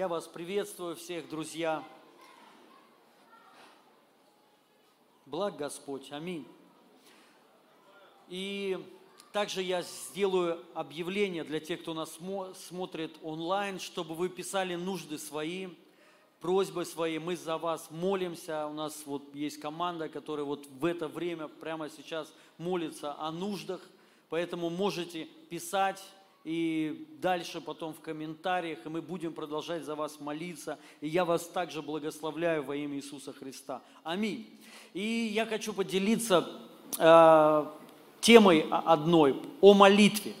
[0.00, 1.84] Я вас приветствую всех, друзья.
[5.26, 6.10] Благ Господь.
[6.10, 6.48] Аминь.
[8.30, 8.82] И
[9.30, 12.18] также я сделаю объявление для тех, кто нас
[12.66, 15.68] смотрит онлайн, чтобы вы писали нужды свои,
[16.40, 17.18] просьбы свои.
[17.18, 18.68] Мы за вас молимся.
[18.68, 23.82] У нас вот есть команда, которая вот в это время прямо сейчас молится о нуждах.
[24.30, 26.02] Поэтому можете писать
[26.44, 30.78] и дальше потом в комментариях, и мы будем продолжать за вас молиться.
[31.00, 33.82] И я вас также благословляю во имя Иисуса Христа.
[34.02, 34.48] Аминь.
[34.94, 36.48] И я хочу поделиться
[36.98, 37.66] э,
[38.20, 40.34] темой одной, о молитве,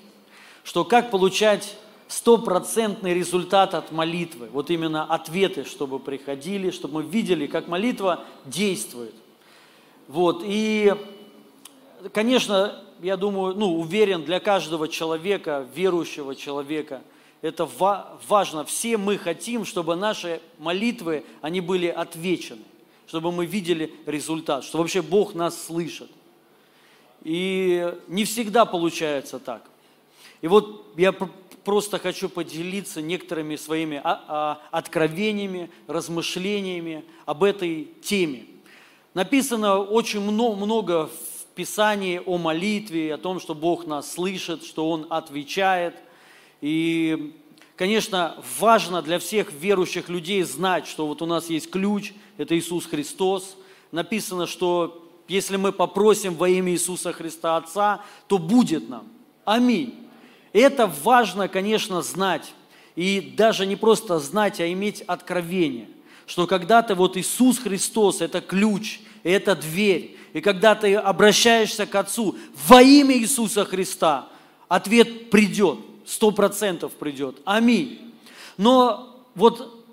[0.64, 1.76] что как получать
[2.08, 9.14] стопроцентный результат от молитвы, вот именно ответы, чтобы приходили, чтобы мы видели, как молитва действует.
[10.08, 10.92] Вот, и,
[12.12, 17.02] конечно, я думаю, ну, уверен, для каждого человека, верующего человека,
[17.42, 17.68] это
[18.28, 18.64] важно.
[18.64, 22.62] Все мы хотим, чтобы наши молитвы, они были отвечены,
[23.06, 26.10] чтобы мы видели результат, что вообще Бог нас слышит.
[27.22, 29.62] И не всегда получается так.
[30.40, 31.12] И вот я
[31.64, 38.46] просто хочу поделиться некоторыми своими а, а, откровениями, размышлениями об этой теме.
[39.12, 41.10] Написано очень много
[41.60, 45.94] Писании о молитве, о том, что Бог нас слышит, что Он отвечает.
[46.62, 47.34] И,
[47.76, 52.86] конечно, важно для всех верующих людей знать, что вот у нас есть ключ, это Иисус
[52.86, 53.58] Христос.
[53.92, 59.06] Написано, что если мы попросим во имя Иисуса Христа Отца, то будет нам.
[59.44, 59.94] Аминь.
[60.54, 62.54] Это важно, конечно, знать.
[62.96, 65.90] И даже не просто знать, а иметь откровение.
[66.24, 70.16] Что когда-то вот Иисус Христос– это ключ, это дверь.
[70.32, 72.36] И когда ты обращаешься к Отцу
[72.66, 74.28] во имя Иисуса Христа,
[74.68, 77.40] ответ придет, сто процентов придет.
[77.44, 78.12] Аминь.
[78.56, 79.84] Но вот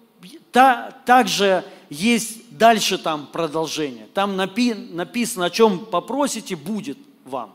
[0.52, 4.08] та, также есть дальше там продолжение.
[4.14, 7.54] Там напи, написано, о чем попросите, будет вам.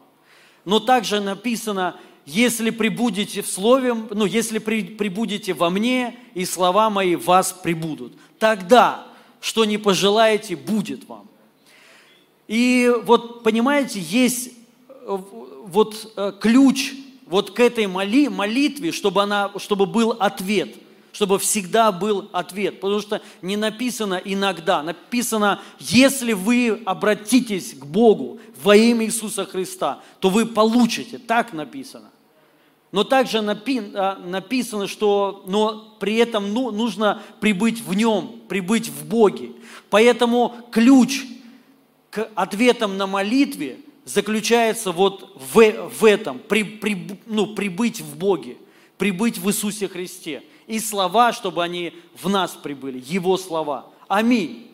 [0.64, 6.88] Но также написано, если прибудете в слове, ну, если при, прибудете во мне, и слова
[6.88, 8.14] мои вас прибудут.
[8.38, 9.06] Тогда,
[9.40, 11.28] что не пожелаете, будет вам.
[12.52, 14.50] И вот, понимаете, есть
[14.88, 15.18] э,
[15.64, 16.92] вот э, ключ
[17.24, 20.76] вот к этой моли, молитве, чтобы, она, чтобы был ответ–
[21.12, 22.80] чтобы всегда был ответ.
[22.80, 30.00] Потому что не написано иногда, написано, если вы обратитесь к Богу во имя Иисуса Христа,
[30.20, 31.18] то вы получите.
[31.18, 32.10] Так написано.
[32.92, 39.06] Но также а, написано, что но при этом ну, нужно прибыть в Нем, прибыть в
[39.06, 39.52] Боге.
[39.90, 41.22] Поэтому ключ
[42.12, 48.58] к ответам на молитве заключается вот в, в этом, при, при, ну, прибыть в Боге,
[48.98, 53.86] прибыть в Иисусе Христе и слова, чтобы они в нас прибыли, Его слова.
[54.08, 54.70] Аминь.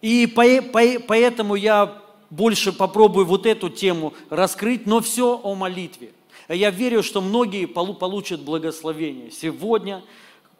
[0.00, 2.00] И поэтому я
[2.30, 6.12] больше попробую вот эту тему раскрыть, но все о молитве.
[6.48, 10.04] Я верю, что многие получат благословение сегодня.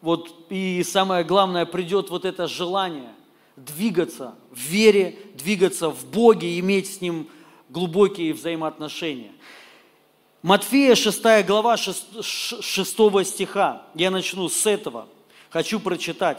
[0.00, 3.10] Вот, и самое главное, придет вот это желание
[3.64, 7.28] двигаться в вере, двигаться в Боге, иметь с Ним
[7.68, 9.32] глубокие взаимоотношения.
[10.42, 13.82] Матфея 6 глава 6, 6 стиха.
[13.94, 15.06] Я начну с этого.
[15.50, 16.38] Хочу прочитать.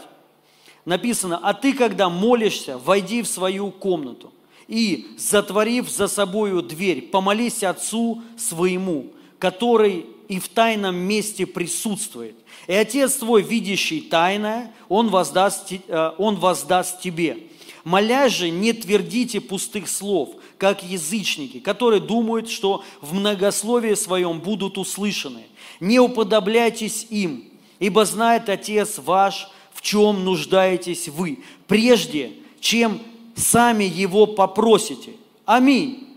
[0.84, 4.32] Написано, а ты, когда молишься, войди в свою комнату
[4.66, 12.34] и, затворив за собою дверь, помолись Отцу своему, который и в тайном месте присутствует.
[12.66, 17.36] И Отец твой, видящий тайное, Он воздаст, э, он воздаст тебе.
[17.84, 24.78] Молясь же, не твердите пустых слов, как язычники, которые думают, что в многословии своем будут
[24.78, 25.42] услышаны.
[25.80, 27.44] Не уподобляйтесь им,
[27.78, 33.02] ибо знает Отец ваш, в чем нуждаетесь вы, прежде чем
[33.36, 35.10] сами Его попросите.
[35.44, 36.11] Аминь.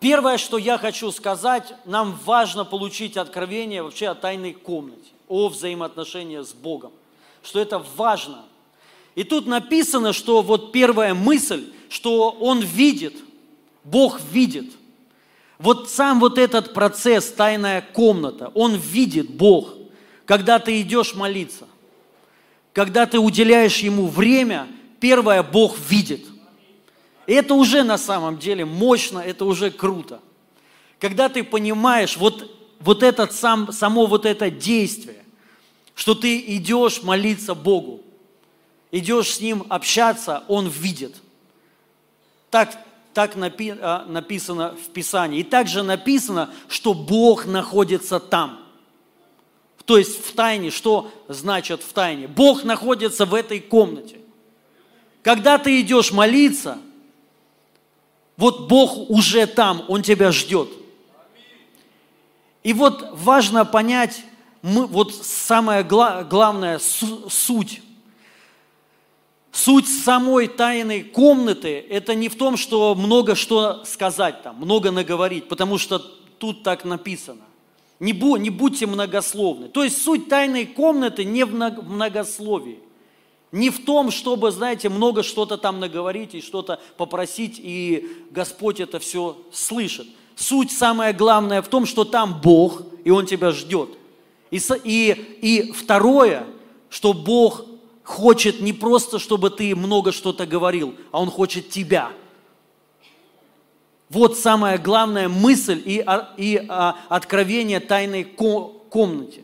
[0.00, 6.46] Первое, что я хочу сказать, нам важно получить откровение вообще о тайной комнате, о взаимоотношениях
[6.46, 6.92] с Богом,
[7.42, 8.44] что это важно.
[9.16, 13.14] И тут написано, что вот первая мысль, что Он видит,
[13.82, 14.72] Бог видит.
[15.58, 19.74] Вот сам вот этот процесс, тайная комната, Он видит, Бог,
[20.24, 21.66] когда ты идешь молиться,
[22.72, 24.68] когда ты уделяешь Ему время,
[25.00, 26.24] первое, Бог видит.
[27.28, 30.20] И это уже на самом деле мощно, это уже круто.
[30.98, 35.24] Когда ты понимаешь вот, вот этот сам, само вот это действие,
[35.94, 38.00] что ты идешь молиться Богу,
[38.90, 41.14] идешь с Ним общаться, Он видит–
[42.50, 42.76] так,
[43.14, 45.40] так напи, а, написано в Писании.
[45.40, 48.60] И также написано, что Бог находится там,
[49.84, 52.26] То есть в тайне, что значит в тайне?
[52.28, 54.18] Бог находится в этой комнате.
[55.22, 56.78] Когда ты идешь молиться,
[58.38, 60.70] вот Бог уже там, Он тебя ждет.
[62.62, 64.22] И вот важно понять,
[64.62, 67.82] мы, вот самая гла, главная суть.
[69.50, 75.48] Суть самой тайной комнаты– это не в том, что много что сказать там, много наговорить,
[75.48, 77.42] потому что тут так написано.
[77.98, 79.68] Не, бу, не будьте многословны.
[79.68, 82.78] То есть суть тайной комнаты не в многословии.
[83.50, 88.98] Не в том, чтобы, знаете, много что-то там наговорить и что-то попросить, и Господь это
[88.98, 90.06] все слышит.
[90.36, 93.90] Суть самая главная в том, что там Бог, и Он тебя ждет.
[94.50, 95.10] И, и,
[95.40, 96.46] и второе,
[96.90, 97.64] что Бог
[98.04, 102.12] хочет не просто, чтобы ты много что-то говорил, а Он хочет тебя.
[104.10, 106.04] Вот самая главная мысль и,
[106.36, 109.42] и а, откровение тайной комнате.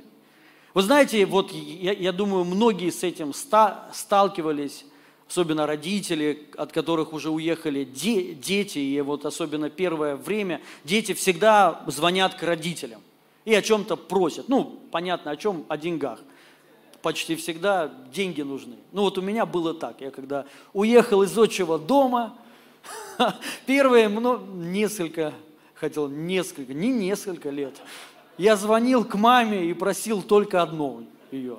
[0.75, 4.85] Вы знаете, вот я, я думаю, многие с этим ста, сталкивались,
[5.29, 11.85] особенно родители, от которых уже уехали де, дети, и вот особенно первое время, дети всегда
[11.87, 13.00] звонят к родителям
[13.44, 14.49] и о чем-то просят.
[14.49, 15.65] Ну, понятно, о чем?
[15.69, 16.19] О деньгах.
[17.03, 18.76] Почти всегда деньги нужны.
[18.91, 20.00] Ну вот у меня было так.
[20.00, 22.37] Я когда уехал из отчего дома,
[23.67, 25.35] первые несколько,
[25.75, 27.75] хотел несколько, не несколько лет,
[28.39, 31.59] я звонил к маме и просил только одно ее.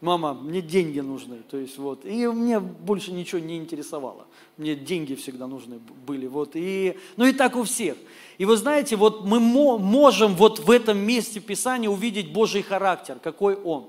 [0.00, 1.38] Мама, мне деньги нужны.
[1.50, 2.04] То есть вот.
[2.04, 4.26] И мне больше ничего не интересовало.
[4.58, 6.26] Мне деньги всегда нужны были.
[6.26, 6.50] Вот.
[6.54, 7.96] И, ну и так у всех.
[8.36, 13.54] И вы знаете, вот мы можем вот в этом месте Писания увидеть Божий характер, какой
[13.54, 13.86] Он.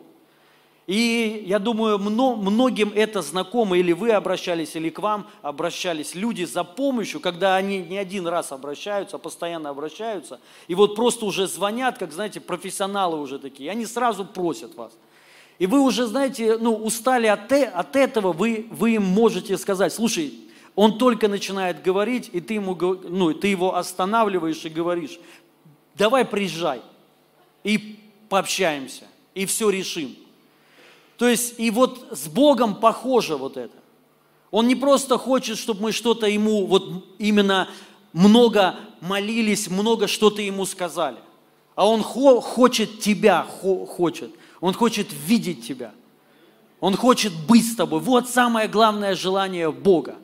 [0.88, 6.64] И я думаю, многим это знакомо, или вы обращались, или к вам обращались люди за
[6.64, 11.98] помощью, когда они не один раз обращаются, а постоянно обращаются, и вот просто уже звонят,
[11.98, 14.94] как, знаете, профессионалы уже такие, они сразу просят вас.
[15.58, 20.36] И вы уже, знаете, ну, устали от, от этого, вы, вы им можете сказать, слушай,
[20.76, 25.18] он только начинает говорить, и ты, ему, ну, ты его останавливаешь и говоришь,
[25.96, 26.82] давай приезжай,
[27.64, 27.98] и
[28.30, 30.16] пообщаемся, и все решим.
[31.18, 33.76] То есть и вот с Богом похоже вот это.
[34.52, 37.68] Он не просто хочет, чтобы мы что-то ему, вот именно
[38.14, 41.18] много молились, много что-то ему сказали.
[41.76, 44.32] А он хо- хочет тебя, хо- хочет.
[44.62, 45.92] Он хочет видеть тебя.
[46.80, 48.00] Он хочет быть с тобой.
[48.00, 50.16] Вот самое главное желание Бога.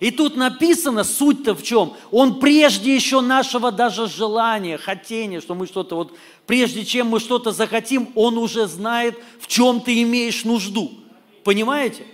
[0.00, 1.92] И тут написано, суть-то в чем?
[2.10, 6.16] Он прежде еще нашего даже желания, хотения, что мы что-то вот,
[6.46, 10.90] прежде чем мы что-то захотим, он уже знает, в чем ты имеешь нужду.
[11.44, 12.06] Понимаете?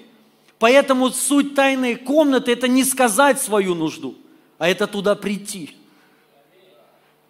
[0.59, 4.17] Поэтому суть тайной комнаты– это не сказать свою нужду,
[4.59, 5.77] а это туда прийти.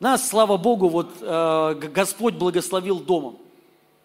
[0.00, 3.36] Нас, слава Богу, вот э, Господь благословил домом.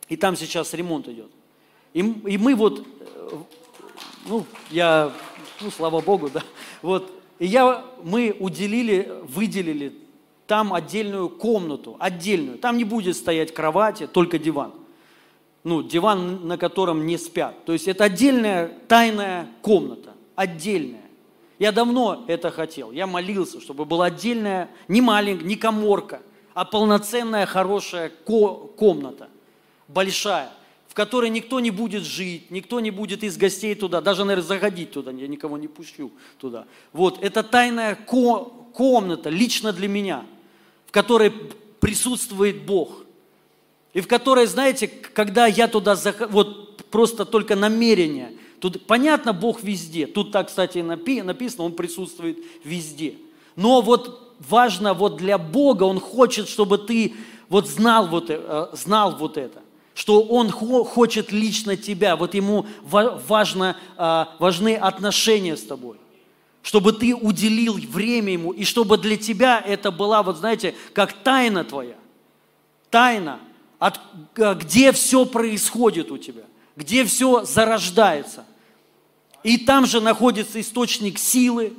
[0.09, 1.29] И там сейчас ремонт идет.
[1.93, 3.37] И, и мы вот, э,
[4.25, 5.13] ну, я
[5.61, 6.43] ну, слава Богу, да.
[6.81, 7.11] Вот.
[7.39, 9.93] И я, мы уделили, выделили
[10.47, 12.57] там отдельную комнату, отдельную.
[12.57, 14.73] Там не будет стоять кровати, только диван.
[15.63, 17.65] Ну, диван, на котором не спят.
[17.65, 21.01] То есть это отдельная тайная комната, отдельная.
[21.59, 22.91] Я давно это хотел.
[22.91, 26.21] Я молился, чтобы была отдельная, не маленькая, не коморка,
[26.53, 29.29] а полноценная хорошая комната,
[29.87, 30.51] большая
[30.91, 34.91] в которой никто не будет жить, никто не будет из гостей туда, даже, наверное, заходить
[34.91, 36.65] туда, я никого не пущу туда.
[36.91, 40.25] Вот, это тайная комната, лично для меня,
[40.87, 41.31] в которой
[41.79, 43.05] присутствует Бог.
[43.93, 49.63] И в которой, знаете, когда я туда захожу, вот просто только намерение, тут понятно, Бог
[49.63, 53.15] везде, тут так, кстати, написано, Он присутствует везде.
[53.55, 57.13] Но вот важно вот для Бога, Он хочет, чтобы ты
[57.47, 59.61] вот знал вот, э, знал вот это
[60.01, 65.97] что Он хочет лично тебя, вот Ему важно, а, важны отношения с тобой,
[66.63, 71.63] чтобы ты уделил время Ему, и чтобы для тебя это была, вот знаете, как тайна
[71.63, 71.97] твоя,
[72.89, 73.41] тайна,
[73.77, 73.99] от,
[74.33, 78.43] где все происходит у тебя, где все зарождается.
[79.43, 81.73] И там же находится источник силы,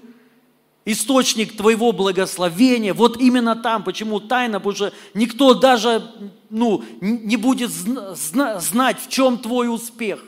[0.84, 2.94] источник твоего благословения.
[2.94, 3.84] Вот именно там.
[3.84, 4.58] Почему тайна?
[4.58, 6.02] Потому что никто даже
[6.50, 10.22] ну, не будет знать, в чем твой успех.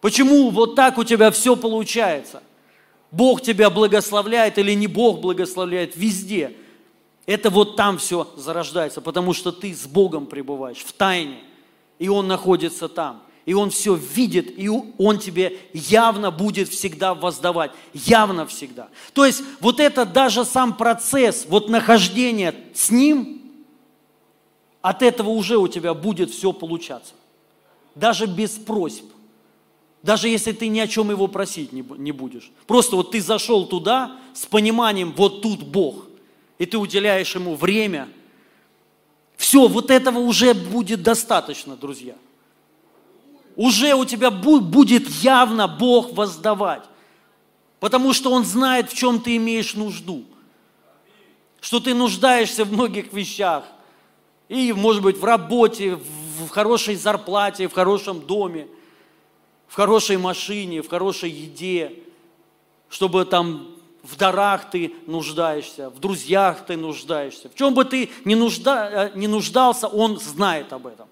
[0.00, 2.42] Почему вот так у тебя все получается?
[3.10, 6.54] Бог тебя благословляет или не Бог благословляет везде.
[7.24, 11.38] Это вот там все зарождается, потому что ты с Богом пребываешь в тайне,
[11.98, 17.70] и Он находится там и Он все видит, и Он тебе явно будет всегда воздавать,
[17.94, 18.88] явно всегда.
[19.14, 23.40] То есть вот это даже сам процесс, вот нахождения с Ним,
[24.82, 27.14] от этого уже у тебя будет все получаться.
[27.94, 29.04] Даже без просьб.
[30.02, 32.52] Даже если ты ни о чем его просить не будешь.
[32.66, 36.06] Просто вот ты зашел туда с пониманием, вот тут Бог,
[36.58, 38.08] и ты уделяешь ему время.
[39.36, 42.14] Все, вот этого уже будет достаточно, друзья.
[43.56, 46.84] Уже у тебя будет явно Бог воздавать.
[47.80, 50.24] Потому что Он знает, в чем ты имеешь нужду.
[51.60, 53.64] Что ты нуждаешься в многих вещах.
[54.48, 55.98] И, может быть, в работе,
[56.38, 58.68] в хорошей зарплате, в хорошем доме,
[59.66, 61.92] в хорошей машине, в хорошей еде,
[62.88, 63.68] чтобы там
[64.02, 67.48] в дарах ты нуждаешься, в друзьях ты нуждаешься.
[67.48, 71.08] В чем бы ты ни, нужда, э, ни нуждался, Он знает об этом.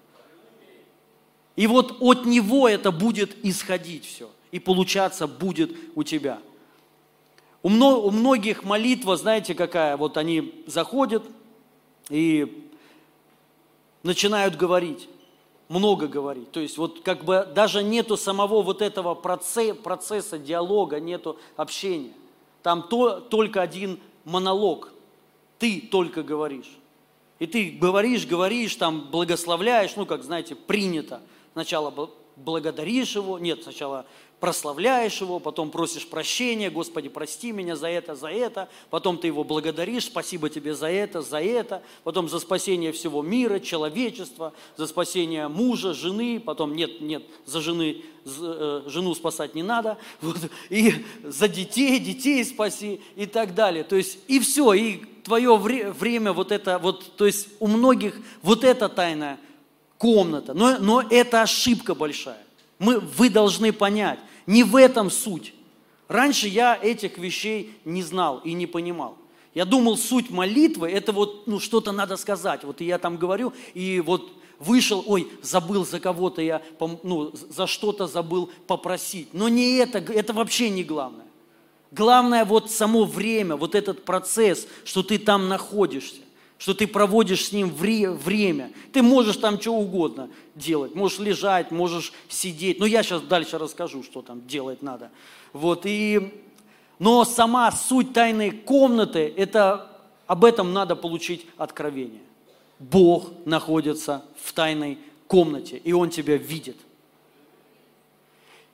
[1.55, 6.39] И вот от Него это будет исходить все, и получаться будет у тебя.
[7.63, 9.97] У многих молитва, знаете, какая?
[9.97, 11.23] Вот они заходят
[12.09, 12.69] и
[14.03, 15.09] начинают говорить,
[15.67, 16.51] много говорить.
[16.51, 22.13] То есть вот как бы даже нету самого вот этого процесса, процесса диалога, нету общения.
[22.61, 24.91] Там то, только один монолог.
[25.57, 26.77] Ты только говоришь.
[27.39, 31.21] И ты говоришь, говоришь, там благословляешь, ну, как, знаете, принято.
[31.55, 34.05] Сначала благодаришь его, нет, сначала
[34.41, 39.45] прославляешь его, потом просишь прощения, Господи, прости меня за это, за это, потом ты его
[39.45, 45.47] благодаришь, спасибо тебе за это, за это, потом за спасение всего мира, человечества, за спасение
[45.47, 50.35] мужа, жены, потом нет, нет, за жены, э, жену спасать не надо, вот,
[50.69, 53.85] и за детей, детей спаси и так далее.
[53.85, 58.65] То есть и все, и твое время вот это, вот, то есть у многих вот
[58.65, 59.39] эта тайная
[59.97, 62.43] комната, но, но это ошибка большая.
[62.79, 65.53] Мы, вы должны понять, не в этом суть.
[66.07, 69.17] Раньше я этих вещей не знал и не понимал.
[69.53, 72.63] Я думал, суть молитвы– это вот ну, что-то надо сказать.
[72.63, 76.61] Вот я там говорю, и вот вышел, ой, забыл за кого-то я,
[77.03, 79.29] ну, за что-то забыл попросить.
[79.33, 81.25] Но не это, это вообще не главное.
[81.91, 86.24] Главное вот само время, вот этот процесс, что ты там находишься
[86.57, 88.71] что ты проводишь с ним время.
[88.93, 92.79] Ты можешь там что угодно делать, можешь лежать, можешь сидеть.
[92.79, 95.11] Но я сейчас дальше расскажу, что там делать надо.
[95.53, 96.41] Вот, и...
[96.97, 99.91] Но сама суть тайной комнаты, это
[100.27, 102.21] об этом надо получить откровение.
[102.79, 104.97] Бог находится в тайной
[105.27, 106.77] комнате, и Он тебя видит.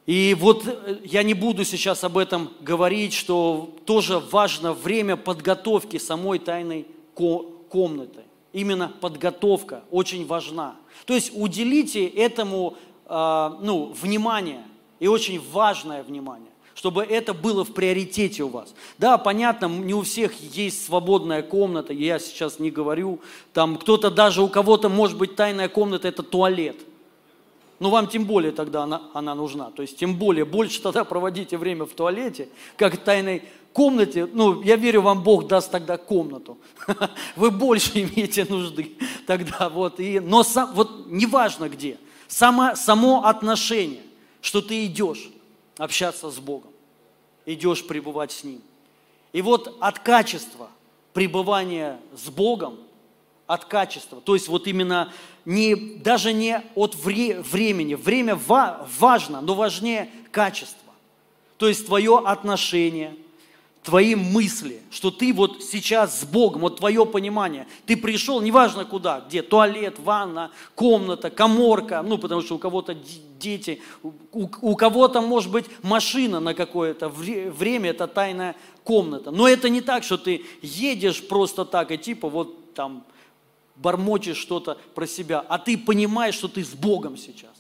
[0.06, 5.98] И вот э, я не буду сейчас об этом говорить, что тоже важно время подготовки
[5.98, 6.86] самой тайной
[7.16, 8.22] комнаты комнаты.
[8.54, 10.76] Именно подготовка очень важна.
[11.06, 12.76] То есть уделите этому
[13.08, 14.64] э, ну, внимание,
[15.00, 18.74] и очень важное внимание чтобы это было в приоритете у вас.
[18.98, 23.20] Да, понятно, не у всех есть свободная комната, я сейчас не говорю,
[23.54, 26.78] там кто-то даже, у кого-то может быть тайная комната, это туалет.
[27.82, 29.72] Но вам тем более тогда она, она нужна.
[29.72, 32.48] То есть тем более, больше тогда проводите время в туалете,
[32.78, 33.42] как тайной
[33.74, 36.60] комнате, ну, я верю, вам Бог даст тогда комнату.
[37.36, 38.96] Вы больше имеете нужды
[39.26, 40.00] тогда, вот.
[40.00, 41.98] И, но сам, вот неважно где,
[42.28, 44.04] само, само отношение,
[44.42, 45.32] что ты идешь
[45.80, 46.70] общаться с Богом,
[47.48, 48.62] идешь пребывать с Ним.
[49.34, 50.70] И вот от качества
[51.14, 52.78] пребывания с Богом,
[53.54, 55.12] от качества, то есть вот именно
[55.46, 60.78] не, даже не от вре, времени, время ва, важно, но важнее качество.
[61.58, 63.16] То есть твое отношение–
[63.84, 69.22] твои мысли, что ты вот сейчас с Богом, вот твое понимание, ты пришел, неважно куда,
[69.28, 72.96] где, туалет, ванна, комната, коморка, ну, потому что у кого-то
[73.40, 74.12] дети, у,
[74.62, 79.32] у кого-то, может быть, машина на какое-то время, это тайная комната.
[79.32, 83.04] Но это не так, что ты едешь просто так и типа вот там
[83.82, 87.52] бормочешь что-то про себя, а ты понимаешь, что ты с Богом сейчас.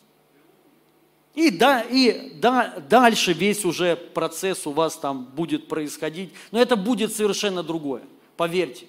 [1.34, 6.32] И, да, и да, дальше весь уже процесс у вас там будет происходить.
[6.51, 8.04] Но это будет совершенно другое,
[8.36, 8.86] поверьте.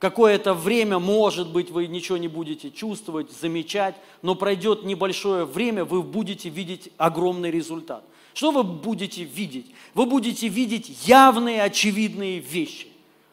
[0.00, 6.02] Какое-то время, может быть, вы ничего не будете чувствовать, замечать, но пройдет небольшое время, вы
[6.02, 8.02] будете видеть огромный результат.
[8.32, 9.66] Что вы будете видеть?
[9.92, 12.89] Вы будете видеть явные, очевидные вещи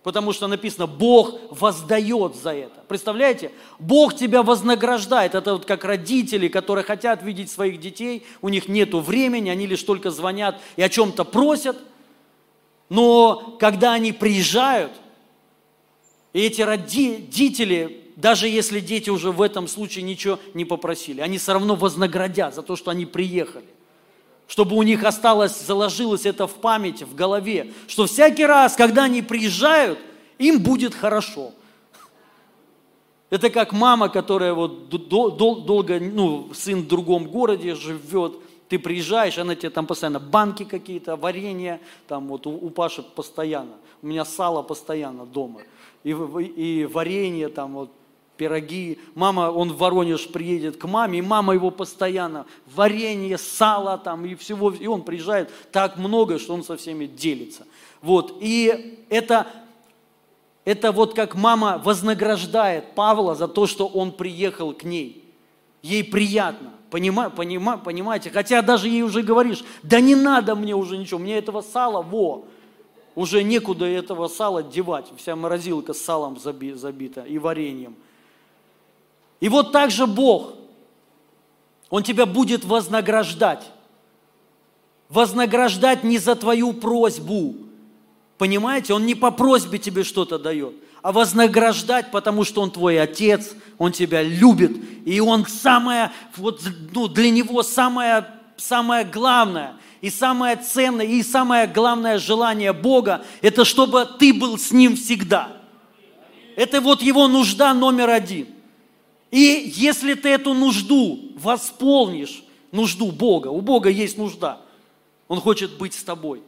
[0.07, 2.79] потому что написано, Бог воздает за это.
[2.87, 3.51] Представляете?
[3.77, 5.35] Бог тебя вознаграждает.
[5.35, 9.83] Это вот как родители, которые хотят видеть своих детей, у них нет времени, они лишь
[9.83, 11.77] только звонят и о чем-то просят.
[12.87, 14.93] Но когда они приезжают,
[16.31, 21.51] и эти родители, даже если дети уже в этом случае ничего не попросили, они все
[21.51, 23.67] равно вознаградят за то, что они приехали
[24.47, 29.21] чтобы у них осталось, заложилось это в памяти, в голове, что всякий раз, когда они
[29.21, 29.99] приезжают,
[30.37, 31.51] им будет хорошо.
[33.29, 38.37] Это как мама, которая вот долго, ну, сын в другом городе живет,
[38.69, 43.75] ты приезжаешь, она тебе там постоянно банки какие-то, варенье, там вот у, у Паши постоянно,
[44.01, 45.61] у меня сало постоянно дома,
[46.03, 47.91] и, и варенье там вот,
[48.37, 48.99] пироги.
[49.15, 54.35] Мама, он в Воронеж приедет к маме, и мама его постоянно, варенье, сало там и
[54.35, 57.65] всего, и он приезжает так много, что он со всеми делится.
[58.01, 59.47] Вот, и это,
[60.63, 65.23] это вот как мама вознаграждает Павла за то, что он приехал к ней.
[65.81, 66.73] Ей приятно.
[66.89, 68.29] Понима, понима, понимаете?
[68.29, 72.45] Хотя даже ей уже говоришь, да не надо мне уже ничего, мне этого сала, во,
[73.13, 75.07] уже некуда этого сала девать.
[75.17, 77.95] Вся морозилка с салом забита и вареньем.
[79.39, 80.53] И вот так же Бог,
[81.89, 83.63] Он тебя будет вознаграждать.
[85.09, 87.55] Вознаграждать не за твою просьбу.
[88.37, 88.93] Понимаете?
[88.93, 90.73] Он не по просьбе тебе что-то дает
[91.07, 96.61] а вознаграждать, потому что Он твой Отец, Он тебя любит, и Он самое, вот,
[96.93, 98.27] ну, для Него самое,
[98.57, 104.71] самое главное, и самое ценное, и самое главное желание Бога, это чтобы ты был с
[104.71, 105.49] Ним всегда.
[106.57, 108.47] Это вот Его нужда номер один.
[109.31, 114.61] И если ты эту нужду восполнишь, нужду Бога, у Бога есть нужда,
[115.27, 116.41] Он хочет быть с тобой.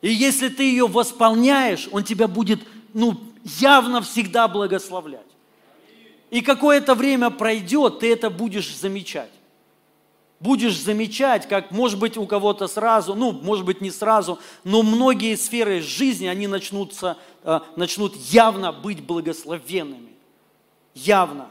[0.00, 2.60] И если ты ее восполняешь, Он тебя будет
[2.94, 5.26] ну, явно всегда благословлять.
[6.30, 9.30] И какое-то время пройдет, ты это будешь замечать.
[10.40, 15.36] Будешь замечать, как, может быть, у кого-то сразу, ну, может быть, не сразу, но многие
[15.36, 20.12] сферы жизни, они начнутся, э, начнут явно быть благословенными.
[20.94, 21.48] Явно.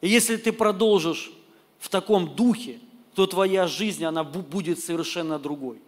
[0.00, 1.30] И если ты продолжишь
[1.78, 2.78] в таком духе,
[3.14, 5.78] то твоя жизнь, она будет совершенно другой.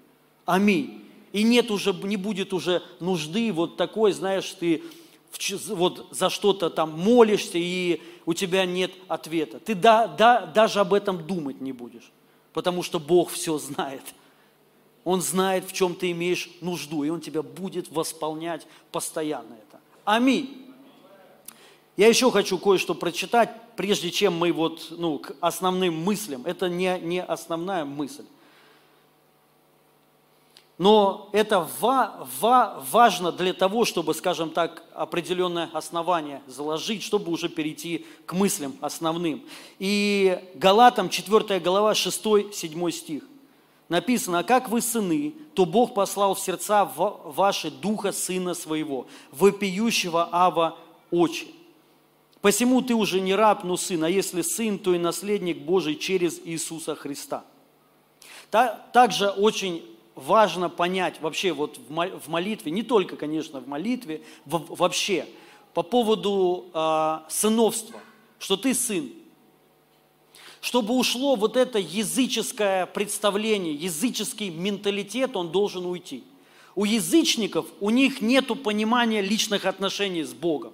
[0.44, 1.04] Аминь.
[1.32, 4.82] И нет уже, не будет уже нужды вот такой, знаешь, ты
[5.68, 9.58] вот за что-то там молишься, и у тебя нет ответа.
[9.60, 12.12] Ты да, да, даже об этом думать не будешь,
[12.52, 14.02] потому что Бог все знает.
[15.04, 19.80] Он знает, в чем ты имеешь нужду, и Он тебя будет восполнять постоянно это.
[20.04, 20.61] Аминь.
[21.96, 26.42] Я еще хочу кое-что прочитать, прежде чем мы вот, ну, к основным мыслям.
[26.46, 28.24] Это не, не основная мысль.
[30.78, 37.48] Но это ва, ва, важно для того, чтобы, скажем так, определенное основание заложить, чтобы уже
[37.50, 39.44] перейти к мыслям основным.
[39.78, 43.22] И Галатам 4 глава 6-7 стих.
[43.90, 50.30] Написано, а как вы сыны, то Бог послал в сердца ваши духа сына своего, вопиющего
[50.32, 50.78] Ава
[51.10, 51.48] очи.
[52.42, 56.40] Посему ты уже не раб, но сын, а если сын, то и наследник Божий через
[56.44, 57.44] Иисуса Христа.
[58.50, 59.84] Также очень
[60.16, 65.26] важно понять вообще вот в молитве, не только, конечно, в молитве, вообще
[65.72, 68.00] по поводу э, сыновства,
[68.38, 69.10] что ты сын.
[70.60, 76.24] Чтобы ушло вот это языческое представление, языческий менталитет, он должен уйти.
[76.74, 80.72] У язычников, у них нет понимания личных отношений с Богом.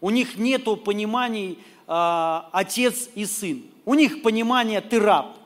[0.00, 3.62] У них нет пониманий э, отец и сын.
[3.84, 5.36] У них понимание ты раб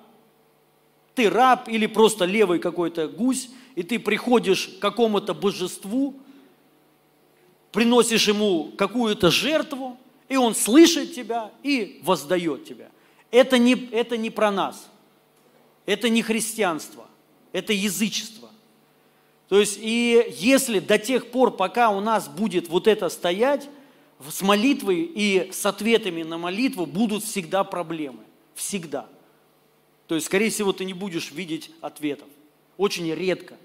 [1.15, 6.15] ты раб или просто левый какой-то гусь, и ты приходишь к какому-то божеству,
[7.73, 9.97] приносишь ему какую-то жертву,
[10.29, 12.91] и он слышит тебя и воздает тебя.
[13.31, 14.89] Это не, это не про нас.
[15.87, 17.07] Это не христианство.
[17.53, 18.51] Это язычество.
[19.49, 23.69] То есть, и если до тех пор, пока у нас будет вот это стоять,
[24.29, 28.21] с молитвой и с ответами на молитву будут всегда проблемы.
[28.55, 29.09] Всегда.
[30.07, 32.29] То есть, скорее всего, ты не будешь видеть ответов.
[32.77, 33.57] Очень редко.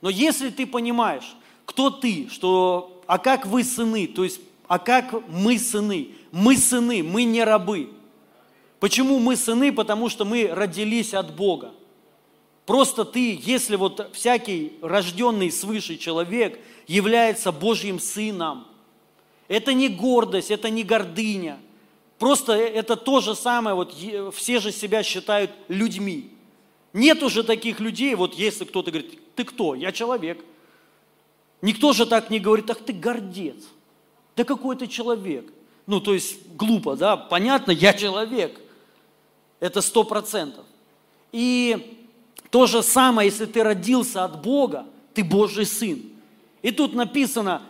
[0.00, 5.26] Но если ты понимаешь, кто ты, что, а как вы сыны, то есть, а как
[5.28, 6.08] мы сыны?
[6.32, 7.90] Мы сыны, мы не рабы.
[8.80, 9.72] Почему мы сыны?
[9.72, 11.72] Потому что мы родились от Бога.
[12.66, 18.66] Просто ты, если вот всякий рожденный свыше человек является Божьим сыном,
[19.48, 21.58] это не гордость, это не гордыня,
[22.18, 23.94] Просто это то же самое, вот
[24.34, 26.30] все же себя считают людьми.
[26.92, 29.74] Нет уже таких людей, вот если кто-то говорит, ты кто?
[29.74, 30.42] Я человек.
[31.60, 33.56] Никто же так не говорит, ах ты гордец.
[34.34, 35.52] Да какой ты человек?
[35.86, 37.16] Ну, то есть глупо, да?
[37.16, 38.58] Понятно, я человек.
[39.60, 40.64] Это сто процентов.
[41.32, 41.98] И
[42.50, 46.02] то же самое, если ты родился от Бога, ты Божий сын.
[46.62, 47.62] И тут написано,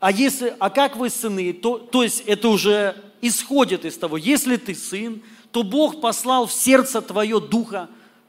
[0.00, 4.56] а если, а как вы сыны, то, то есть это уже исходит из того, если
[4.56, 7.88] ты сын, то Бог послал в сердце твое духа,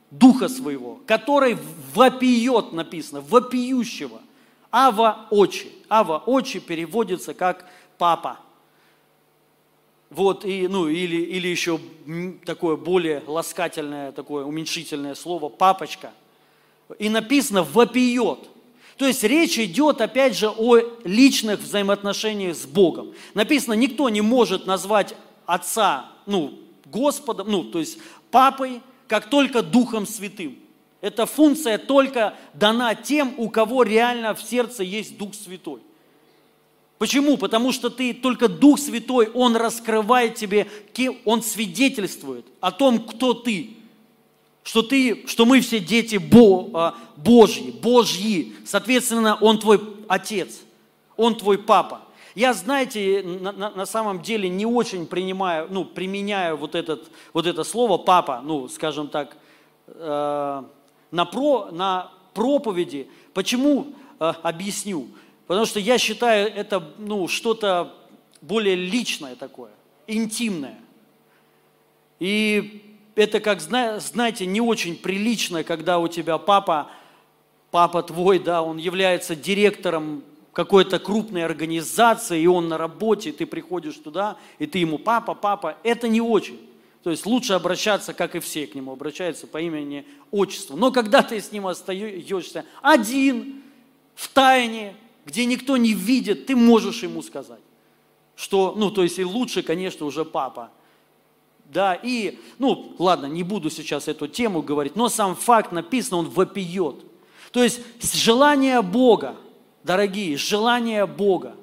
[0.09, 1.57] духа своего, который
[1.93, 4.21] вопиет, написано, вопиющего.
[4.71, 5.71] Ава очи.
[5.89, 7.65] Ава очи переводится как
[7.97, 8.39] папа.
[10.09, 11.79] Вот, и, ну, или, или еще
[12.45, 16.11] такое более ласкательное, такое уменьшительное слово «папочка».
[16.97, 18.49] И написано «вопиет».
[18.99, 23.13] То есть речь идет, опять же, о личных взаимоотношениях с Богом.
[23.33, 27.97] Написано, никто не может назвать Отца, ну, Господом, ну, то есть
[28.29, 30.59] Папой, как только Духом Святым.
[30.99, 35.79] Эта функция только дана тем, у кого реально в сердце есть Дух Святой.
[36.97, 37.37] Почему?
[37.37, 40.67] Потому что ты только Дух Святой, Он раскрывает тебе,
[41.23, 43.77] Он свидетельствует о том, кто ты
[44.69, 48.53] что, ты, что мы все дети Бо, а, Божьи, Божьи.
[48.67, 50.61] Соответственно, Он твой отец,
[51.17, 52.01] Он твой папа.
[52.35, 57.63] Я, знаете, на, на, самом деле не очень принимаю, ну, применяю вот, этот, вот это
[57.63, 59.35] слово «папа», ну, скажем так,
[59.87, 60.63] э,
[61.09, 63.07] на, про, на проповеди.
[63.33, 63.87] Почему?
[64.19, 65.07] Э, объясню.
[65.47, 67.95] Потому что я считаю это ну, что-то
[68.39, 69.71] более личное такое,
[70.05, 70.79] интимное.
[72.19, 72.88] И
[73.19, 76.89] это, как знаете, не очень прилично, когда у тебя папа,
[77.71, 83.95] папа твой, да, он является директором какой-то крупной организации, и он на работе, ты приходишь
[83.95, 85.77] туда, и ты ему папа, папа.
[85.83, 86.59] Это не очень.
[87.03, 90.75] То есть лучше обращаться, как и все к нему обращаются, по имени, отчеству.
[90.75, 93.61] Но когда ты с ним остаешься один,
[94.15, 97.61] в тайне, где никто не видит, ты можешь ему сказать,
[98.35, 100.71] что, ну, то есть и лучше, конечно, уже папа,
[101.69, 106.29] да, и, ну, ладно, не буду сейчас эту тему говорить, но сам факт написано, он
[106.29, 106.95] вопиет.
[107.51, 107.81] То есть
[108.15, 109.35] желание Бога,
[109.83, 111.55] дорогие, желание Бога,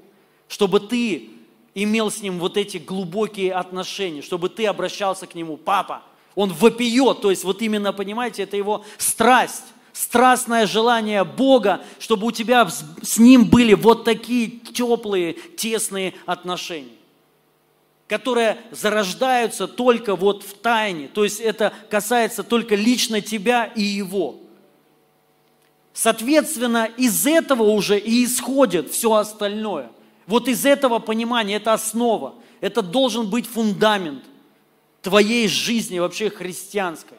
[0.46, 1.30] чтобы ты
[1.74, 6.02] имел с Ним вот эти глубокие отношения, чтобы ты обращался к Нему, папа,
[6.36, 12.30] он вопиет, то есть вот именно, понимаете, это его страсть, страстное желание Бога, чтобы у
[12.30, 16.95] тебя с Ним были вот такие теплые, тесные отношения
[18.08, 21.08] которые зарождаются только вот в тайне.
[21.08, 24.36] То есть это касается только лично тебя и его.
[25.92, 29.90] Соответственно, из этого уже и исходит все остальное.
[30.26, 34.24] Вот из этого понимания, это основа, это должен быть фундамент
[35.00, 37.16] твоей жизни вообще христианской.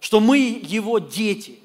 [0.00, 1.58] Что мы его дети,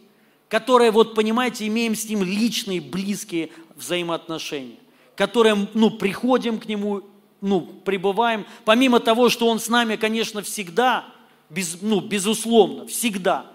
[0.48, 4.78] которые, вот понимаете, имеем с ним личные, близкие взаимоотношения,
[5.16, 7.04] которые, ну, приходим к нему
[7.42, 11.06] ну, пребываем, помимо того, что Он с нами, конечно, всегда,
[11.50, 13.46] без, ну, безусловно, всегда,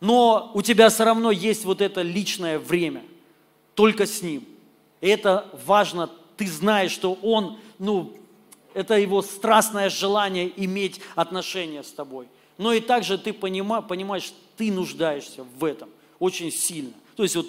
[0.00, 3.02] но у тебя все равно есть вот это личное время,
[3.74, 4.44] только с Ним.
[5.00, 8.12] И это важно, ты знаешь, что Он, ну,
[8.74, 12.28] это Его страстное желание иметь отношения с тобой.
[12.58, 16.92] Но и также ты понима, понимаешь, ты нуждаешься в этом очень сильно.
[17.16, 17.46] То есть вот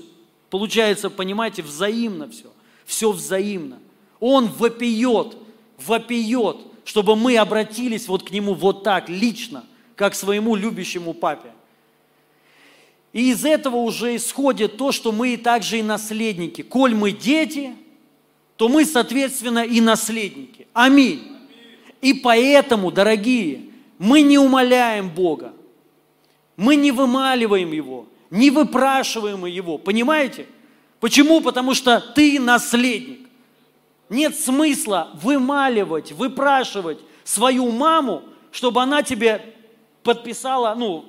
[0.50, 2.52] получается, понимаете, взаимно все.
[2.86, 3.80] Все взаимно.
[4.20, 5.38] Он вопиет,
[5.78, 11.52] вопиет, чтобы мы обратились вот к Нему вот так, лично, как к своему любящему папе.
[13.14, 16.62] И из этого уже исходит то, что мы также и наследники.
[16.62, 17.74] Коль мы дети,
[18.56, 20.68] то мы, соответственно, и наследники.
[20.74, 21.22] Аминь.
[22.02, 23.62] И поэтому, дорогие,
[23.98, 25.54] мы не умоляем Бога,
[26.56, 29.78] мы не вымаливаем Его, не выпрашиваем Его.
[29.78, 30.46] Понимаете?
[31.00, 31.42] Почему?
[31.42, 33.29] Потому что ты наследник.
[34.10, 39.56] Нет смысла вымаливать, выпрашивать свою маму, чтобы она тебе
[40.02, 41.06] подписала, ну,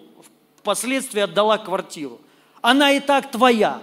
[0.57, 2.21] впоследствии отдала квартиру.
[2.61, 3.83] Она и так твоя.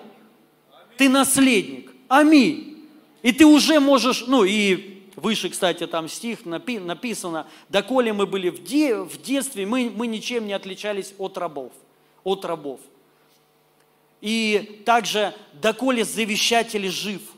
[0.98, 1.92] Ты наследник.
[2.08, 2.88] Аминь.
[3.24, 8.64] И ты уже можешь, ну и выше, кстати, там стих написано, доколе мы были в,
[8.64, 11.72] де, в детстве, мы, мы ничем не отличались от рабов.
[12.24, 12.80] От рабов.
[14.22, 17.22] И также, доколе завещатель жив–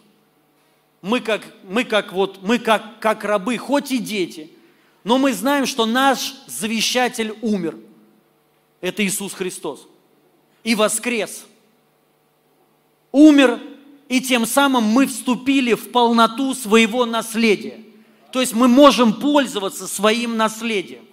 [1.01, 4.51] мы как, мы как, вот, мы как, как рабы, хоть и дети,
[5.03, 7.77] но мы знаем, что наш завещатель умер.
[8.81, 9.87] Это Иисус Христос.
[10.63, 11.45] И воскрес.
[13.11, 13.59] Умер,
[14.09, 17.79] и тем самым мы вступили в полноту своего наследия.
[18.31, 21.05] То есть мы можем пользоваться своим наследием.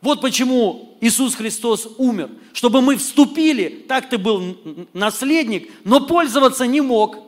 [0.00, 4.56] Вот почему Иисус Христос умер, чтобы мы вступили, так ты был
[4.92, 7.18] наследник, но пользоваться не мог–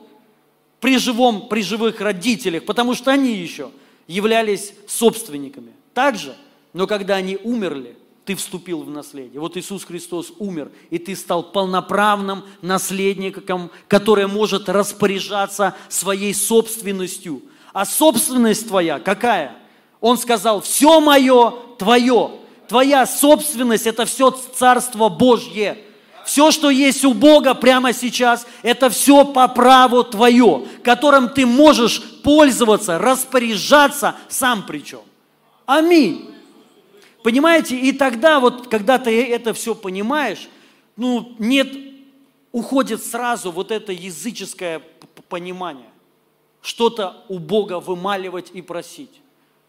[0.79, 3.71] при, живом, при живых родителях, потому что они еще
[4.07, 5.73] являлись собственниками.
[5.93, 6.35] Также,
[6.73, 9.39] но когда они умерли, ты вступил в наследие.
[9.39, 17.41] Вот Иисус Христос умер, и ты стал полноправным наследником, который может распоряжаться своей собственностью.
[17.73, 19.57] А собственность твоя какая?
[19.99, 22.31] Он сказал, все мое твое.
[22.67, 25.79] Твоя собственность– это все Царство Божье–
[26.29, 32.03] все, что есть у Бога прямо сейчас, это все по праву твое, которым ты можешь
[32.21, 35.01] пользоваться, распоряжаться сам причем.
[35.65, 36.29] Аминь.
[37.23, 37.79] Понимаете?
[37.79, 40.47] И тогда вот, когда ты это все понимаешь,
[40.95, 41.75] ну, нет,
[42.51, 44.83] уходит сразу вот это языческое
[45.29, 45.89] понимание.
[46.61, 49.19] Что-то у Бога вымаливать и просить.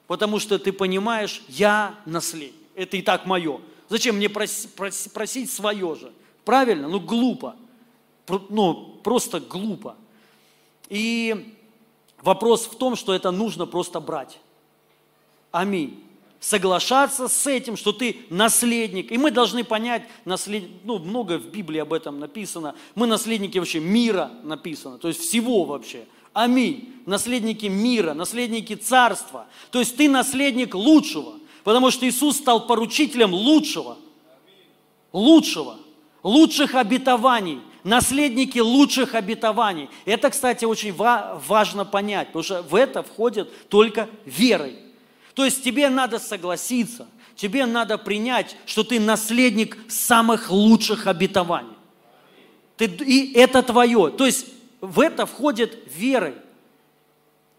[0.06, 2.52] Потому что ты понимаешь, я наследник.
[2.74, 3.62] Это и так мое.
[3.88, 4.74] Зачем мне просить,
[5.14, 6.12] просить свое же?
[6.50, 6.88] Правильно?
[6.88, 7.54] Ну, глупо.
[8.48, 9.94] Ну, просто глупо.
[10.88, 11.54] И
[12.22, 14.40] вопрос в том, что это нужно просто брать.
[15.52, 16.02] Аминь
[16.40, 19.12] соглашаться с этим, что ты наследник.
[19.12, 20.64] И мы должны понять, наслед...
[20.84, 22.74] ну, много в Библии об этом написано.
[22.96, 26.06] Мы наследники вообще мира написано, то есть всего вообще.
[26.32, 26.94] Аминь.
[27.06, 29.46] Наследники мира, наследники царства.
[29.70, 33.98] То есть ты наследник лучшего, потому что Иисус стал поручителем лучшего.
[35.12, 35.76] Лучшего.
[36.22, 37.60] Лучших обетований.
[37.82, 39.88] Наследники лучших обетований.
[40.04, 44.76] Это, кстати, очень важно понять, потому что в это входит только верой.
[45.34, 51.74] То есть тебе надо согласиться, тебе надо принять, что ты наследник самых лучших обетований.
[52.76, 54.10] Ты, и это твое.
[54.10, 54.46] То есть
[54.80, 56.34] в это входит верой.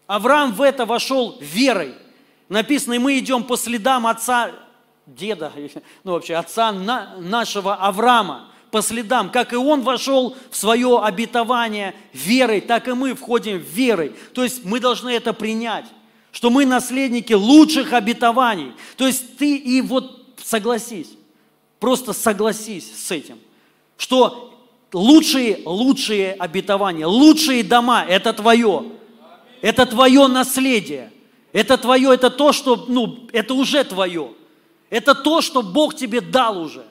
[0.06, 1.94] Авраам в это вошел верой.
[2.48, 4.50] Написано, и мы идем по следам отца,
[5.06, 5.52] деда,
[6.04, 9.30] ну вообще отца на, нашего Авраама, по следам.
[9.30, 14.12] Как и он вошел в свое обетование верой, так и мы входим верой.
[14.34, 15.86] То есть мы должны это принять
[16.32, 18.72] что мы наследники лучших обетований.
[18.96, 21.10] То есть ты и вот согласись,
[21.78, 23.38] просто согласись с этим,
[23.98, 24.58] что
[24.92, 28.84] лучшие, лучшие обетования, лучшие дома– это твое.
[29.60, 31.12] Это твое наследие.
[31.52, 34.32] Это твое, это то, что, ну, это уже твое.
[34.88, 36.84] Это то, что Бог тебе дал уже.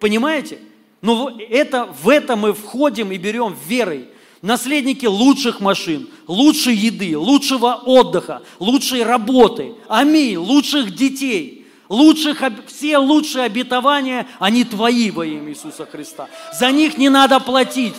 [0.00, 0.60] Понимаете?
[1.00, 4.08] Но это, в это мы входим и берем верой
[4.42, 13.44] наследники лучших машин, лучшей еды, лучшего отдыха, лучшей работы, аминь, лучших детей, лучших, все лучшие
[13.44, 16.28] обетования, они твои во имя Иисуса Христа.
[16.58, 17.94] За них не надо платить.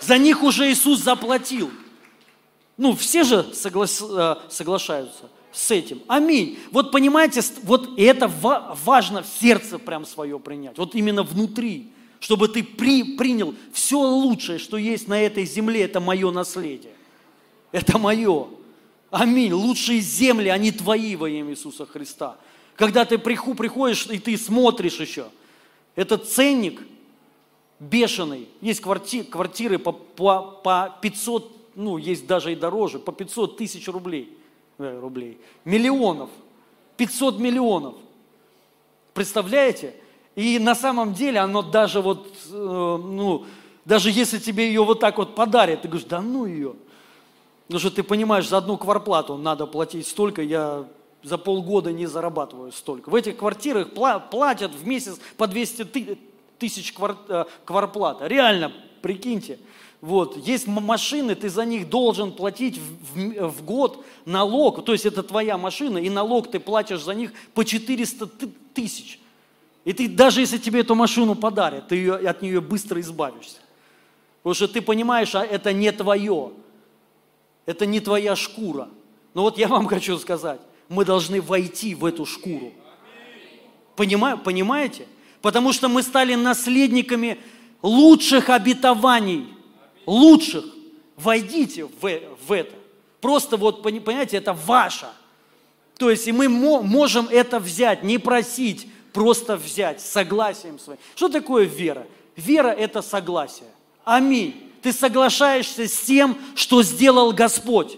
[0.00, 1.70] За них уже Иисус заплатил.
[2.76, 6.02] Ну, все же соглас, э, соглашаются с этим.
[6.08, 6.58] Аминь.
[6.70, 10.76] Вот понимаете, вот это важно в сердце прям свое принять.
[10.78, 11.90] Вот именно внутри
[12.24, 16.94] чтобы ты при, принял все лучшее, что есть на этой земле, это мое наследие.
[17.70, 18.48] Это мое.
[19.10, 19.52] Аминь.
[19.52, 22.38] Лучшие земли, они твои во имя Иисуса Христа.
[22.76, 25.26] Когда ты приходишь и ты смотришь еще,
[25.96, 26.80] этот ценник
[27.78, 28.48] бешеный.
[28.62, 33.86] Есть квартиры, квартиры по, по, по 500, ну, есть даже и дороже, по 500 тысяч
[33.86, 34.34] рублей.
[34.78, 35.40] Э, рублей.
[35.64, 36.30] Миллионов.
[36.96, 37.94] 500 миллионов.
[39.12, 39.94] Представляете?
[40.34, 43.44] И на самом деле оно даже вот, э, ну,
[43.84, 46.74] даже если тебе ее вот так вот подарят, ты говоришь, да ну ее.
[47.66, 50.84] Потому что ты понимаешь, за одну кварплату надо платить столько, я
[51.22, 53.08] за полгода не зарабатываю столько.
[53.08, 56.18] В этих квартирах платят в месяц по 200
[56.58, 58.26] тысяч квар, э, кварплата.
[58.26, 59.58] Реально, прикиньте.
[60.04, 60.36] Вот.
[60.36, 65.22] Есть машины, ты за них должен платить в, в, в год налог, то есть это
[65.22, 68.26] твоя машина, и налог ты платишь за них по 400
[68.74, 69.18] тысяч.
[69.86, 73.60] И ты, даже если тебе эту машину подарят, ты ее, от нее быстро избавишься.
[74.42, 76.52] Потому что ты понимаешь, а это не твое.
[77.64, 78.90] Это не твоя шкура.
[79.32, 82.74] Но вот я вам хочу сказать, мы должны войти в эту шкуру.
[83.96, 85.06] Понимаю, понимаете?
[85.40, 87.38] Потому что мы стали наследниками
[87.80, 89.53] лучших обетований.
[90.06, 90.64] Лучших.
[91.16, 92.74] Войдите в, в это.
[93.20, 95.08] Просто вот, понимаете, это ваше.
[95.98, 100.98] То есть и мы можем это взять, не просить, просто взять согласием своим.
[101.14, 102.06] Что такое вера?
[102.36, 103.68] Вера– это согласие.
[104.04, 104.72] Аминь.
[104.82, 107.96] Ты соглашаешься с тем, что сделал Господь.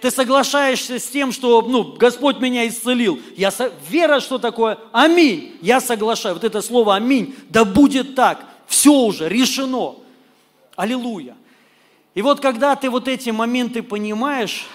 [0.00, 3.20] Ты соглашаешься с тем, что ну, Господь меня исцелил.
[3.36, 3.70] Я со...
[3.88, 4.78] Вера что такое?
[4.90, 5.56] Аминь.
[5.60, 6.34] Я соглашаю.
[6.34, 7.36] Вот это слово аминь.
[7.50, 8.44] Да будет так.
[8.66, 9.96] Все уже решено.
[10.76, 11.36] Аллилуйя.
[12.14, 14.66] И вот когда ты вот эти моменты понимаешь,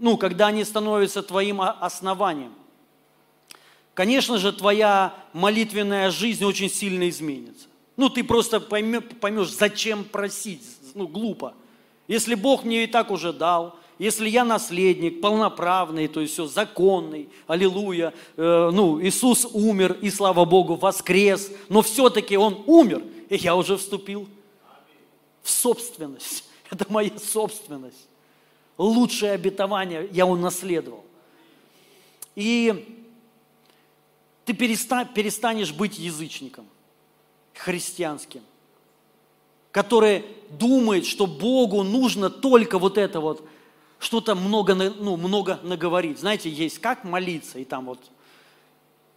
[0.00, 2.52] ну, когда они становятся твоим основанием,
[3.94, 7.68] конечно же, твоя молитвенная жизнь очень сильно изменится.
[7.96, 10.62] Ну, ты просто поймешь, зачем просить,
[10.94, 11.54] ну, глупо.
[12.08, 17.28] Если Бог мне и так уже дал, если я наследник, полноправный, то есть все, законный,
[17.46, 23.54] аллилуйя, э, ну, Иисус умер, и слава Богу, воскрес, но все-таки Он умер, и я
[23.54, 24.28] уже вступил
[25.42, 26.44] в собственность.
[26.70, 28.08] Это моя собственность.
[28.78, 31.04] Лучшее обетование я унаследовал.
[32.34, 33.04] И
[34.44, 36.66] ты перестанешь быть язычником,
[37.54, 38.42] христианским,
[39.70, 43.46] который думает, что Богу нужно только вот это вот
[43.98, 46.18] что-то много, ну, много наговорить.
[46.18, 48.00] Знаете, есть как молиться, и там вот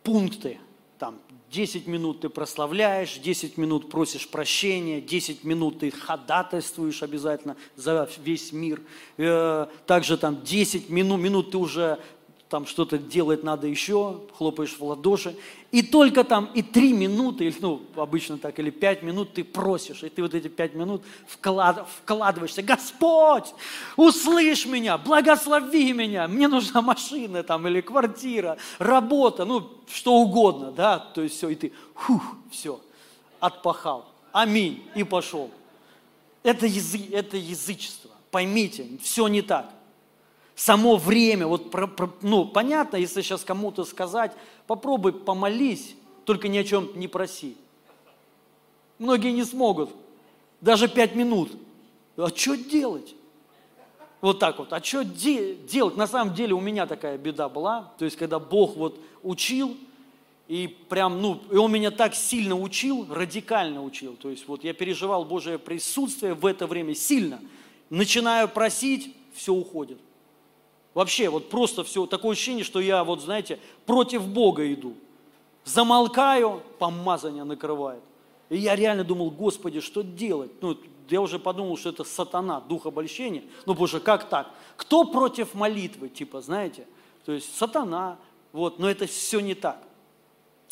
[0.04, 0.60] пункты,
[0.98, 1.20] там
[1.52, 8.52] 10 минут ты прославляешь, 10 минут просишь прощения, 10 минут ты ходатайствуешь обязательно за весь
[8.52, 8.82] мир.
[9.18, 12.00] Э, также там 10 минут, минут ты уже
[12.56, 15.36] там что-то делать надо еще, хлопаешь в ладоши,
[15.72, 20.08] и только там и три минуты, ну, обычно так, или пять минут ты просишь, и
[20.08, 23.54] ты вот эти пять минут вклад, вкладываешься, Господь,
[23.98, 31.00] услышь меня, благослови меня, мне нужна машина там, или квартира, работа, ну, что угодно, да,
[31.00, 32.80] то есть все, и ты, фух, все,
[33.42, 35.52] отпахал, аминь, и пошел.
[36.42, 39.75] Это, язы, это язычество, поймите, все не так
[40.56, 44.32] само время, вот, про, про, ну, понятно, если сейчас кому-то сказать,
[44.68, 47.56] попробуй помолись, только ни о чем не проси.
[48.98, 49.90] Многие не смогут,
[50.62, 51.52] даже пять минут.
[52.16, 53.14] А что делать?
[54.22, 55.98] Вот так вот, а что де- делать?
[55.98, 59.78] На самом деле у меня такая беда была, то есть когда Бог вот учил,
[60.48, 64.16] и прям, ну, и он меня так сильно учил, радикально учил.
[64.16, 67.42] То есть вот я переживал Божие присутствие в это время сильно.
[67.90, 69.98] Начинаю просить, все уходит.
[70.96, 74.96] Вообще, вот просто все, такое ощущение, что я, вот знаете, против Бога иду.
[75.66, 78.02] Замолкаю, помазание накрывает.
[78.50, 80.52] И я реально думал, Господи, что делать?
[80.62, 80.78] Ну,
[81.10, 83.44] я уже подумал, что это сатана, дух обольщения.
[83.66, 84.50] Ну, боже, как так?
[84.78, 86.88] Кто против молитвы, типа, знаете?
[87.26, 88.18] То есть сатана,
[88.54, 89.84] вот, но это все не так.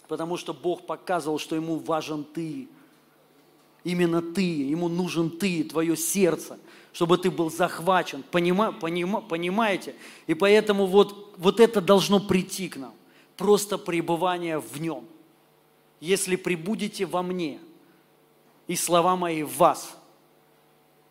[0.07, 2.69] Потому что Бог показывал, что ему важен ты.
[3.83, 6.57] Именно ты, ему нужен ты, твое сердце
[6.93, 8.23] чтобы ты был захвачен.
[8.31, 9.95] Понима, понима, понимаете?
[10.27, 12.93] И поэтому вот, вот это должно прийти к нам.
[13.35, 15.05] Просто пребывание в нем.
[15.99, 17.59] Если прибудете во мне,
[18.67, 19.97] и слова мои в вас,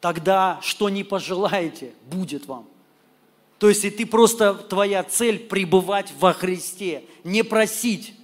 [0.01, 2.67] тогда что не пожелаете, будет вам.
[3.59, 8.15] То есть и ты просто, твоя цель пребывать во Христе, не просить,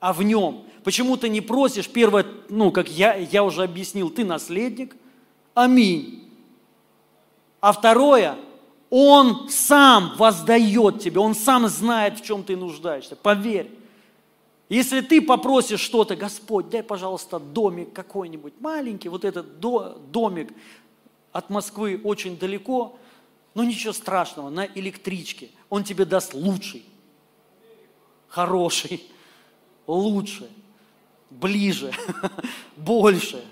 [0.00, 0.64] а в нем.
[0.84, 1.88] Почему ты не просишь?
[1.88, 4.96] Первое, ну, как я, я уже объяснил, ты наследник.
[5.54, 6.27] Аминь.
[7.60, 8.36] А второе,
[8.90, 13.16] Он сам воздает тебе, Он сам знает, в чем ты нуждаешься.
[13.16, 13.70] Поверь.
[14.68, 20.52] Если ты попросишь что-то, Господь, дай, пожалуйста, домик какой-нибудь маленький, вот этот домик
[21.32, 22.98] от Москвы очень далеко,
[23.54, 25.50] но ничего страшного, на электричке.
[25.70, 26.84] Он тебе даст лучший,
[28.28, 29.02] хороший,
[29.86, 30.48] лучше,
[31.30, 31.92] ближе,
[32.76, 33.42] больше.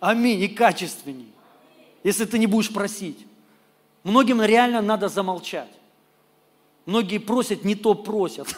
[0.00, 0.40] Аминь.
[0.40, 1.31] И качественней
[2.04, 3.26] если ты не будешь просить.
[4.04, 5.70] Многим реально надо замолчать.
[6.86, 8.48] Многие просят, не то просят.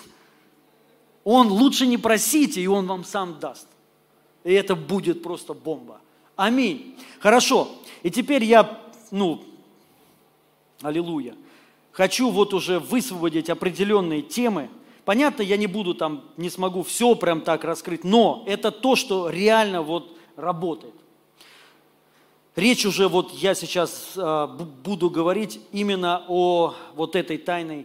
[1.24, 3.66] Он лучше не просите, и он вам сам даст.
[4.44, 6.00] И это будет просто бомба.
[6.36, 6.96] Аминь.
[7.20, 7.68] Хорошо.
[8.02, 8.80] И теперь я,
[9.10, 9.42] ну,
[10.82, 11.34] аллилуйя,
[11.92, 14.68] хочу вот уже высвободить определенные темы.
[15.04, 19.28] Понятно, я не буду там, не смогу все прям так раскрыть, но это то, что
[19.28, 20.94] реально вот работает.
[22.56, 24.46] Речь уже вот я сейчас э,
[24.84, 27.84] буду говорить именно о вот этой тайной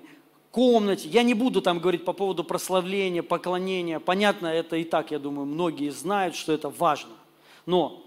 [0.51, 1.10] комнате.
[1.10, 3.99] Я не буду там говорить по поводу прославления, поклонения.
[3.99, 7.13] Понятно, это и так, я думаю, многие знают, что это важно.
[7.65, 8.05] Но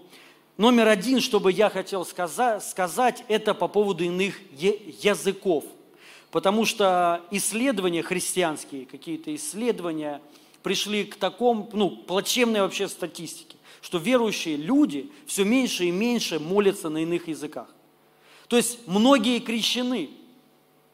[0.55, 5.65] номер один, что бы я хотел сказать это по поводу иных языков.
[6.31, 10.21] Потому что исследования христианские, какие-то исследования
[10.63, 16.89] пришли к такому, ну, плачевной вообще статистике что верующие люди все меньше и меньше молятся
[16.89, 17.67] на иных языках.
[18.47, 20.09] То есть многие крещены,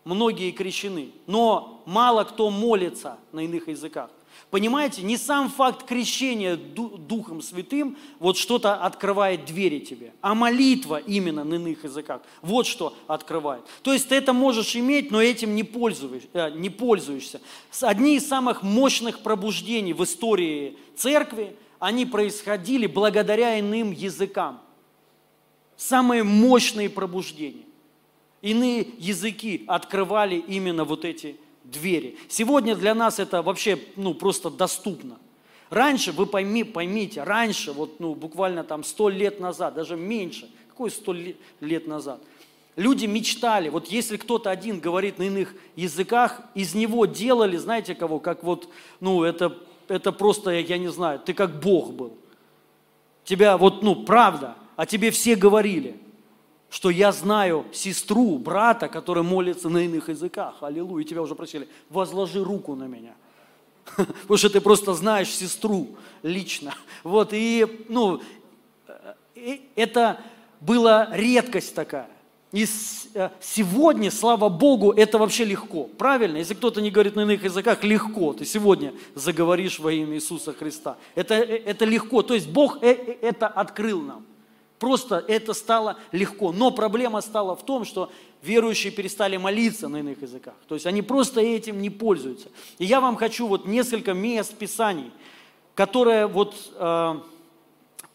[0.04, 4.10] многие крещены, но мало кто молится на иных языках.
[4.50, 11.44] Понимаете, не сам факт крещения Духом Святым вот что-то открывает двери тебе, а молитва именно
[11.44, 12.24] на иных языках.
[12.42, 13.64] Вот что открывает.
[13.84, 17.40] То есть ты это можешь иметь, но этим не, пользуешь, э, не пользуешься.
[17.82, 24.62] Одни из самых мощных пробуждений в истории церкви– они происходили благодаря иным языкам.
[25.78, 27.64] Самые мощные пробуждения.
[28.42, 32.18] Иные языки открывали именно вот эти двери.
[32.28, 35.18] Сегодня для нас это вообще ну, просто доступно.
[35.70, 40.90] Раньше, вы пойми, поймите, раньше, вот, ну, буквально там сто лет назад, даже меньше, какой
[40.90, 41.16] сто
[41.60, 42.20] лет назад,
[42.76, 48.20] люди мечтали, вот если кто-то один говорит на иных языках, из него делали, знаете кого,
[48.20, 48.68] как вот,
[49.00, 49.56] ну, это
[49.90, 52.18] это просто, я не знаю, ты как Бог был.
[53.24, 56.00] Тебя вот, ну, правда, а тебе все говорили,
[56.70, 60.56] что я знаю сестру, брата, который молится на иных языках.
[60.62, 61.04] Аллилуйя.
[61.04, 63.14] Тебя уже просили, возложи руку на меня.
[63.96, 66.74] Потому что ты просто знаешь сестру лично.
[67.04, 68.22] Вот, и, ну,
[69.76, 70.22] это
[70.62, 72.10] была редкость такая.
[72.52, 72.66] И
[73.14, 75.84] э, сегодня, слава Богу, это вообще легко.
[75.84, 76.38] Правильно?
[76.38, 78.34] Если кто-то не говорит на иных языках, легко.
[78.34, 80.98] Ты сегодня заговоришь во имя Иисуса Христа.
[81.14, 82.24] Это, э, это легко.
[82.24, 84.26] То есть Бог э, это открыл нам.
[84.80, 86.52] Просто это стало легко.
[86.52, 90.56] Но проблема стала в том, что верующие перестали молиться на иных языках.
[90.68, 92.48] То есть они просто этим не пользуются.
[92.80, 95.12] И я вам хочу вот несколько мест Писаний,
[95.76, 96.56] которые вот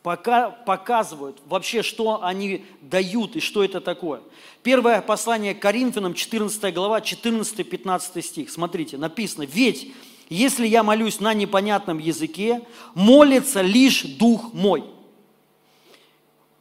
[0.04, 4.20] пока, показывают вообще, что они дают и что это такое.
[4.62, 8.50] Первое послание Коринфянам, 14 глава, 14-15 стих.
[8.50, 9.92] Смотрите, написано, «Ведь,
[10.28, 12.60] если я молюсь на непонятном языке,
[12.94, 14.84] молится лишь Дух мой.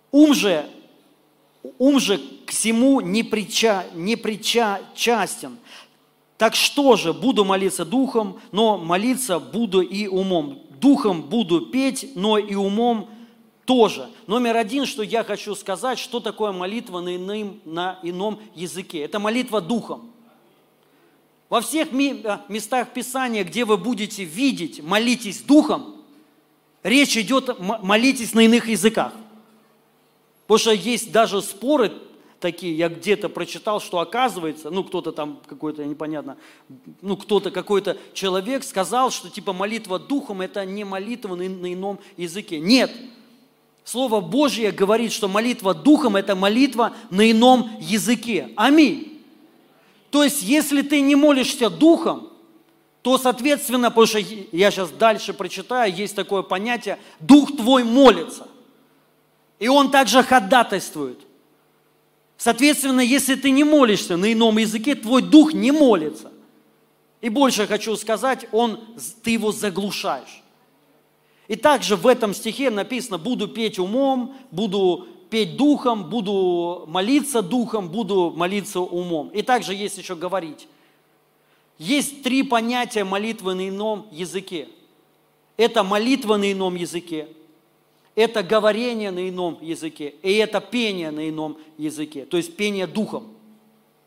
[0.09, 0.65] Ум же,
[1.77, 5.57] ум же к всему не, прича, не причастен.
[6.37, 10.61] Так что же, буду молиться духом, но молиться буду и умом.
[10.79, 13.09] Духом буду петь, но и умом
[13.65, 14.09] тоже.
[14.27, 18.99] Номер один, что я хочу сказать, что такое молитва на ином, на ином языке.
[18.99, 20.11] Это молитва духом.
[21.49, 26.01] Во всех э, местах Писания, где вы будете видеть, молитесь духом,
[26.81, 29.13] речь идет, молитесь на иных языках.
[30.47, 31.93] Потому что есть даже споры
[32.39, 36.37] такие, я где-то прочитал, что оказывается, ну кто-то там какой-то, непонятно,
[37.01, 42.59] ну кто-то, какой-то человек сказал, что типа молитва духом это не молитва на ином языке.
[42.59, 42.91] Нет,
[43.83, 48.49] Слово Божье говорит, что молитва духом– это молитва на ином языке.
[48.55, 49.21] Аминь.
[50.09, 52.29] То есть, если ты не молишься духом,
[53.01, 58.47] то, соответственно, потому что я сейчас дальше прочитаю, есть такое понятие, дух твой молится.
[59.59, 61.19] И он также ходатайствует.
[62.37, 66.31] Соответственно, если ты не молишься на ином языке, твой дух не молится.
[67.19, 68.79] И больше хочу сказать, он,
[69.23, 70.42] ты его заглушаешь.
[71.47, 77.89] И также в этом стихе написано, буду петь умом, буду петь духом, буду молиться духом,
[77.89, 79.29] буду молиться умом.
[79.29, 80.67] И также есть еще говорить.
[81.77, 84.69] Есть три понятия молитвы на ином языке.
[85.57, 87.27] Это молитва на ином языке,
[88.15, 93.27] это говорение на ином языке, и это пение на ином языке, то есть пение духом.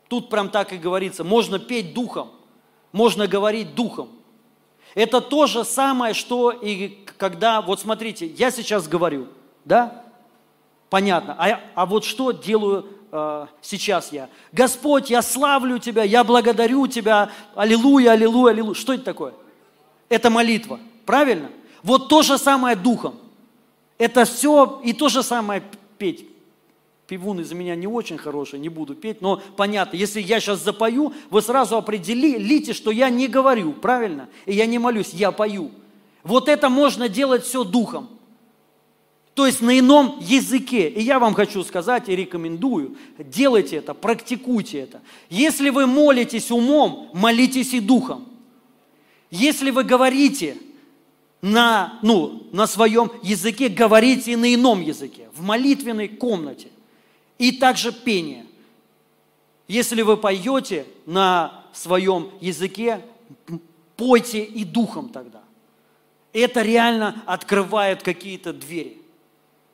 [0.09, 2.31] Тут прям так и говорится, можно петь духом,
[2.91, 4.09] можно говорить духом.
[4.97, 9.27] Это то же самое, что и когда, вот смотрите, я сейчас говорю,
[9.63, 10.03] да?
[10.89, 11.35] Понятно.
[11.37, 14.27] А, а вот что делаю э, сейчас я?
[14.51, 18.73] Господь, я славлю Тебя, я благодарю Тебя, аллилуйя, аллилуйя, аллилуйя.
[18.73, 19.33] Что это такое?
[20.09, 21.51] Это молитва, правильно?
[21.83, 23.19] Вот то же самое духом.
[23.99, 25.61] Это все и то же самое
[25.99, 26.25] петь
[27.07, 31.13] пивун из меня не очень хороший, не буду петь, но понятно, если я сейчас запою,
[31.29, 34.27] вы сразу определите, что я не говорю, правильно?
[34.45, 35.71] И я не молюсь, я пою.
[36.23, 38.09] Вот это можно делать все духом.
[39.33, 40.89] То есть на ином языке.
[40.89, 44.99] И я вам хочу сказать и рекомендую, делайте это, практикуйте это.
[45.29, 48.27] Если вы молитесь умом, молитесь и духом.
[49.29, 50.57] Если вы говорите
[51.41, 56.69] на, ну, на своем языке, говорите и на ином языке, в молитвенной комнате.
[57.37, 58.45] И также пение.
[59.67, 63.01] Если вы поете на своем языке,
[63.95, 65.41] пойте и духом тогда.
[66.33, 69.01] Это реально открывает какие-то двери.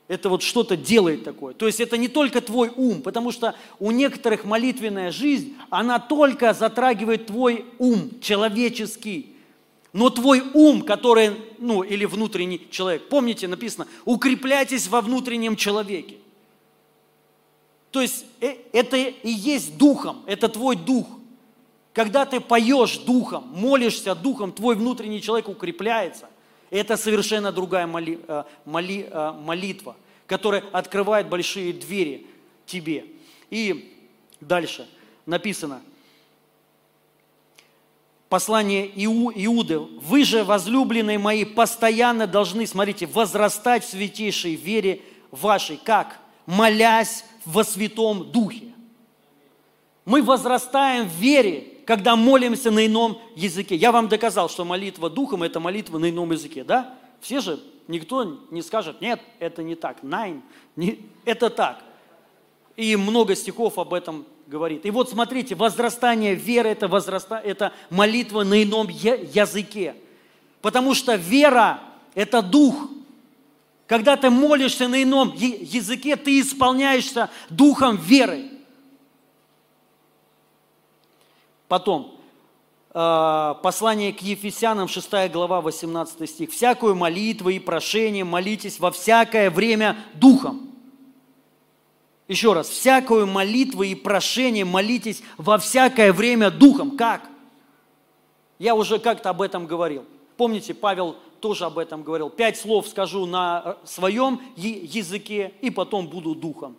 [0.07, 1.53] Это вот что-то делает такое.
[1.53, 6.53] То есть это не только твой ум, потому что у некоторых молитвенная жизнь, она только
[6.53, 9.35] затрагивает твой ум человеческий.
[9.93, 16.17] Но твой ум, который, ну, или внутренний человек, помните, написано, укрепляйтесь во внутреннем человеке.
[17.93, 21.05] То есть э, это и есть духом, это твой дух.
[21.93, 26.27] Когда ты поешь духом, молишься духом, твой внутренний человек укрепляется.
[26.71, 32.25] Это совершенно другая моли, э, моли, э, молитва, которая открывает большие двери
[32.65, 33.05] тебе.
[33.51, 33.95] И
[34.41, 34.87] дальше
[35.27, 35.79] написано,
[38.27, 45.77] послание Иу, Иуды, вы же, возлюбленные мои, постоянно должны, смотрите, возрастать в святейшей вере вашей.
[45.77, 46.17] Как?
[46.47, 48.73] Молясь во Святом Духе.
[50.05, 53.75] Мы возрастаем в вере, когда молимся на ином языке.
[53.75, 56.95] Я вам доказал, что молитва Духом– это молитва на ином языке, да?
[57.21, 60.41] Все же, никто не скажет, нет, это не так, найн,
[60.75, 61.83] не, это так.
[62.75, 64.85] И много стихов об этом говорит.
[64.85, 69.95] И вот смотрите, возрастание веры– это, возраста, это молитва на ином языке.
[70.61, 71.79] Потому что вера–
[72.15, 72.89] это дух–
[73.87, 78.49] когда ты молишься на ином языке, ты исполняешься духом веры.
[81.67, 82.19] Потом,
[82.93, 86.51] э, послание к Ефесянам, 6 глава, 18 стих.
[86.51, 90.69] «Всякую молитву и прошение молитесь во всякое время духом».
[92.27, 96.95] Еще раз, всякую молитву и прошение молитесь во всякое время духом.
[96.95, 97.29] Как?
[98.59, 100.05] Я уже как-то об этом говорил.
[100.37, 102.29] Помните, Павел тоже об этом говорил.
[102.29, 106.77] Пять слов скажу на э, своем языке и потом буду духом.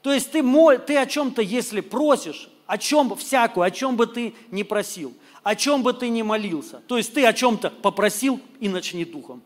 [0.00, 0.44] То есть ты,
[0.86, 5.12] ты о чем-то, если просишь, о чем всякую, о чем бы ты ни просил,
[5.42, 6.80] о чем бы ты ни молился.
[6.86, 9.42] То есть ты о чем-то попросил и начни духом.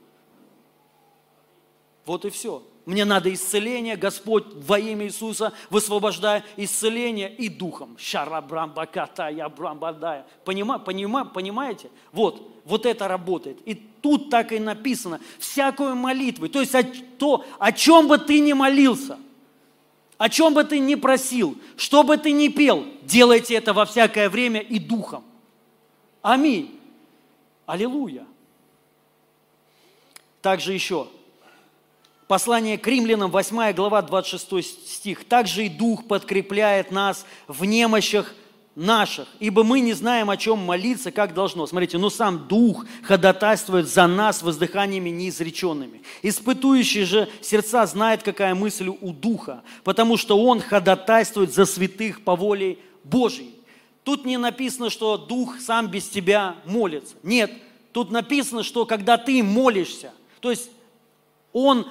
[2.05, 2.63] Вот и все.
[2.87, 7.97] Мне надо исцеление, Господь во имя Иисуса высвобождая исцеление и духом.
[7.99, 10.27] Шарабрамбаката, я брамбадая.
[10.45, 11.91] Понима, понима, понимаете?
[12.13, 13.59] Вот, вот это работает.
[13.65, 15.19] И тут так и написано.
[15.39, 16.49] Всякую молитву.
[16.49, 19.19] То есть о, то, о чем бы ты ни молился,
[20.19, 24.29] о чем бы ты ни просил, что бы ты ни пел, делайте это во всякое
[24.29, 25.25] время и духом.
[26.21, 26.79] Аминь.
[27.65, 28.27] Аллилуйя.
[30.43, 31.09] Также еще
[32.29, 35.25] Послание к римлянам, 8 глава, 26 стих.
[35.25, 38.35] «Также и Дух подкрепляет нас в немощах
[38.75, 41.67] наших, ибо мы не знаем, о чем молиться, как должно».
[41.67, 46.01] Смотрите, но сам Дух ходатайствует за нас воздыханиями неизреченными.
[46.23, 52.37] Испытующий же сердца знает, какая мысль у Духа, потому что Он ходатайствует за святых по
[52.37, 53.55] воле Божьей.
[54.03, 57.17] Тут не написано, что Дух сам без тебя молится.
[57.23, 57.53] Нет,
[57.93, 60.71] тут написано, что когда ты молишься, то есть
[61.53, 61.87] Он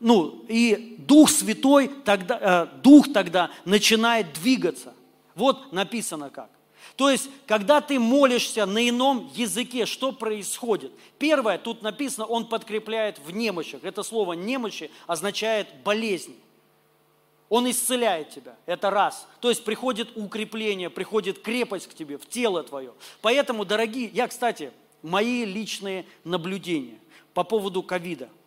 [0.00, 4.94] ну, и Дух Святой, тогда, э, Дух тогда начинает двигаться.
[5.34, 6.50] Вот написано как.
[6.96, 10.92] То есть, когда ты молишься на ином языке, что происходит?
[11.18, 13.84] Первое, тут написано, он подкрепляет в немощах.
[13.84, 16.36] Это слово немощи означает болезни.
[17.48, 18.56] Он исцеляет тебя.
[18.64, 19.26] Это раз.
[19.40, 22.92] То есть приходит укрепление, приходит крепость к тебе, в тело твое.
[23.20, 24.72] Поэтому, дорогие, я, кстати,
[25.02, 26.98] мои личные наблюдения
[27.34, 28.28] по поводу ковида–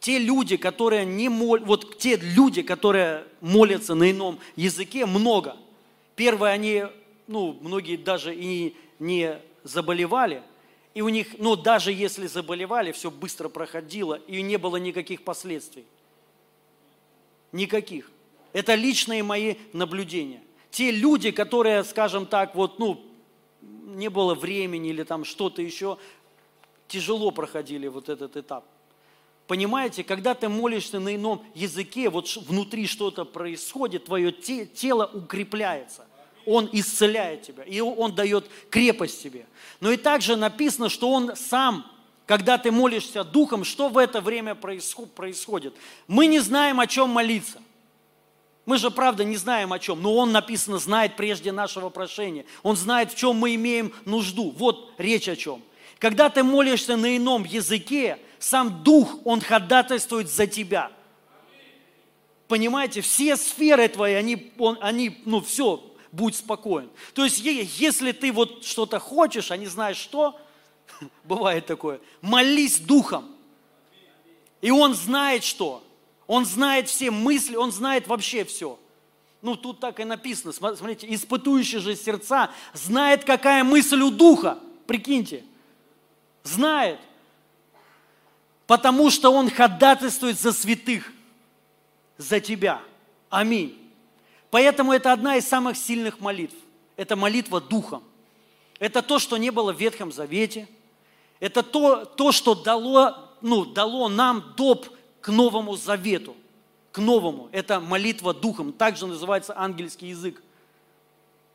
[0.00, 1.58] те люди, которые не мол...
[1.58, 5.56] вот те люди, которые молятся на ином языке, много.
[6.16, 6.84] Первое, они,
[7.26, 10.42] ну, многие даже и не заболевали,
[10.94, 15.84] и у них, ну, даже если заболевали, все быстро проходило, и не было никаких последствий.
[17.52, 18.10] Никаких.
[18.52, 20.42] Это личные мои наблюдения.
[20.70, 23.04] Те люди, которые, скажем так, вот, ну,
[23.60, 25.98] не было времени или там что-то еще,
[26.88, 28.64] тяжело проходили вот этот этап.
[29.50, 36.06] Понимаете, когда ты молишься на ином языке, вот внутри что-то происходит, твое тело укрепляется.
[36.46, 39.46] Он исцеляет тебя, и Он дает крепость тебе.
[39.80, 41.84] Но и также написано, что Он сам,
[42.26, 45.74] когда ты молишься Духом, что в это время происходит?
[46.06, 47.60] Мы не знаем, о чем молиться.
[48.66, 52.44] Мы же, правда, не знаем о чем, но Он, написано, знает прежде нашего прошения.
[52.62, 54.52] Он знает, в чем мы имеем нужду.
[54.52, 55.60] Вот речь о чем.
[55.98, 60.90] Когда ты молишься на ином языке, сам Дух, Он ходатайствует за тебя.
[62.48, 66.90] Понимаете, все сферы твои, они, он, они ну все, будь спокоен.
[67.14, 70.40] То есть, если ты вот что-то хочешь, а не знаешь что,
[71.24, 73.36] бывает такое, молись Духом.
[74.60, 75.84] И Он знает что.
[76.26, 78.80] Он знает все мысли, Он знает вообще все.
[79.42, 80.52] Ну, тут так и написано.
[80.52, 84.58] Смотрите, испытующий же сердца знает, какая мысль у Духа.
[84.86, 85.44] Прикиньте.
[86.42, 86.98] Знает
[88.70, 91.12] потому что Он ходатайствует за святых,
[92.16, 92.80] за тебя.
[93.28, 93.76] Аминь.
[94.48, 96.54] Поэтому это одна из самых сильных молитв.
[96.96, 98.04] Это молитва Духом.
[98.78, 100.68] Это то, что не было в Ветхом Завете.
[101.40, 104.86] Это то, то что дало, ну, дало нам доп
[105.20, 106.36] к Новому Завету.
[106.92, 107.48] К новому.
[107.50, 108.72] Это молитва Духом.
[108.72, 110.40] Также называется ангельский язык.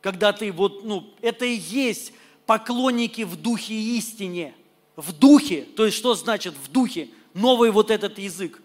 [0.01, 2.11] Когда ты вот, ну, это и есть
[2.45, 4.53] поклонники в духе истине–
[4.95, 7.09] в духе, то есть что значит в духе?
[7.33, 8.61] Новый вот этот язык,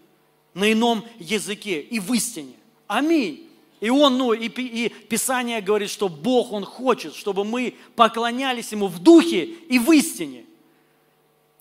[0.53, 2.53] на ином языке и в истине.
[2.87, 3.49] Аминь.
[3.81, 8.87] И он, ну, и, и Писание говорит, что Бог, Он хочет, чтобы мы поклонялись Ему
[8.87, 10.45] в духе и в истине.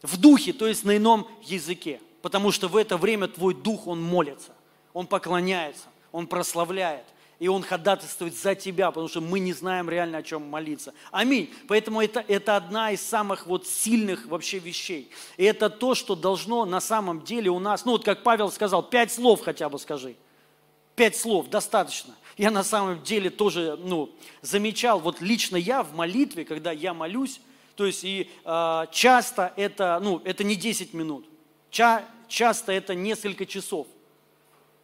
[0.03, 2.01] В духе, то есть на ином языке.
[2.23, 4.53] Потому что в это время твой дух, он молится,
[4.93, 7.05] он поклоняется, он прославляет–
[7.41, 10.93] и Он ходатайствует за тебя, потому что мы не знаем реально, о чем молиться.
[11.11, 11.53] Аминь.
[11.66, 15.11] Поэтому это, это одна из самых вот сильных вообще вещей.
[15.38, 18.82] И это то, что должно на самом деле у нас, ну вот как Павел сказал,
[18.82, 20.16] пять слов хотя бы скажи.
[20.95, 22.14] Пять слов, достаточно.
[22.36, 24.11] Я на самом деле тоже ну,
[24.43, 27.41] замечал, вот лично я в молитве, когда я молюсь,
[27.74, 31.24] то есть и э, часто это, ну, это не 10 минут,
[31.70, 33.86] ча, часто это несколько часов–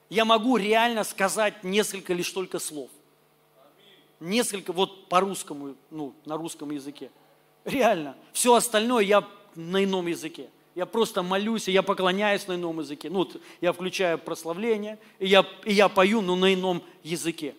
[0.09, 2.91] я могу реально сказать несколько лишь только слов.
[4.21, 7.11] Несколько, вот по-русскому, ну, на русском языке.
[7.65, 8.17] Реально.
[8.33, 10.49] Все остальное я на ином языке.
[10.75, 13.11] Я просто молюсь, и я поклоняюсь на ином языке.
[13.11, 17.55] Ну, вот я включаю прославление, и я, и я пою, но на ином языке.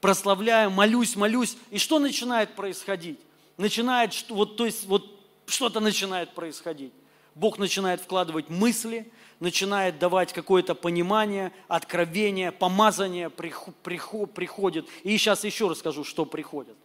[0.00, 1.56] Прославляю, молюсь, молюсь.
[1.70, 3.20] И что начинает происходить?
[3.56, 5.06] Начинает, вот, то есть, вот
[5.46, 6.92] что-то начинает происходить.
[7.34, 9.10] Бог начинает вкладывать мысли,
[9.40, 14.86] начинает давать какое-то понимание, откровение, помазание приходит.
[15.02, 16.76] И сейчас еще расскажу, что приходит.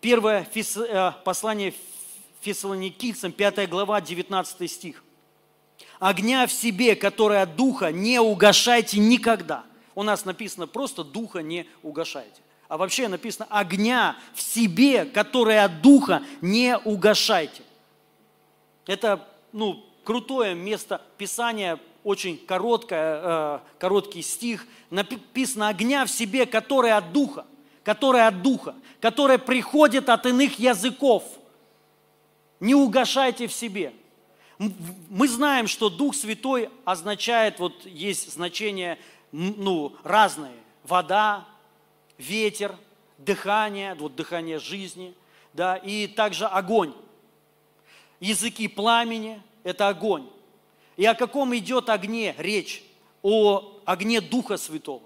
[0.00, 1.74] Первое э, послание
[2.40, 5.02] Фессалоникийцам, 5 глава, 19 стих.
[5.98, 9.64] «Огня в себе, которое от Духа, не угашайте никогда».
[9.94, 12.40] У нас написано просто «Духа не угашайте».
[12.68, 17.62] А вообще написано «Огня в себе, которое от Духа, не угашайте».
[18.86, 24.64] Это, ну, крутое место Писания, очень короткое, э, короткий стих.
[24.88, 27.44] Написано «огня в себе, которое от Духа»,
[27.82, 31.24] которое от Духа, которое приходит от иных языков.
[32.60, 33.92] Не угашайте в себе.
[34.58, 38.98] Мы знаем, что Дух Святой означает, вот есть значение
[39.32, 40.54] ну, разные.
[40.84, 41.44] Вода,
[42.16, 42.76] ветер,
[43.18, 45.14] дыхание, вот дыхание жизни,
[45.52, 46.94] да, и также огонь.
[48.20, 50.28] Языки пламени– это огонь.
[50.96, 52.84] И о каком идет огне речь?
[53.20, 55.02] О огне Духа Святого.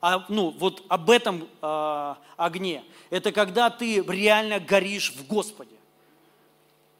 [0.00, 2.84] А, ну, вот об этом э, огне.
[3.10, 5.74] Это когда ты реально горишь в Господе.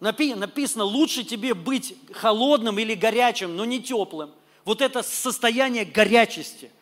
[0.01, 4.33] Напи, написано, лучше тебе быть холодным или горячим, но не теплым.
[4.65, 6.73] Вот это состояние горячести,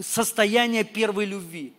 [0.00, 1.74] состояние первой любви,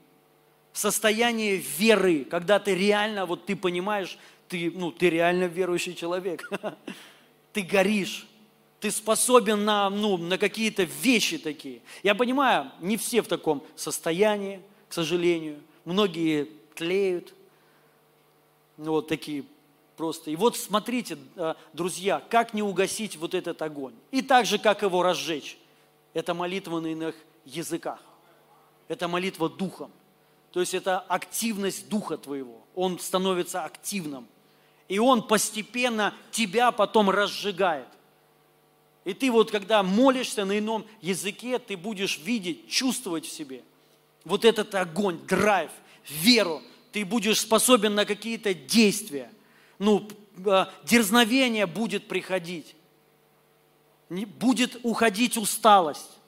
[0.72, 6.50] состояние веры, когда ты реально, вот ты понимаешь, ты, ну, ты реально верующий человек.
[7.54, 8.28] Ты горишь.
[8.80, 11.82] Ты способен на, ну, на какие-то вещи такие.
[12.02, 15.60] Я понимаю, не все в таком состоянии, к сожалению.
[15.84, 17.34] Многие тлеют.
[18.78, 19.44] Ну, вот такие
[19.98, 20.32] просто.
[20.32, 23.94] И вот смотрите, э, друзья, как не угасить вот этот огонь.
[24.12, 25.58] И так же, как его разжечь.
[26.14, 28.02] Это молитва на иных языках.
[28.88, 29.92] Это молитва духом.
[30.52, 32.62] То есть это активность духа твоего.
[32.76, 34.26] Он становится активным–
[34.90, 37.88] и Он постепенно тебя потом разжигает.
[39.06, 43.64] И ты вот, когда молишься на ином языке, ты будешь видеть, чувствовать в себе
[44.26, 45.72] вот этот огонь, драйв,
[46.10, 46.62] веру.
[46.92, 49.32] Ты будешь способен на какие-то действия.
[49.78, 50.08] Ну,
[50.46, 52.76] э, дерзновение будет приходить.
[54.10, 56.19] Будет уходить усталость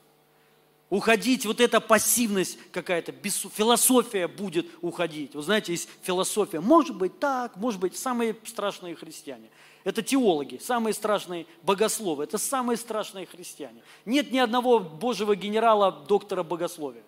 [0.92, 5.34] уходить, вот эта пассивность какая-то, философия будет уходить.
[5.34, 9.50] Вы знаете, есть философия, может быть так, может быть, самые страшные христиане.
[9.86, 13.82] Это теологи, самые страшные богословы, это самые страшные христиане.
[14.06, 17.04] Нет ни одного божьего генерала, доктора богословия.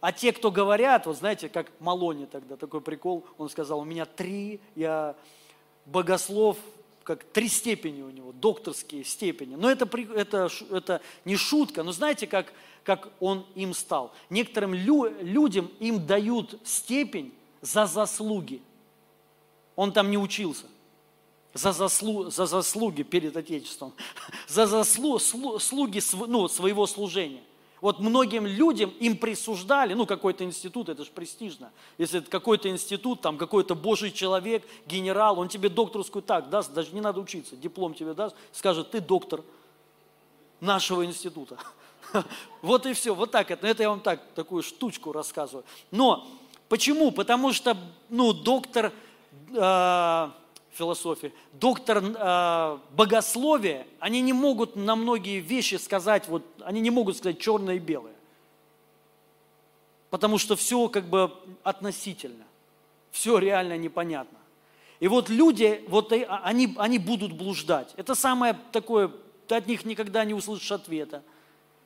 [0.00, 4.06] А те, кто говорят, вот знаете, как Малони тогда, такой прикол, он сказал, у меня
[4.06, 5.14] три, я
[5.84, 6.56] богослов,
[7.08, 9.56] как три степени у него, докторские степени.
[9.56, 12.52] Но это, это, это не шутка, но знаете, как
[12.88, 14.14] как он им стал.
[14.30, 18.62] Некоторым лю- людям им дают степень за заслуги.
[19.76, 20.64] Он там не учился.
[21.52, 23.92] За, заслу, за заслуги перед Отечеством.
[24.48, 27.42] За заслуги ну, своего служения.
[27.82, 31.70] Вот многим людям им присуждали, ну, какой-то институт, это же престижно.
[31.98, 36.94] Если это какой-то институт, там какой-то божий человек, генерал, он тебе докторскую так даст, даже
[36.94, 39.42] не надо учиться, диплом тебе даст, скажет, ты доктор
[40.60, 41.58] нашего института.
[42.62, 43.66] Вот и все, вот так это.
[43.66, 45.64] Это я вам так, такую штучку рассказываю.
[45.90, 46.26] Но
[46.68, 47.10] почему?
[47.10, 47.76] Потому что,
[48.08, 48.92] ну, доктор
[49.54, 50.30] э,
[50.72, 57.16] философии, доктор э, богословия, они не могут на многие вещи сказать, вот, они не могут
[57.16, 58.14] сказать черное и белое.
[60.10, 61.32] Потому что все как бы
[61.62, 62.44] относительно,
[63.10, 64.38] все реально непонятно.
[65.00, 67.92] И вот люди, вот они, они будут блуждать.
[67.96, 69.12] Это самое такое,
[69.46, 71.22] ты от них никогда не услышишь ответа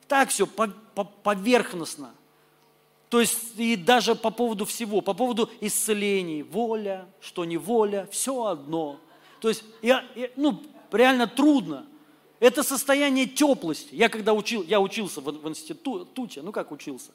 [0.07, 2.13] так все поверхностно.
[3.09, 8.45] То есть и даже по поводу всего, по поводу исцелений, воля, что не воля, все
[8.45, 8.99] одно.
[9.39, 11.85] То есть, я, я, ну, реально трудно.
[12.39, 13.89] Это состояние теплости.
[13.93, 17.11] Я когда учил, я учился в, в институте, ну как учился?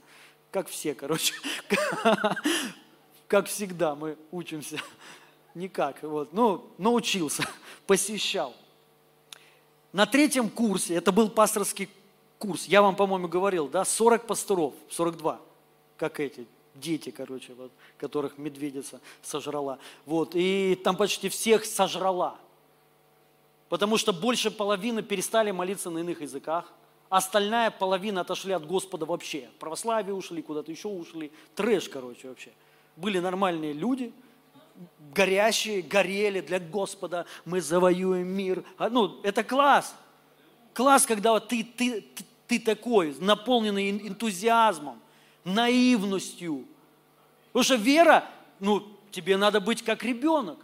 [0.50, 1.34] Как все, короче.
[3.26, 4.78] Как всегда мы учимся.
[5.54, 6.32] Никак, вот.
[6.32, 7.44] Ну, научился,
[7.86, 8.54] посещал.
[9.92, 11.90] На третьем курсе, это был пасторский
[12.38, 12.66] курс.
[12.66, 15.40] Я вам, по-моему, говорил, да, 40 пасторов, 42,
[15.96, 19.78] как эти, дети, короче, вот, которых медведица сожрала.
[20.06, 22.36] Вот, и там почти всех сожрала.
[23.68, 26.72] Потому что больше половины перестали молиться на иных языках,
[27.10, 29.50] остальная половина отошли от Господа вообще.
[29.58, 31.30] Православие ушли, куда-то еще ушли.
[31.54, 32.52] Трэш, короче, вообще.
[32.96, 34.12] Были нормальные люди,
[35.14, 38.64] горящие, горели для Господа, мы завоюем мир.
[38.76, 39.94] А, ну, это класс.
[40.78, 45.00] Класс, когда вот ты, ты, ты, ты такой, наполненный энтузиазмом,
[45.42, 46.66] наивностью.
[47.48, 50.56] Потому что вера, ну, тебе надо быть как ребенок.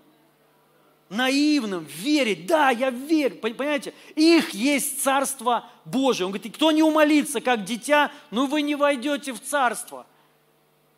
[1.09, 2.47] Наивным, верить.
[2.47, 3.39] Да, я верю.
[3.39, 3.93] Понимаете?
[4.15, 6.27] Их есть Царство Божие.
[6.27, 10.07] Он говорит, кто не умолится, как дитя, ну вы не войдете в Царство.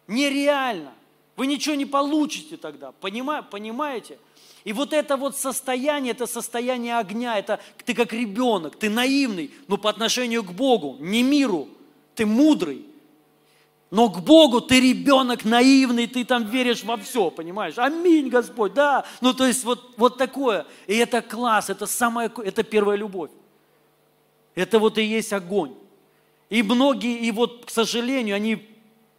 [0.09, 0.93] Нереально.
[1.37, 2.93] Вы ничего не получите тогда.
[2.93, 4.19] Понимаете?
[4.67, 9.77] И вот это вот состояние, это состояние огня, это ты как ребенок, ты наивный, но
[9.77, 11.69] по отношению к Богу, не миру,
[12.17, 12.85] ты мудрый.
[13.93, 17.75] Но к Богу ты ребенок наивный, ты там веришь во все, понимаешь?
[17.79, 19.07] Аминь, Господь, да.
[19.21, 20.67] Ну, то есть вот, вот такое.
[20.89, 23.31] И это класс, это самая, это первая любовь.
[24.57, 25.77] Это вот и есть огонь.
[26.51, 28.69] И многие, и вот, к сожалению, они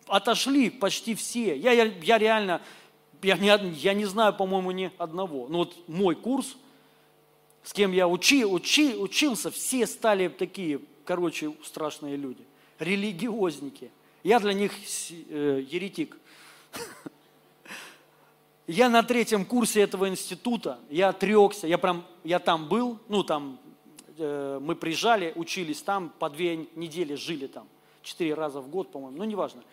[0.07, 1.55] отошли почти все.
[1.55, 2.61] Я, я, я реально,
[3.21, 5.47] я не, я не знаю, по-моему, ни одного.
[5.49, 6.57] Но вот мой курс,
[7.63, 12.43] с кем я учи, учи, учился, все стали такие, короче, страшные люди.
[12.79, 13.91] Религиозники.
[14.23, 14.73] Я для них
[15.29, 16.17] э, еретик.
[18.67, 23.59] Я на третьем курсе этого института, я отрекся, я прям, я там был, ну там,
[24.17, 27.65] э, мы приезжали, учились там, по две недели жили там,
[28.01, 29.63] четыре раза в год, по-моему, ну неважно.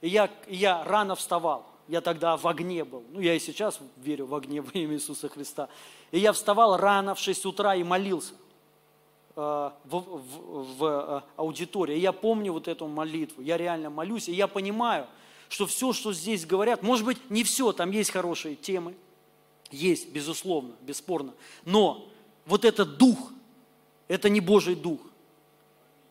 [0.00, 3.04] И я, я рано вставал, я тогда в огне был.
[3.10, 5.68] Ну, я и сейчас верю в огне во имя Иисуса Христа.
[6.10, 8.34] И я вставал рано в 6 утра и молился
[9.36, 11.96] э, в, в, в э, аудитории.
[11.96, 15.06] И я помню вот эту молитву, я реально молюсь, и я понимаю,
[15.48, 18.94] что все, что здесь говорят, может быть, не все, там есть хорошие темы,
[19.70, 22.08] есть, безусловно, бесспорно, но
[22.46, 23.32] вот этот дух,
[24.08, 25.00] это не Божий дух.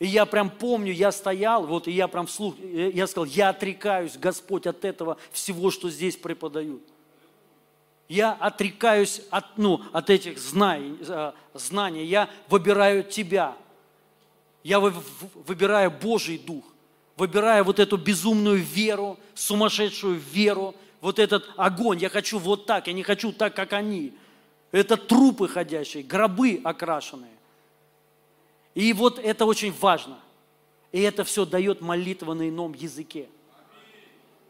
[0.03, 4.17] И я прям помню, я стоял, вот, и я прям вслух, я сказал, я отрекаюсь,
[4.17, 6.83] Господь, от этого всего, что здесь преподают.
[8.09, 13.55] Я отрекаюсь от, ну, от этих знаний, э, знаний, я выбираю Тебя.
[14.61, 16.65] Я выбираю Божий Дух,
[17.15, 21.99] выбираю вот эту безумную веру, сумасшедшую веру, вот этот огонь.
[21.99, 24.11] Я хочу вот так, я не хочу так, как они.
[24.73, 27.32] Это трупы ходящие, гробы окрашенные.
[28.75, 30.19] И вот это очень важно.
[30.91, 33.27] И это все дает молитва на ином языке.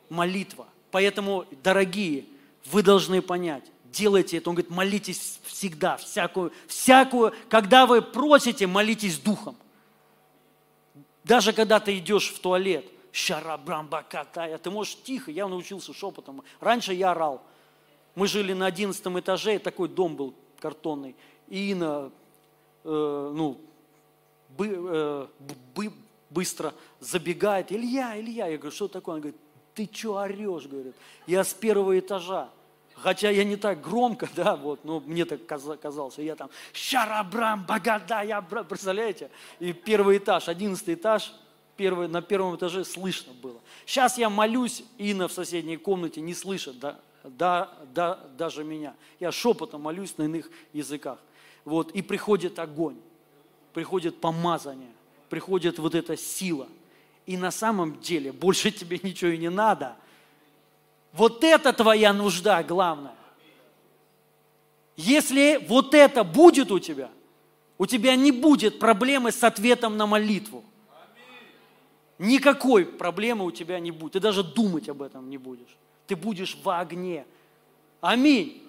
[0.09, 0.67] Молитва.
[0.91, 2.25] Поэтому, дорогие,
[2.65, 4.49] вы должны понять, делайте это.
[4.49, 9.55] Он говорит, молитесь всегда, всякую, всякую, когда вы просите, молитесь духом.
[11.23, 16.43] Даже когда ты идешь в туалет, шарабрамбакатая, ты можешь тихо, я научился шепотом.
[16.59, 17.41] Раньше я орал.
[18.15, 21.15] Мы жили на одиннадцатом этаже, такой дом был картонный.
[21.47, 22.11] И Инна,
[22.83, 23.59] э, ну,
[24.57, 25.27] бы, э,
[25.75, 25.93] бы,
[26.29, 27.71] быстро забегает.
[27.71, 28.47] Илья, Илья.
[28.47, 29.15] Я говорю, что такое?
[29.15, 29.39] Он говорит,
[29.73, 30.65] ты что орешь?
[30.65, 30.95] Говорит,
[31.27, 32.49] я с первого этажа.
[32.95, 36.17] Хотя я не так громко, да, вот, но мне так казалось.
[36.17, 39.29] Я там, шарабрам, багада, я, представляете?
[39.59, 41.33] И первый этаж, одиннадцатый этаж,
[41.75, 43.59] первый, на первом этаже слышно было.
[43.85, 48.95] Сейчас я молюсь, Инна в соседней комнате не слышит, да, да, да, даже меня.
[49.19, 51.19] Я шепотом молюсь на иных языках.
[51.65, 52.97] Вот, и приходит огонь
[53.73, 54.91] приходит помазание,
[55.29, 56.67] приходит вот эта сила.
[57.25, 59.95] И на самом деле больше тебе ничего и не надо.
[61.11, 63.15] Вот это твоя нужда главная.
[64.95, 67.09] Если вот это будет у тебя,
[67.77, 70.63] у тебя не будет проблемы с ответом на молитву.
[72.19, 74.13] Никакой проблемы у тебя не будет.
[74.13, 75.75] Ты даже думать об этом не будешь.
[76.05, 77.25] Ты будешь в огне.
[78.01, 78.61] Аминь.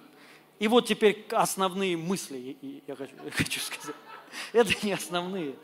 [0.59, 3.97] И вот теперь основные мысли я хочу, я хочу сказать.
[4.53, 5.57] Это не основные.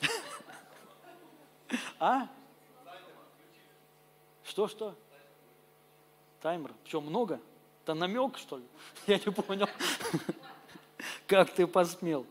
[1.98, 2.28] А?
[4.44, 4.94] Что, что?
[6.40, 6.72] Таймер.
[6.84, 7.40] Что, много?
[7.82, 8.64] Это намек, что ли?
[9.08, 9.68] Я не понял.
[11.26, 12.24] Как ты посмел?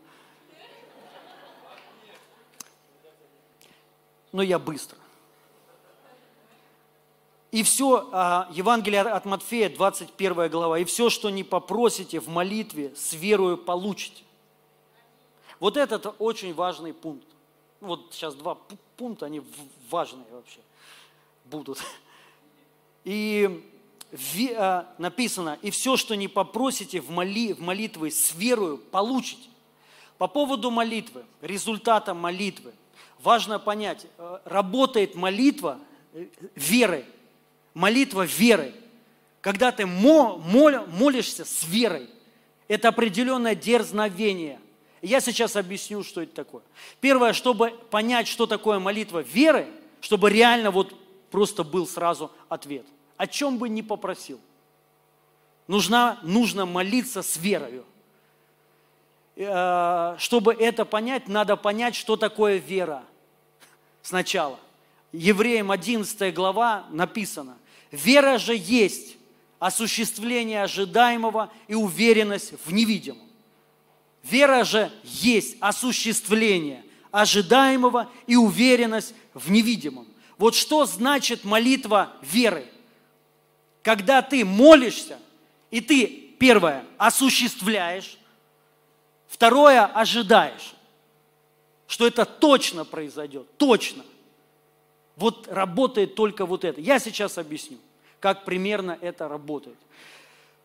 [4.32, 4.98] Но я быстро.
[7.50, 12.94] И все, а, Евангелие от Матфея, 21 глава, и все, что не попросите в молитве,
[12.94, 14.25] с верою получите.
[15.60, 17.26] Вот этот очень важный пункт.
[17.80, 18.58] Вот сейчас два
[18.96, 19.42] пункта, они
[19.90, 20.60] важные вообще
[21.44, 21.78] будут.
[23.04, 23.62] И
[24.56, 29.48] а, написано, и все, что не попросите в, моли, в молитве с верою, получите.
[30.18, 32.72] По поводу молитвы, результата молитвы,
[33.18, 35.78] важно понять, э, работает молитва
[36.14, 37.04] э, верой,
[37.74, 38.74] молитва верой.
[39.42, 42.08] Когда ты молишься с верой,
[42.68, 44.58] это определенное дерзновение,
[45.06, 46.62] я сейчас объясню, что это такое.
[47.00, 49.68] Первое, чтобы понять, что такое молитва веры,
[50.00, 50.94] чтобы реально вот
[51.30, 52.86] просто был сразу ответ.
[53.16, 54.40] О чем бы ни попросил.
[55.68, 57.84] Нужно, нужно молиться с верою.
[59.36, 63.02] Э, чтобы это понять, надо понять, что такое вера
[64.02, 64.58] сначала.
[65.12, 67.58] Евреям 11 глава написано,
[67.90, 69.16] вера же есть
[69.58, 73.25] осуществление ожидаемого и уверенность в невидимом.
[74.28, 80.06] Вера же есть осуществление ожидаемого и уверенность в невидимом.
[80.36, 82.66] Вот что значит молитва веры?
[83.82, 85.18] Когда ты молишься,
[85.70, 86.06] и ты,
[86.38, 88.18] первое, осуществляешь,
[89.28, 90.74] второе, ожидаешь,
[91.86, 94.04] что это точно произойдет, точно.
[95.14, 96.80] Вот работает только вот это.
[96.80, 97.78] Я сейчас объясню,
[98.18, 99.78] как примерно это работает.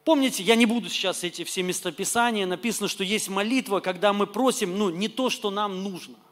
[0.03, 4.77] Помните, я не буду сейчас эти все местописания, написано, что есть молитва, когда мы просим,
[4.77, 6.15] ну, не то, что нам нужно–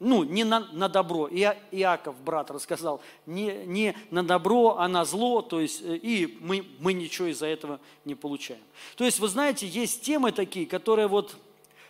[0.00, 1.26] ну, не на, на добро.
[1.26, 1.40] И
[1.72, 6.64] Иаков, брат, рассказал, не, не на добро, а на зло, то есть, э, и мы,
[6.78, 8.62] мы ничего из-за этого не получаем.
[8.96, 11.36] То есть, вы знаете, есть темы такие, которые вот,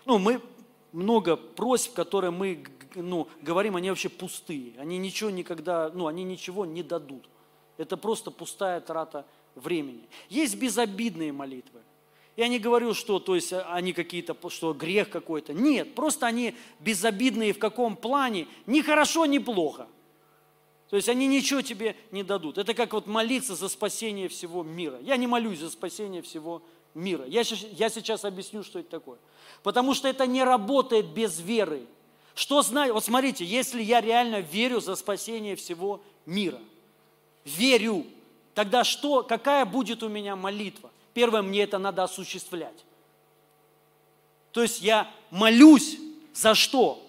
[0.07, 0.41] ну, мы
[0.93, 4.73] много просьб, которые мы, ну, говорим, они вообще пустые.
[4.79, 7.29] Они ничего никогда, ну, они ничего не дадут.
[7.77, 9.27] Это просто пустая трата
[9.61, 10.09] времени.
[10.29, 11.81] Есть безобидные молитвы.
[12.37, 15.53] Я не говорю, что то есть, они какие-то, что грех какой-то.
[15.53, 18.47] Нет, просто они безобидные в каком плане.
[18.67, 19.89] Ни хорошо, ни плохо.
[20.89, 22.57] То есть они ничего тебе не дадут.
[22.57, 24.99] Это как вот молиться за спасение всего мира.
[25.03, 26.63] Я не молюсь за спасение всего
[26.95, 27.25] мира.
[27.27, 27.43] Я,
[27.73, 29.19] я сейчас объясню, что это такое.
[29.63, 31.87] Потому что это не работает без веры.
[32.35, 32.95] Что знаю?
[32.95, 36.61] Вот смотрите, если я реально верю за спасение всего мира,
[37.45, 38.07] верю,
[38.59, 40.91] тогда что, какая будет у меня молитва?
[41.15, 42.85] Первое, мне это надо осуществлять.
[44.51, 45.97] То есть я молюсь
[46.35, 47.01] за что?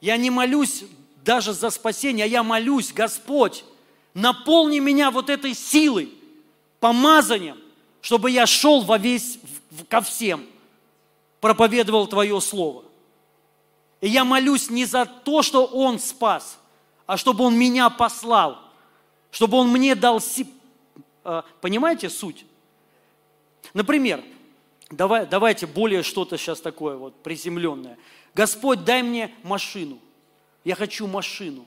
[0.00, 0.84] Я не молюсь
[1.22, 3.62] даже за спасение, а я молюсь, Господь,
[4.14, 6.14] наполни меня вот этой силой,
[6.80, 7.58] помазанием,
[8.00, 9.38] чтобы я шел во весь,
[9.90, 10.46] ко всем,
[11.42, 12.84] проповедовал Твое Слово.
[14.00, 16.58] И я молюсь не за то, что Он спас,
[17.04, 18.67] а чтобы Он меня послал,
[19.30, 20.20] чтобы Он мне дал...
[21.24, 22.44] Э, понимаете суть?
[23.74, 24.22] Например,
[24.90, 27.98] давай, давайте более что-то сейчас такое вот приземленное.
[28.34, 29.98] Господь, дай мне машину.
[30.64, 31.66] Я хочу машину.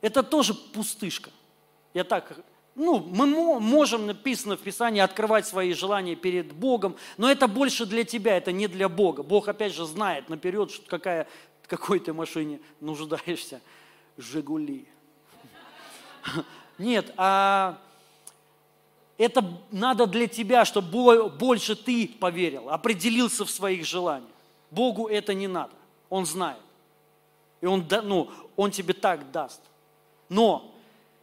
[0.00, 1.30] Это тоже пустышка.
[1.92, 2.38] Я так,
[2.74, 3.26] ну, мы
[3.60, 8.52] можем, написано в Писании, открывать свои желания перед Богом, но это больше для тебя, это
[8.52, 9.22] не для Бога.
[9.22, 11.28] Бог, опять же, знает наперед, какая,
[11.66, 13.60] какой ты машине нуждаешься.
[14.16, 14.86] Жигули.
[16.78, 17.78] Нет, а
[19.18, 24.30] это надо для тебя, чтобы больше ты поверил, определился в своих желаниях.
[24.70, 25.72] Богу это не надо.
[26.08, 26.60] Он знает.
[27.60, 29.60] И он, ну, он тебе так даст.
[30.28, 30.72] Но,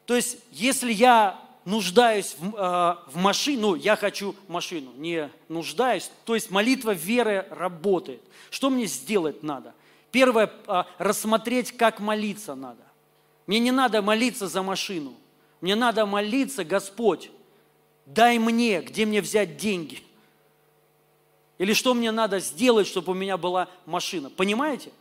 [0.06, 6.12] то есть, если я нуждаюсь в, э, в машину, ну, я хочу машину, не нуждаюсь,
[6.24, 8.22] то есть молитва веры работает.
[8.50, 9.74] Что мне сделать надо?
[10.12, 12.87] Первое, э, рассмотреть, как молиться надо.
[13.48, 15.16] Мне не надо молиться за машину.
[15.62, 17.32] Мне надо молиться, Господь,
[18.06, 20.04] дай мне, где мне взять деньги.
[21.58, 24.30] Или что мне надо сделать, чтобы у меня была машина.
[24.30, 24.92] Понимаете?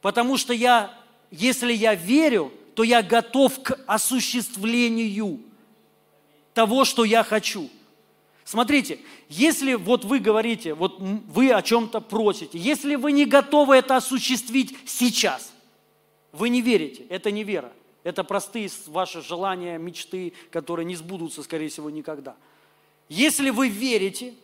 [0.00, 0.92] Потому что я,
[1.30, 5.40] если я верю, то я готов к осуществлению
[6.54, 7.70] того, что я хочу.
[8.44, 8.98] Смотрите,
[9.28, 14.76] если вот вы говорите, вот вы о чем-то просите, если вы не готовы это осуществить
[14.86, 15.52] сейчас,
[16.32, 17.72] вы не верите, это не вера.
[18.04, 22.36] Это простые ваши желания, мечты, которые не сбудутся, скорее всего, никогда.
[23.08, 24.34] Если вы верите,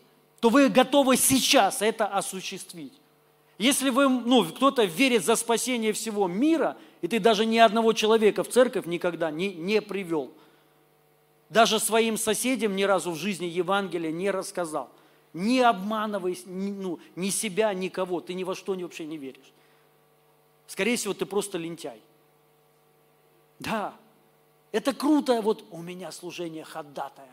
[0.40, 2.92] то вы готовы сейчас это осуществить.
[3.56, 8.42] Если вы, ну, кто-то верит за спасение всего мира, и ты даже ни одного человека
[8.42, 10.32] в церковь никогда не, не привел,
[11.48, 14.90] даже своим соседям ни разу в жизни Евангелия не рассказал,
[15.32, 19.53] не обманывай ни, ну, ни себя, никого, ты ни во что вообще не веришь.
[20.66, 22.00] Скорее всего, ты просто лентяй.
[23.58, 23.94] Да,
[24.72, 27.30] это круто, вот у меня служение ходатая.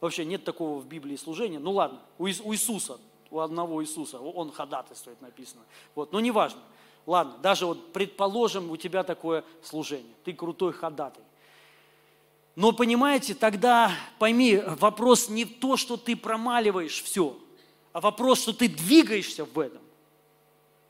[0.00, 1.58] Вообще нет такого в Библии служения.
[1.58, 2.98] Ну ладно, у, Иисуса,
[3.30, 5.62] у одного Иисуса, он ходатайствует написано.
[5.94, 6.60] Вот, но неважно.
[7.06, 11.24] Ладно, даже вот предположим, у тебя такое служение, ты крутой ходатай.
[12.54, 17.36] Но понимаете, тогда пойми, вопрос не то, что ты промаливаешь все,
[17.92, 19.82] а вопрос, что ты двигаешься в этом.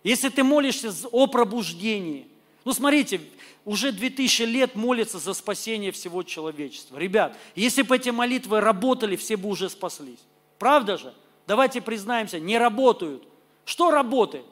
[0.03, 2.27] Если ты молишься о пробуждении,
[2.65, 3.21] ну смотрите,
[3.65, 6.99] уже 2000 лет молится за спасение всего человечества.
[6.99, 10.19] Ребят, если бы эти молитвы работали, все бы уже спаслись.
[10.59, 11.15] Правда же?
[11.47, 13.23] Давайте признаемся, не работают.
[13.65, 14.45] Что работает?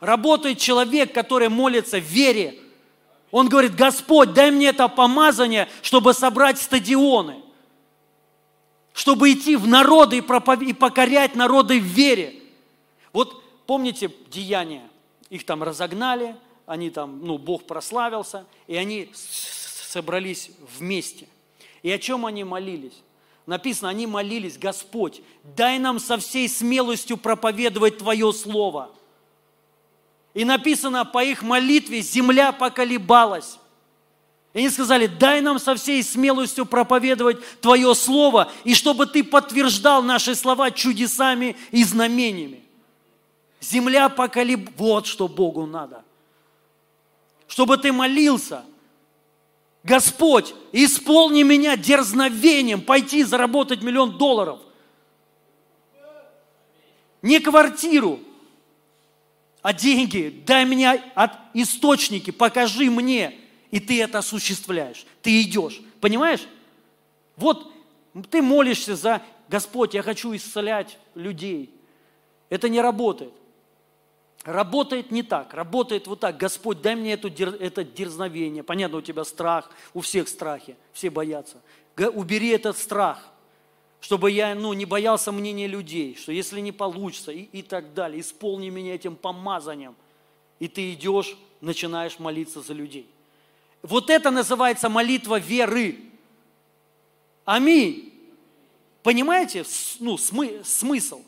[0.00, 2.58] Работает человек, который молится в вере.
[3.30, 7.42] Он говорит, Господь, дай мне это помазание, чтобы собрать стадионы.
[8.92, 10.60] чтобы идти в народы и, пропов...
[10.60, 12.34] и покорять народы в вере.
[13.12, 14.88] Вот помните деяния?
[15.30, 21.28] Их там разогнали, они там, ну, Бог прославился, и они собрались вместе.
[21.82, 23.02] И о чем они молились?
[23.46, 25.22] Написано, они молились, Господь,
[25.56, 28.90] дай нам со всей смелостью проповедовать Твое Слово.
[30.34, 33.58] И написано, по их молитве земля поколебалась.
[34.52, 40.02] И они сказали, дай нам со всей смелостью проповедовать Твое Слово, и чтобы Ты подтверждал
[40.02, 42.62] наши слова чудесами и знамениями.
[43.60, 44.70] Земля поколеб...
[44.76, 46.04] Вот что Богу надо.
[47.46, 48.64] Чтобы Ты молился.
[49.84, 54.60] Господь, исполни меня дерзновением пойти заработать миллион долларов.
[57.22, 58.20] Не квартиру,
[59.62, 60.42] а деньги.
[60.46, 63.38] Дай мне от источники, покажи мне–
[63.70, 65.04] и ты это осуществляешь.
[65.22, 65.80] Ты идешь.
[66.00, 66.46] Понимаешь?
[67.36, 67.72] Вот
[68.30, 71.74] ты молишься за Господь, я хочу исцелять людей.
[72.48, 73.32] Это не работает.
[74.48, 76.38] Работает не так, работает вот так.
[76.38, 78.62] Господь, дай мне эту, это дерзновение.
[78.62, 81.60] Понятно, у тебя страх, у всех страхи, все боятся.
[82.14, 83.28] Убери этот страх,
[84.00, 88.22] чтобы я ну, не боялся мнения людей, что если не получится и, и так далее.
[88.22, 89.94] Исполни меня этим помазанием.
[90.60, 93.06] И ты идешь, начинаешь молиться за людей.
[93.82, 95.98] Вот это называется молитва веры.
[97.44, 98.14] Аминь.
[99.02, 99.66] Понимаете,
[100.00, 101.20] ну, смы, смысл?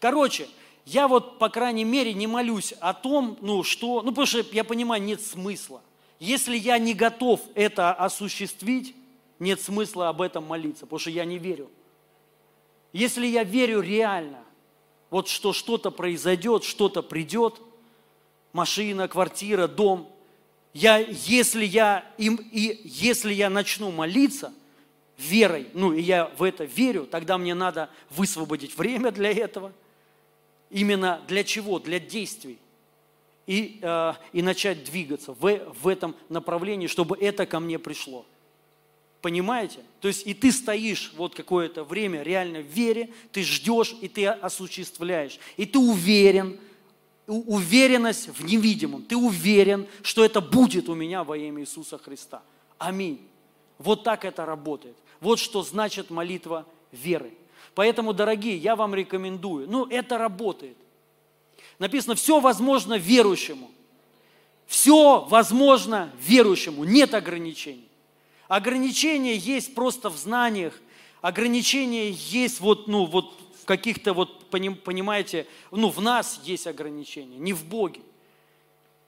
[0.00, 0.48] Короче,
[0.86, 4.64] я вот, по крайней мере, не молюсь о том, ну, что, ну, потому что я
[4.64, 5.80] понимаю, нет смысла.
[6.20, 8.94] Если я не готов это осуществить,
[9.38, 11.70] нет смысла об этом молиться, потому что я не верю.
[12.92, 14.44] Если я верю реально,
[15.10, 17.60] вот что что-то произойдет, что-то придет,
[18.52, 20.08] машина, квартира, дом,
[20.72, 24.52] я, если, я, им, и если я начну молиться
[25.16, 29.72] верой, ну и я в это верю, тогда мне надо высвободить время для этого.
[30.74, 31.78] Именно для чего?
[31.78, 32.58] Для действий.
[33.46, 38.26] И, э, и начать двигаться в, в этом направлении, чтобы это ко мне пришло.
[39.22, 39.78] Понимаете?
[40.00, 44.26] То есть и ты стоишь вот какое-то время реально в вере, ты ждешь, и ты
[44.26, 45.38] осуществляешь.
[45.56, 46.58] И ты уверен,
[47.28, 49.02] уверенность в невидимом.
[49.04, 52.42] Ты уверен, что это будет у меня во имя Иисуса Христа.
[52.78, 53.20] Аминь.
[53.78, 54.96] Вот так это работает.
[55.20, 57.32] Вот что значит молитва веры.
[57.74, 59.68] Поэтому, дорогие, я вам рекомендую.
[59.68, 60.76] Ну, это работает.
[61.78, 63.70] Написано, все возможно верующему.
[64.66, 66.84] Все возможно верующему.
[66.84, 67.88] Нет ограничений.
[68.48, 70.80] Ограничения есть просто в знаниях.
[71.20, 77.64] Ограничения есть вот, ну, вот каких-то, вот, понимаете, ну, в нас есть ограничения, не в
[77.64, 78.02] Боге.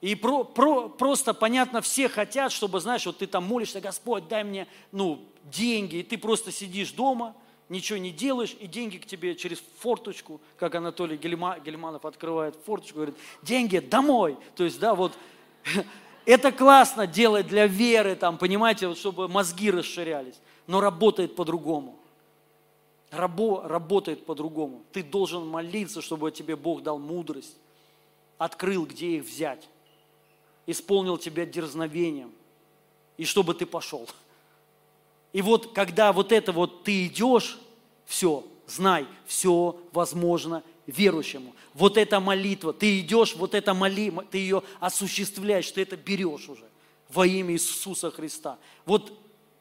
[0.01, 4.43] И про, про, просто, понятно, все хотят, чтобы, знаешь, вот ты там молишься, Господь, дай
[4.43, 7.35] мне, ну, деньги, и ты просто сидишь дома,
[7.69, 12.95] ничего не делаешь, и деньги к тебе через форточку, как Анатолий Гельма, Гельманов открывает форточку,
[12.95, 14.37] говорит, деньги домой.
[14.55, 15.13] То есть, да, вот,
[16.25, 21.99] это классно делать для веры, там, понимаете, вот, чтобы мозги расширялись, но работает по-другому
[23.11, 24.83] рабо, работает по-другому.
[24.91, 27.55] Ты должен молиться, чтобы тебе Бог дал мудрость,
[28.37, 29.67] открыл, где их взять,
[30.65, 32.31] исполнил тебя дерзновением,
[33.17, 34.07] и чтобы ты пошел.
[35.37, 37.59] И вот когда вот это вот ты идешь,
[38.07, 41.53] все, знай, все возможно верующему.
[41.75, 46.63] Вот эта молитва, ты идешь, вот эта молитва, ты ее осуществляешь, ты это берешь уже
[47.09, 48.57] во имя Иисуса Христа.
[48.83, 49.13] Вот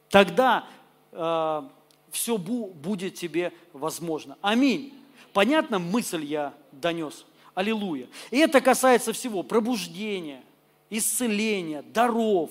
[0.08, 0.66] тогда
[1.12, 1.62] э,
[2.10, 4.38] все будет тебе возможно.
[4.40, 4.94] Аминь.
[5.34, 7.26] Понятно, мысль я донес.
[7.54, 8.08] Аллилуйя.
[8.30, 9.42] И это касается всего.
[9.42, 10.42] Пробуждения,
[10.88, 12.48] исцеления, даров,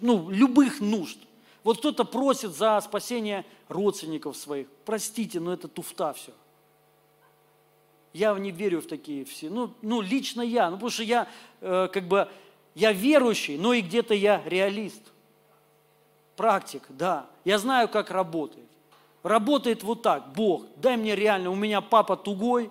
[0.00, 1.18] ну, любых нужд.
[1.62, 4.66] Вот кто-то просит за спасение родственников своих.
[4.84, 6.32] Простите, но это туфта все.
[8.12, 9.50] Я не верю в такие все.
[9.50, 10.70] Ну, ну лично я.
[10.70, 11.28] Ну, потому что я
[11.60, 12.28] э, как бы,
[12.74, 15.02] я верующий, но и где-то я реалист.
[16.36, 17.28] Практик, да.
[17.44, 18.66] Я знаю, как работает.
[19.22, 22.70] Работает вот так, Бог, дай мне реально, у меня папа тугой,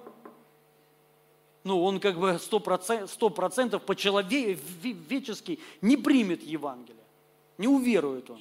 [1.63, 7.03] ну, он как бы сто процентов по-человечески не примет Евангелие,
[7.59, 8.39] не уверует он.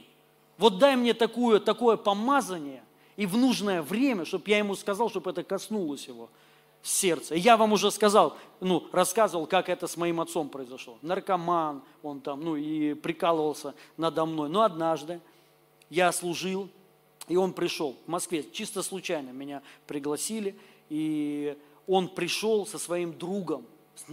[0.59, 2.83] Вот дай мне такое, такое помазание
[3.17, 6.29] и в нужное время, чтобы я ему сказал, чтобы это коснулось его
[6.83, 7.35] сердца.
[7.35, 10.99] Я вам уже сказал, ну, рассказывал, как это с моим отцом произошло.
[11.03, 14.49] Наркоман, он там, ну, и прикалывался надо мной.
[14.49, 15.21] Но однажды
[15.91, 16.69] я служил,
[17.29, 21.57] и он пришел в Москве, чисто случайно меня пригласили, и
[21.87, 23.65] он пришел со своим другом,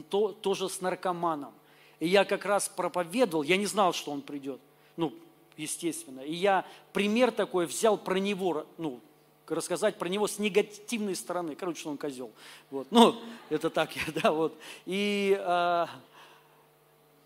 [0.09, 1.53] то, тоже с наркоманом.
[1.99, 4.59] И я как раз проповедовал, я не знал, что он придет,
[4.97, 5.13] ну,
[5.57, 6.21] естественно.
[6.21, 8.99] И я пример такой взял про него, ну,
[9.47, 11.55] рассказать про него с негативной стороны.
[11.55, 12.31] Короче, он козел.
[12.71, 12.87] Вот.
[12.91, 13.15] Ну,
[13.49, 13.89] это так,
[14.21, 14.57] да, вот.
[14.85, 15.85] И, э,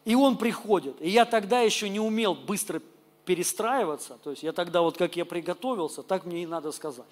[0.05, 1.01] и он приходит.
[1.01, 2.81] И я тогда еще не умел быстро
[3.25, 4.17] перестраиваться.
[4.23, 7.05] То есть я тогда вот как я приготовился, так мне и надо сказать.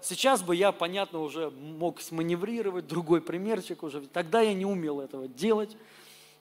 [0.00, 4.00] Сейчас бы я, понятно, уже мог сманеврировать, другой примерчик уже.
[4.02, 5.76] Тогда я не умел этого делать.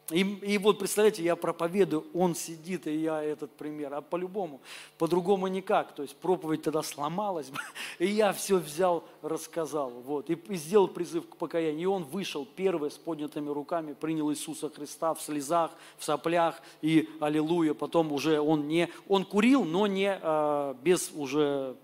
[0.09, 3.93] И, и вот, представляете, я проповедую, он сидит, и я этот пример.
[3.93, 4.61] А по-любому,
[4.97, 5.93] по-другому никак.
[5.93, 7.51] То есть проповедь тогда сломалась,
[7.99, 9.89] и я все взял, рассказал.
[9.89, 11.81] Вот, и, и сделал призыв к покаянию.
[11.81, 17.09] И он вышел первый с поднятыми руками, принял Иисуса Христа в слезах, в соплях, и
[17.19, 17.73] аллилуйя.
[17.73, 21.75] Потом уже он не, он курил, но не а, без уже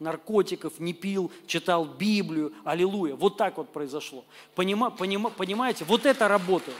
[0.00, 3.14] наркотиков, не пил, читал Библию, аллилуйя.
[3.14, 4.24] Вот так вот произошло.
[4.56, 6.76] Понима, понима, понимаете, вот это работает.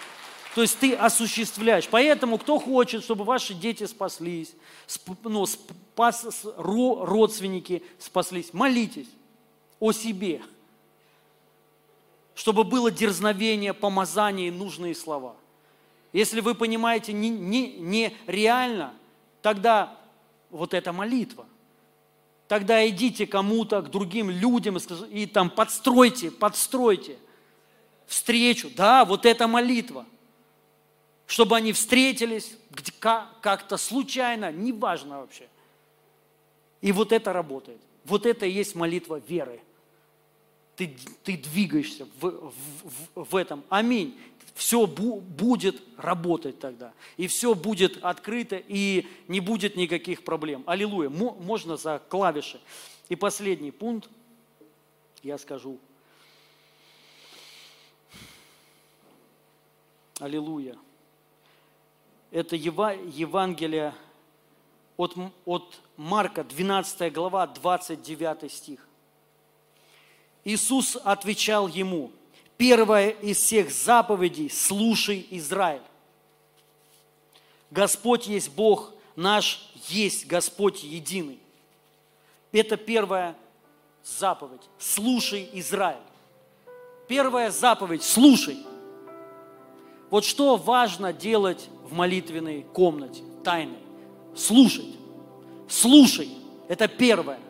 [0.55, 1.89] То есть ты осуществляешь.
[1.89, 4.53] Поэтому, кто хочет, чтобы ваши дети спаслись,
[5.23, 9.09] ну, спас, родственники спаслись, молитесь
[9.79, 10.43] о себе,
[12.35, 15.37] чтобы было дерзновение, помазание и нужные слова.
[16.13, 18.93] Если вы понимаете не, не, не реально,
[19.43, 19.97] тогда
[20.51, 21.47] вот эта молитва.
[22.49, 24.81] Тогда идите кому-то, к другим людям и,
[25.23, 27.17] и там подстройте, подстройте
[28.09, 28.69] встречу.
[28.75, 30.05] Да, вот эта молитва–
[31.31, 32.57] чтобы они встретились
[32.99, 35.47] как-то случайно, неважно вообще.
[36.81, 37.81] И вот это работает.
[38.05, 39.61] Вот это и есть молитва веры.
[40.75, 42.51] Ты, ты двигаешься в,
[43.15, 43.63] в, в, этом.
[43.69, 44.19] Аминь.
[44.55, 46.93] Все бу, будет работать тогда.
[47.17, 50.65] И все будет открыто, и не будет никаких проблем.
[50.67, 51.11] Аллилуйя.
[51.11, 52.61] Можно за клавиши.
[53.09, 54.11] И последний пункт,
[55.23, 55.79] я скажу.
[60.19, 60.77] Аллилуйя
[62.31, 63.95] это Евангелие
[64.97, 65.15] от,
[65.45, 68.87] от Марка, 12 глава, 29 стих.
[70.45, 72.13] Иисус отвечал ему,
[72.57, 75.83] первая из всех заповедей– слушай, Израиль.
[77.71, 81.39] Господь есть Бог наш, есть Господь единый.
[82.53, 83.37] Это первая
[84.03, 84.63] заповедь.
[84.79, 86.03] Слушай, Израиль.
[87.07, 88.59] Первая заповедь– слушай.
[90.11, 93.79] Вот что важно делать в молитвенной комнате, тайной.
[94.35, 94.97] Слушать.
[95.69, 96.29] Слушай.
[96.69, 97.41] Это первое.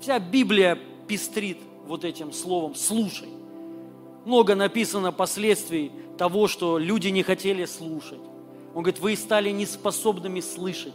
[0.00, 0.78] Вся Библия
[1.08, 3.28] пестрит вот этим словом «слушай».
[4.24, 8.20] Много написано последствий того, что люди не хотели слушать.
[8.74, 10.94] Он говорит, вы стали неспособными слышать.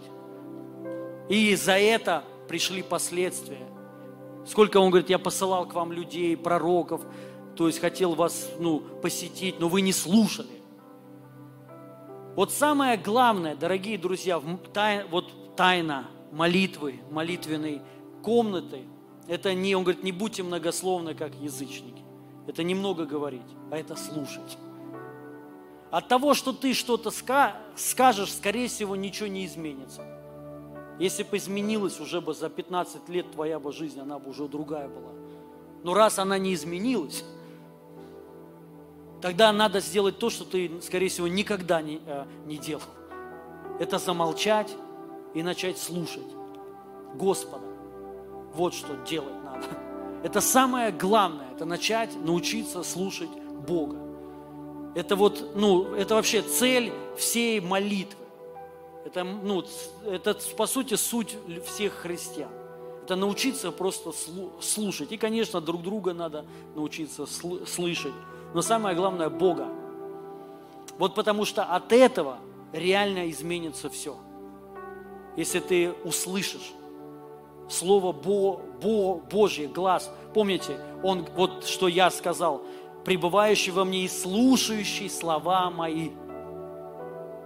[1.28, 3.68] И за это пришли последствия.
[4.46, 7.02] Сколько, он говорит, я посылал к вам людей, пророков,
[7.58, 10.48] то есть хотел вас ну, посетить, но вы не слушали.
[12.38, 17.82] Вот самое главное, дорогие друзья, вот тайна молитвы, молитвенной
[18.22, 18.84] комнаты,
[19.28, 22.04] это не, он говорит, не будьте многословны, как язычники.
[22.46, 24.56] Это немного говорить, а это слушать.
[25.90, 30.04] От того, что ты что-то скажешь, скорее всего, ничего не изменится.
[31.00, 34.88] Если бы изменилась уже бы за 15 лет твоя бы жизнь, она бы уже другая
[34.88, 35.10] была.
[35.84, 37.24] Но раз она не изменилась,
[39.22, 42.84] тогда надо сделать то, что ты, скорее всего, никогда не, э, не делал.
[43.80, 44.76] Это замолчать
[45.34, 46.28] и начать слушать
[47.16, 47.66] Господа.
[48.54, 49.66] Вот что делать надо.
[50.24, 53.30] Это самое главное, это начать научиться слушать
[53.68, 53.98] Бога.
[54.96, 58.26] Это вот, ну, это вообще цель всей молитвы.
[59.06, 59.64] Это, ну,
[60.06, 62.50] это, по сути, суть всех христиан.
[63.04, 64.12] Это научиться просто
[64.60, 65.12] слушать.
[65.12, 68.14] И, конечно, друг друга надо научиться слышать
[68.54, 69.68] но самое главное Бога.
[70.98, 72.38] Вот потому что от этого
[72.74, 74.16] реально изменится все.
[75.36, 76.74] Если ты услышишь
[77.70, 80.12] Слово Бо, Бо, Божье, глаз.
[80.34, 82.62] Помните, он, вот что я сказал,
[83.04, 86.12] пребывающий во мне и слушающий слова мои.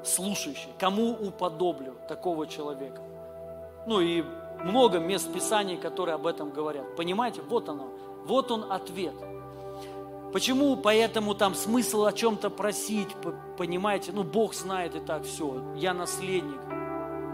[0.03, 0.69] Слушающий.
[0.79, 3.01] Кому уподоблю такого человека?
[3.87, 4.23] Ну и
[4.63, 6.95] много мест Писаний, которые об этом говорят.
[6.95, 7.89] Понимаете, вот оно.
[8.25, 9.15] Вот он ответ–
[10.31, 13.09] Почему поэтому там смысл о чем-то просить,
[13.57, 14.11] понимаете?
[14.13, 15.61] Ну, Бог знает и так все.
[15.75, 16.59] Я наследник,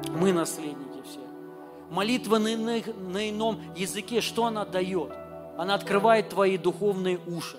[0.10, 1.20] мы наследники все.
[1.92, 5.12] Молитва на, на, на ином языке, что она дает?
[5.58, 7.58] Она открывает твои духовные уши.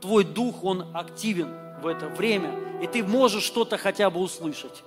[0.00, 1.48] Твой дух, он активен
[1.82, 4.84] в это время, и ты можешь что-то хотя бы услышать.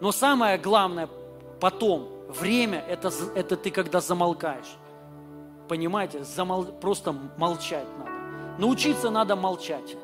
[0.00, 1.08] Но самое главное
[1.60, 4.76] потом, время, это, это ты когда замолкаешь.
[5.68, 6.64] Понимаете, замол...
[6.64, 8.13] просто молчать надо.
[8.58, 9.96] Научиться надо молчать.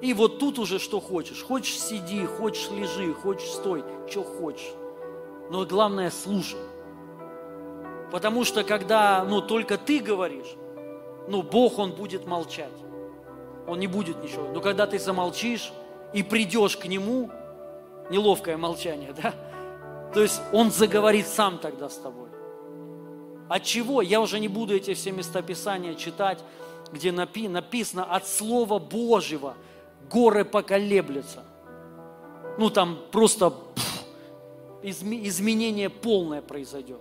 [0.00, 1.42] И вот тут уже что хочешь.
[1.42, 4.72] Хочешь сиди, хочешь лежи, хочешь стой, что хочешь.
[5.50, 6.60] Но главное слушай.
[8.10, 10.54] Потому что когда, ну, только ты говоришь,
[11.26, 12.72] ну, Бог, Он будет молчать.
[13.66, 14.48] Он не будет ничего.
[14.52, 15.72] Но когда ты замолчишь
[16.14, 17.30] и придешь к Нему,
[18.08, 19.34] неловкое молчание, да?
[20.14, 22.28] То есть Он заговорит сам тогда с тобой.
[23.48, 24.00] От чего?
[24.00, 26.38] Я уже не буду эти все местописания читать,
[26.92, 29.54] где напи- написано от Слова Божьего
[30.10, 31.44] горы поколеблются.
[32.58, 34.04] Ну, там просто пфф,
[34.82, 37.00] изменение полное произойдет.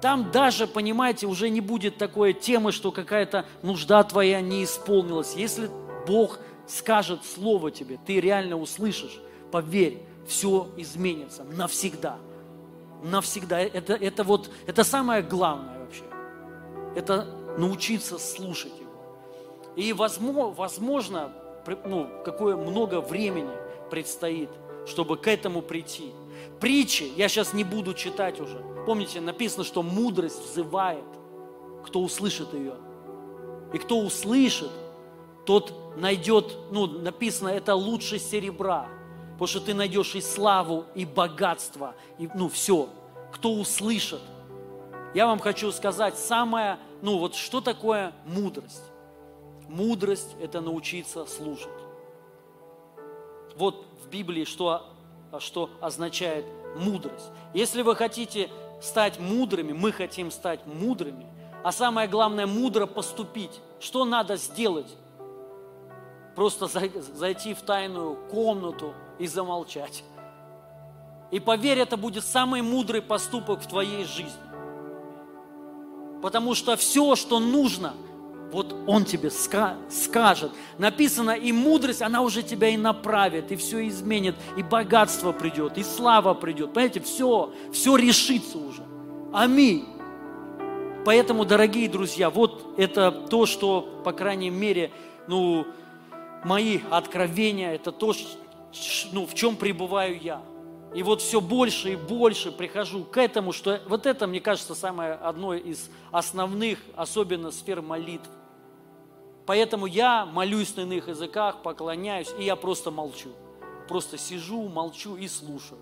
[0.00, 5.34] Там даже, понимаете, уже не будет такой темы, что какая-то нужда твоя не исполнилась.
[5.36, 5.70] Если
[6.06, 9.20] Бог скажет слово тебе, ты реально услышишь,
[9.52, 12.18] поверь, все изменится навсегда.
[13.04, 13.60] Навсегда.
[13.60, 16.04] Это, это вот, это самое главное вообще.
[16.96, 17.26] Это
[17.58, 18.90] научиться слушать его.
[19.76, 21.32] И возможно,
[21.84, 23.50] ну, какое много времени
[23.90, 24.50] предстоит,
[24.86, 26.12] чтобы к этому прийти.
[26.60, 31.04] Притчи, я сейчас не буду читать уже, Помните, написано, что мудрость взывает,
[31.84, 32.74] кто услышит ее.
[33.72, 34.70] И кто услышит,
[35.46, 38.88] тот найдет, ну, написано, это лучше серебра,
[39.32, 42.88] потому что ты найдешь и славу, и богатство, и, ну, все.
[43.32, 44.20] Кто услышит.
[45.14, 48.84] Я вам хочу сказать, самое, ну, вот что такое мудрость?
[49.68, 51.68] Мудрость– это научиться слушать.
[53.56, 54.86] Вот в Библии что,
[55.40, 56.46] что означает
[56.76, 57.30] мудрость.
[57.54, 58.48] Если вы хотите
[58.80, 61.26] стать мудрыми, мы хотим стать мудрыми,
[61.64, 63.60] а самое главное, мудро поступить.
[63.80, 64.96] Что надо сделать?
[66.36, 70.04] Просто зайти в тайную комнату и замолчать.
[71.32, 74.51] И поверь, это будет самый мудрый поступок в твоей жизни.
[76.22, 77.94] Потому что все, что нужно,
[78.52, 80.52] вот Он тебе скажет.
[80.78, 85.82] Написано, и мудрость, она уже тебя и направит, и все изменит, и богатство придет, и
[85.82, 86.72] слава придет.
[86.72, 88.84] Понимаете, все, все решится уже.
[89.32, 89.86] Аминь.
[91.04, 94.92] Поэтому, дорогие друзья, вот это то, что, по крайней мере,
[95.26, 95.66] ну,
[96.44, 98.14] мои откровения, это то,
[99.12, 100.40] ну, в чем пребываю я.
[100.94, 105.14] И вот все больше и больше прихожу к этому, что вот это, мне кажется, самое
[105.14, 108.28] одно из основных, особенно сфер молитв.
[109.46, 113.30] Поэтому я молюсь на иных языках, поклоняюсь, и я просто молчу.
[113.88, 115.80] Просто сижу, молчу и слушаю,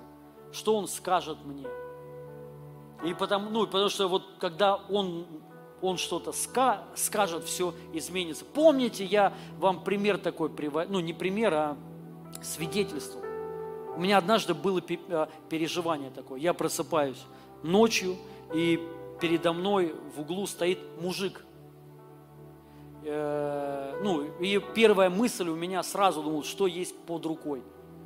[0.53, 1.66] что Он скажет мне.
[3.05, 5.27] И потому, ну, потому что вот когда Он,
[5.82, 8.45] он что-то ска, скажет, все изменится.
[8.45, 10.51] Помните, я вам пример такой
[10.89, 11.77] ну не пример, а
[12.43, 13.30] свидетельство.
[13.96, 16.40] У меня однажды было э, переживание такое.
[16.40, 17.22] Я просыпаюсь
[17.62, 18.16] ночью,
[18.54, 18.80] и
[19.20, 21.44] передо мной в углу стоит мужик–
[23.02, 27.62] Э, ну, и первая мысль у меня сразу думал, что есть под рукой.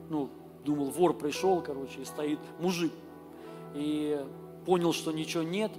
[0.09, 0.31] Ну,
[0.65, 2.93] думал, вор пришел, короче, и стоит мужик.
[3.75, 4.25] И
[4.67, 5.73] понял, что ничего нет,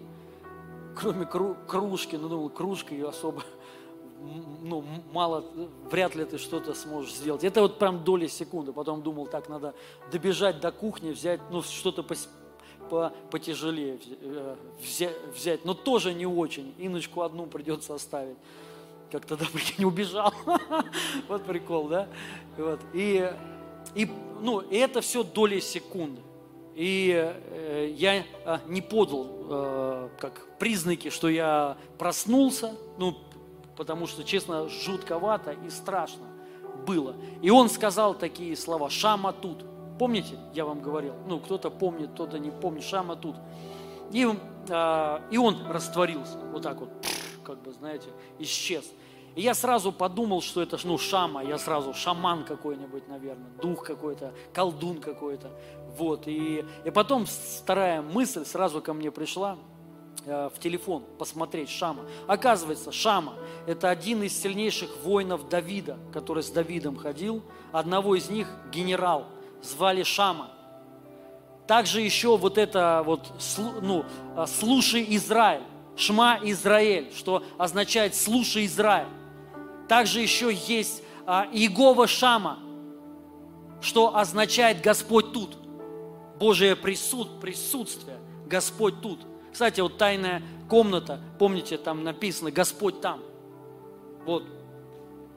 [0.95, 2.15] кроме кружки.
[2.17, 3.43] Ну, думал, кружка ее особо,
[4.61, 5.45] ну, мало,
[5.89, 7.43] вряд ли ты что-то сможешь сделать.
[7.43, 8.73] Это вот прям доли секунды.
[8.73, 9.73] Потом думал, так, надо
[10.11, 12.29] добежать до кухни, взять, ну, что-то пос,
[12.89, 14.55] по, потяжелее э,
[15.33, 16.73] взять, но тоже не очень.
[16.77, 18.37] Иночку одну придется оставить
[19.11, 20.33] как тогда, прикинь, убежал.
[21.27, 22.07] вот прикол, да?
[22.57, 22.81] Вот.
[22.93, 23.31] И,
[23.93, 24.09] и,
[24.41, 26.21] ну, и это все доли секунды.
[26.75, 28.23] И э, я э,
[28.67, 33.15] не подал э, как признаки, что я проснулся, ну,
[33.75, 36.25] потому что, честно, жутковато и страшно
[36.85, 37.15] было.
[37.41, 39.65] И он сказал такие слова, Шама тут.
[39.97, 41.13] Помните, я вам говорил?
[41.27, 43.35] Ну, кто-то помнит, кто-то не помнит, Шама тут.
[44.11, 44.27] И,
[44.69, 46.89] э, и он растворился, вот так вот,
[47.43, 48.85] как бы, знаете, исчез.
[49.35, 54.33] И я сразу подумал, что это, ну, шама, я сразу, шаман какой-нибудь, наверное, дух какой-то,
[54.53, 55.51] колдун какой-то,
[55.97, 56.27] вот.
[56.27, 59.57] И, и потом вторая мысль сразу ко мне пришла,
[60.25, 62.03] в телефон посмотреть Шама.
[62.27, 63.33] Оказывается, Шама–
[63.67, 67.43] это один из сильнейших воинов Давида, который с Давидом ходил.
[67.71, 69.25] Одного из них генерал,
[69.61, 70.49] звали Шама.
[71.67, 73.31] Также еще вот это вот,
[73.81, 74.05] ну,
[74.37, 75.63] э, слушай Израиль,
[75.95, 79.07] Шма Израиль, что означает слушай Израиль.
[79.87, 82.59] Также еще есть а, Иегова Шама,
[83.81, 85.57] что означает Господь тут.
[86.39, 89.19] Божие присутствие, Господь тут.
[89.55, 93.21] Кстати, вот тайная комната, помните, там написано Господь там.
[94.25, 94.43] Вот,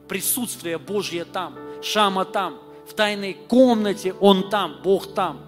[0.09, 5.39] присутствие Божье там, Шама там, в тайной комнате Он там, Бог там.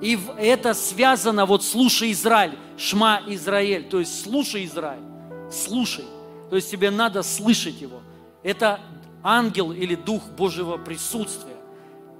[0.00, 5.02] И это связано, вот слушай Израиль, Шма Израиль, то есть слушай Израиль,
[5.50, 6.04] слушай.
[6.48, 8.02] То есть тебе надо слышать Его.
[8.44, 8.78] Это
[9.24, 11.56] ангел или дух Божьего присутствия,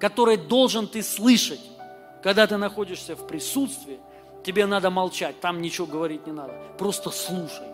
[0.01, 1.61] который должен ты слышать.
[2.25, 4.01] Когда ты находишься в присутствии,
[4.43, 6.55] тебе надо молчать, там ничего говорить не надо.
[6.79, 7.67] Просто слушай.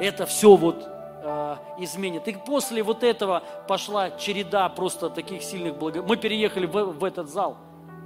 [0.00, 0.86] Это все вот
[1.22, 2.28] э, изменит.
[2.28, 6.02] И после вот этого пошла череда просто таких сильных благо...
[6.02, 7.56] Мы переехали в, в этот зал.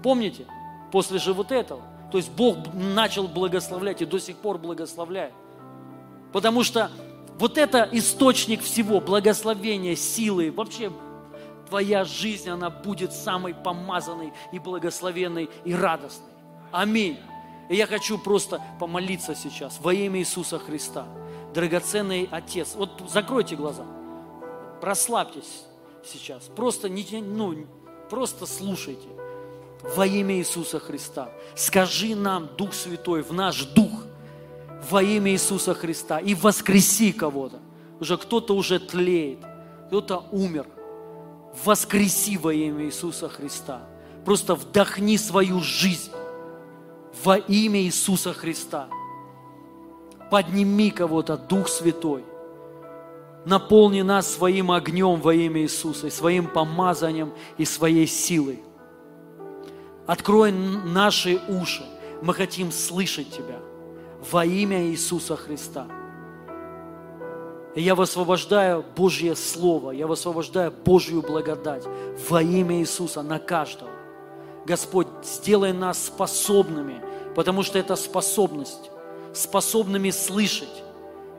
[0.03, 0.47] Помните?
[0.91, 1.83] После же вот этого.
[2.11, 5.33] То есть Бог начал благословлять и до сих пор благословляет.
[6.33, 6.91] Потому что
[7.39, 10.91] вот это источник всего, благословения, силы, вообще
[11.69, 16.29] твоя жизнь, она будет самой помазанной и благословенной и радостной.
[16.71, 17.19] Аминь.
[17.73, 21.07] И я хочу просто помолиться сейчас во имя Иисуса Христа.
[21.55, 23.87] Драгоценный Отец, вот закройте глаза,
[24.83, 25.65] расслабьтесь
[26.05, 27.67] сейчас, просто, не, ну,
[28.11, 29.09] просто слушайте
[29.97, 31.31] во имя Иисуса Христа.
[31.57, 34.05] Скажи нам, Дух Святой, в наш дух,
[34.91, 37.61] во имя Иисуса Христа, и воскреси кого-то.
[38.01, 39.39] Уже кто-то уже тлеет,
[39.87, 40.67] кто-то умер.
[41.65, 43.81] Воскреси во имя Иисуса Христа.
[44.27, 46.13] Просто вдохни свою жизнь
[47.25, 48.89] во имя Иисуса Христа.
[50.31, 52.25] Подними кого-то, Дух Святой.
[53.45, 58.63] Наполни нас своим огнем во имя Иисуса, и своим помазанием и своей силой.
[60.07, 61.85] Открой наши уши.
[62.23, 63.59] Мы хотим слышать Тебя
[64.31, 65.87] во имя Иисуса Христа.
[67.75, 71.85] И я высвобождаю Божье Слово, я высвобождаю Божью благодать
[72.29, 73.92] во имя Иисуса на каждого.
[74.67, 77.03] Господь, сделай нас способными,
[77.35, 78.91] потому что это способность,
[79.35, 80.83] способными слышать.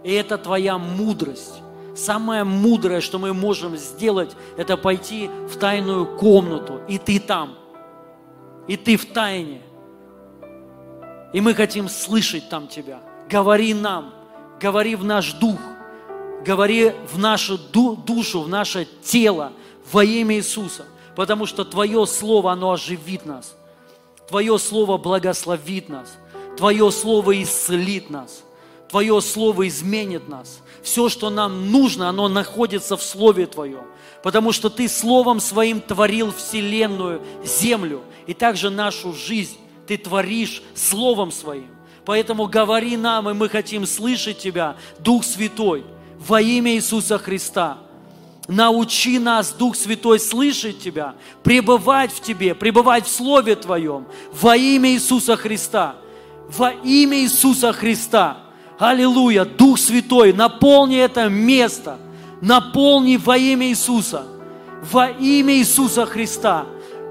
[0.04, 1.62] И это Твоя мудрость.
[1.96, 7.56] Самое мудрое, что мы можем сделать, это пойти в тайную комнату, и Ты там–
[8.68, 9.62] и ты в тайне.
[11.34, 13.02] И мы хотим слышать там Тебя.
[13.30, 14.14] Говори нам,
[14.60, 15.60] говори в наш дух,
[16.46, 19.52] говори в нашу душу, в наше тело
[19.92, 20.86] во имя Иисуса.
[21.16, 23.56] Потому что Твое Слово, оно оживит нас.
[24.28, 26.18] Твое Слово благословит нас.
[26.58, 28.44] Твое Слово исцелит нас.
[28.90, 30.60] Твое Слово изменит нас.
[30.82, 33.86] Все, что нам нужно, оно находится в Слове Твоем.
[34.22, 39.58] Потому что Ты Словом Своим творил Вселенную, землю– и также нашу жизнь
[39.88, 41.68] Ты творишь Словом Своим.
[42.06, 45.86] Поэтому говори нам, и мы хотим слышать Тебя, Дух Святой,
[46.20, 47.80] во имя Иисуса Христа.
[48.48, 54.92] Научи нас, Дух Святой, слышать Тебя, пребывать в Тебе, пребывать в Слове Твоем, во имя
[54.92, 55.96] Иисуса Христа.
[56.50, 58.38] Во имя Иисуса Христа.
[58.78, 59.46] Аллилуйя.
[59.46, 61.98] Дух Святой, наполни это место.
[62.42, 64.26] Наполни во имя Иисуса.
[64.92, 66.66] Во имя Иисуса Христа.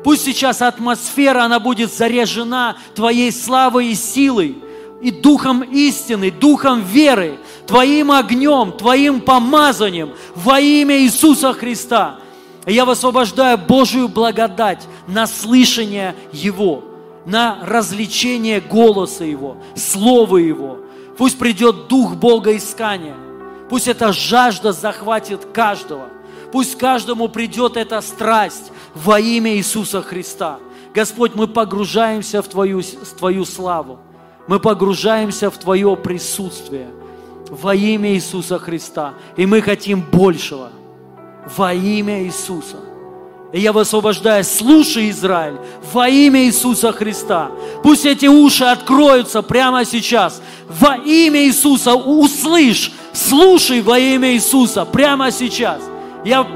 [0.04, 4.61] Пусть сейчас атмосфера, она будет заряжена Твоей славой и силой,
[5.02, 12.20] и духом истины, духом веры, Твоим огнем, Твоим помазанием во имя Иисуса Христа.
[12.66, 16.84] Я высвобождаю Божию благодать на слышание Его,
[17.26, 20.78] на развлечение голоса Его, Слова Его.
[21.18, 23.16] Пусть придет дух Бога искания.
[23.68, 26.08] Пусть эта жажда захватит каждого.
[26.52, 30.58] Пусть каждому придет эта страсть, во имя Иисуса Христа.
[30.94, 33.98] Господь, мы погружаемся в Твою, в Твою славу.
[34.48, 36.88] Мы погружаемся в Твое присутствие
[37.48, 39.14] во имя Иисуса Христа.
[39.36, 40.70] И мы хотим большего
[41.56, 42.76] во имя Иисуса.
[43.52, 45.58] И я высвобождаю, слушай, Израиль,
[45.92, 47.50] во имя Иисуса Христа.
[47.82, 50.40] Пусть эти уши откроются прямо сейчас.
[50.68, 55.82] Во имя Иисуса услышь, слушай во имя Иисуса прямо сейчас.
[56.24, 56.46] Я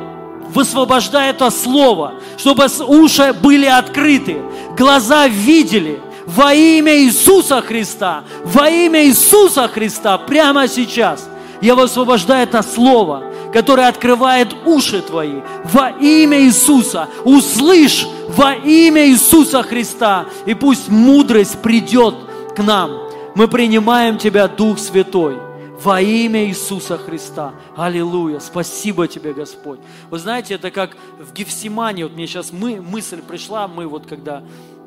[0.54, 4.38] высвобождай это слово, чтобы уши были открыты,
[4.76, 11.28] глаза видели во имя Иисуса Христа, во имя Иисуса Христа прямо сейчас.
[11.60, 13.22] Я высвобождаю это слово,
[13.52, 17.08] которое открывает уши твои во имя Иисуса.
[17.24, 22.14] Услышь во имя Иисуса Христа, и пусть мудрость придет
[22.54, 22.90] к нам.
[23.34, 25.38] Мы принимаем Тебя, Дух Святой
[25.82, 27.52] во имя Иисуса Христа.
[27.76, 28.40] Аллилуйя.
[28.40, 29.78] Спасибо тебе, Господь.
[30.10, 34.42] Вы знаете, это как в Гефсимане, вот мне сейчас мы, мысль пришла, мы вот когда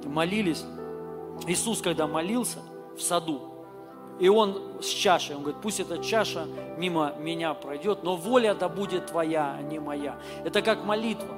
[0.06, 0.64] молились,
[1.48, 2.60] Иисус, когда молился
[2.96, 3.42] в саду,
[4.20, 6.46] и он с чашей, он говорит, пусть эта чаша
[6.78, 10.18] мимо меня пройдет, но воля да будет твоя, а не моя.
[10.44, 11.36] Это как молитва.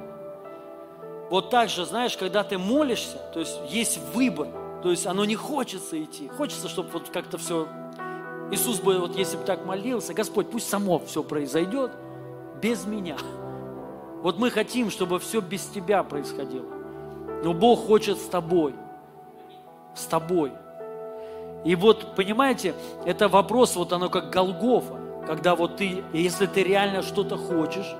[1.30, 4.48] Вот так же, знаешь, когда ты молишься, то есть есть выбор,
[4.82, 6.28] то есть оно не хочется идти.
[6.28, 7.68] Хочется, чтобы вот как-то все
[8.50, 11.92] Иисус бы, вот если бы так молился, Господь, пусть само все произойдет
[12.60, 13.16] без меня.
[14.22, 16.66] Вот мы хотим, чтобы все без тебя происходило.
[17.42, 18.74] Но Бог хочет с тобой.
[19.94, 20.52] С тобой.
[21.64, 22.74] И вот, понимаете,
[23.04, 27.94] это вопрос, вот оно как Голгофа, когда вот ты, если ты реально что-то хочешь,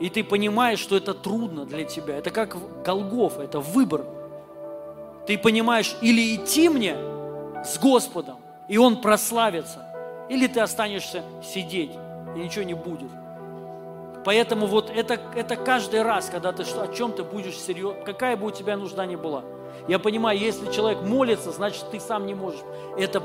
[0.00, 4.04] и ты понимаешь, что это трудно для тебя, это как Голгофа, это выбор.
[5.26, 6.96] Ты понимаешь, или идти мне
[7.64, 9.86] с Господом, и Он прославится,
[10.28, 11.92] или ты останешься сидеть,
[12.34, 13.10] и ничего не будет.
[14.24, 18.50] Поэтому вот это, это каждый раз, когда ты о чем-то будешь серьезно, какая бы у
[18.50, 19.44] тебя нужда ни была.
[19.88, 22.60] Я понимаю, если человек молится, значит, ты сам не можешь
[22.98, 23.22] это,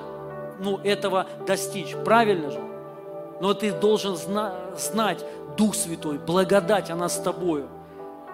[0.59, 1.95] ну, этого достичь.
[2.05, 2.59] Правильно же?
[3.39, 5.23] Но ты должен зна- знать,
[5.57, 7.67] Дух Святой, благодать, она с тобою.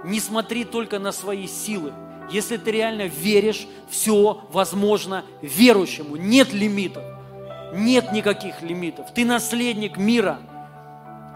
[0.03, 1.93] Не смотри только на свои силы.
[2.29, 6.15] Если ты реально веришь, все возможно верующему.
[6.15, 7.03] Нет лимитов.
[7.73, 9.13] Нет никаких лимитов.
[9.13, 10.39] Ты наследник мира–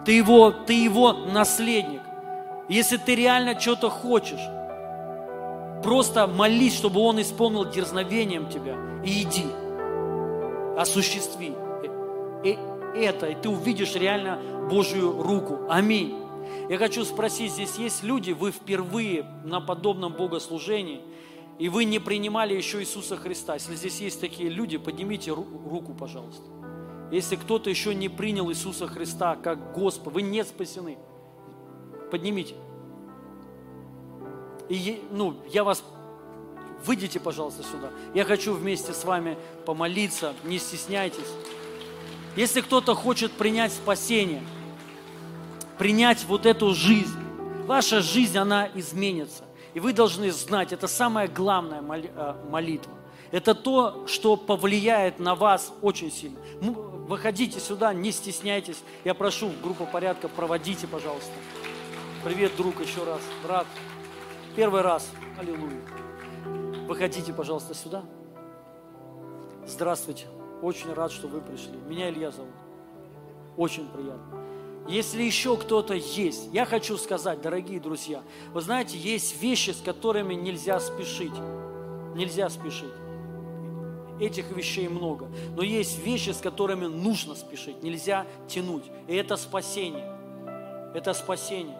[0.07, 1.99] ты его, ты его наследник.
[2.69, 4.39] Если ты реально что-то хочешь,
[5.83, 8.75] просто молись, чтобы Он исполнил дерзновением тебя.
[9.03, 9.45] И иди.
[10.77, 11.53] Осуществи
[12.97, 15.59] это, и ты увидишь реально Божью руку.
[15.69, 16.15] Аминь.
[16.69, 21.01] Я хочу спросить, здесь есть люди, вы впервые на подобном богослужении,
[21.59, 23.55] и вы не принимали еще Иисуса Христа.
[23.55, 26.43] Если здесь есть такие люди, поднимите руку, пожалуйста.
[27.11, 30.97] Если кто-то еще не принял Иисуса Христа как Господа, вы не спасены.
[32.11, 32.55] Поднимите.
[34.69, 35.83] И, ну, я вас,
[36.85, 37.89] выйдите, пожалуйста, сюда.
[38.13, 41.31] Я хочу вместе с вами помолиться, не стесняйтесь.
[42.35, 44.43] Если кто-то хочет принять спасение,
[45.77, 47.17] принять вот эту жизнь,
[47.65, 49.43] ваша жизнь, она изменится.
[49.73, 52.93] И вы должны знать, это самая главная э, молитва.
[53.31, 56.39] Это то, что повлияет на вас очень сильно.
[56.61, 58.77] Выходите сюда, не стесняйтесь.
[59.03, 61.31] Я прошу, группа порядка, проводите, пожалуйста.
[62.23, 63.21] Привет, друг, еще раз.
[63.43, 63.67] Брат,
[64.57, 65.07] первый раз.
[65.37, 65.79] Аллилуйя.
[66.87, 68.03] Выходите, пожалуйста, сюда.
[69.67, 70.25] Здравствуйте.
[70.63, 71.77] Очень рад, что вы пришли.
[71.87, 72.55] Меня Илья зовут.
[73.55, 74.43] Очень приятно.
[74.87, 80.33] Если еще кто-то есть, я хочу сказать, дорогие друзья, вы знаете, есть вещи, с которыми
[80.33, 81.37] нельзя спешить.
[82.15, 82.93] Нельзя спешить
[84.19, 85.27] этих вещей много.
[85.55, 88.85] Но есть вещи, с которыми нужно спешить, нельзя тянуть.
[89.07, 90.11] И это спасение.
[90.95, 91.77] Это спасение.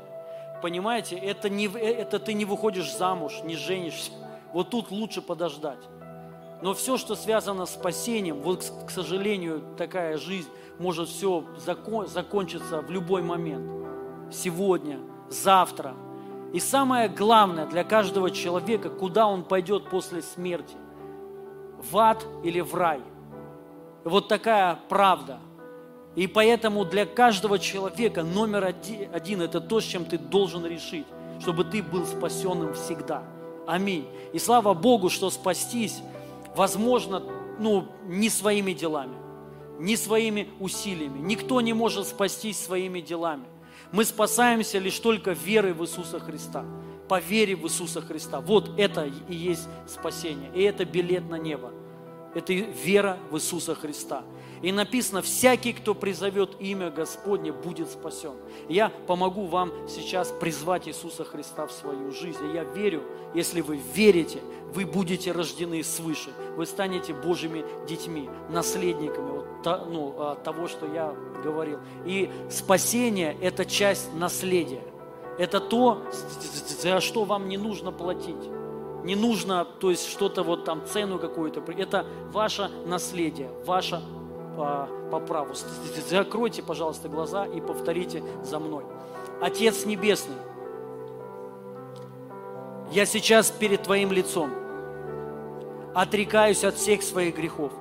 [0.61, 4.11] Понимаете, это, не, это ты не выходишь замуж, не женишься.
[4.53, 5.79] Вот тут лучше подождать.
[6.61, 12.81] Но все, что связано с спасением, вот, к сожалению, такая жизнь может все закон, закончиться
[12.81, 13.69] в любой момент.
[14.31, 15.95] Сегодня, завтра.
[16.53, 20.75] И самое главное для каждого человека, куда он пойдет после смерти
[21.77, 23.01] в ад или в рай.
[24.03, 25.39] Вот такая правда.
[26.17, 28.73] И поэтому для каждого человека номер
[29.13, 31.05] один, это то, с чем ты должен решить,
[31.39, 33.23] чтобы ты был спасенным всегда.
[33.67, 34.07] Аминь.
[34.33, 35.99] И слава Богу, что спастись
[36.55, 37.21] возможно
[37.59, 39.15] ну, не своими делами,
[39.77, 41.19] не своими усилиями.
[41.19, 43.45] Никто не может спастись своими делами.
[43.91, 46.65] Мы спасаемся лишь только верой в Иисуса Христа
[47.07, 48.41] по вере в Иисуса Христа.
[48.41, 50.49] Вот это и есть спасение.
[50.55, 51.71] И это билет на небо.
[52.33, 54.23] Это вера в Иисуса Христа.
[54.61, 58.33] И написано, всякий, кто призовет имя Господне, будет спасен.
[58.69, 62.43] Я помогу вам сейчас призвать Иисуса Христа в свою жизнь.
[62.49, 63.03] И я верю,
[63.33, 64.39] если вы верите,
[64.73, 66.31] вы будете рождены свыше.
[66.55, 69.45] Вы станете Божьими детьми, наследниками вот,
[69.89, 71.79] ну, а, того, что я говорил.
[72.05, 74.83] И спасение– это часть наследия.
[75.37, 76.03] Это то,
[76.81, 78.35] за что вам не нужно платить.
[79.03, 81.61] Не нужно, то есть что-то вот там, цену какую-то.
[81.71, 84.01] Это ваше наследие, ваше
[84.57, 85.53] по, по праву.
[86.09, 88.83] Закройте, пожалуйста, глаза и повторите за мной.
[89.39, 90.35] Отец Небесный,
[92.91, 94.49] я сейчас перед Твоим лицом
[95.93, 97.71] отрекаюсь от всех своих грехов.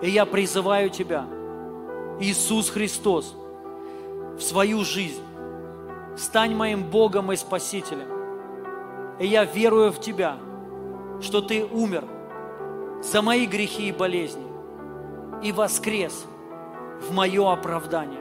[0.00, 1.26] И я призываю Тебя,
[2.20, 3.34] Иисус Христос,
[4.38, 5.22] в свою жизнь
[6.16, 8.08] стань моим Богом и Спасителем.
[9.18, 10.36] И я верую в Тебя,
[11.20, 12.04] что Ты умер
[13.02, 14.45] за мои грехи и болезни
[15.42, 16.26] и воскрес
[17.00, 18.20] в мое оправдание.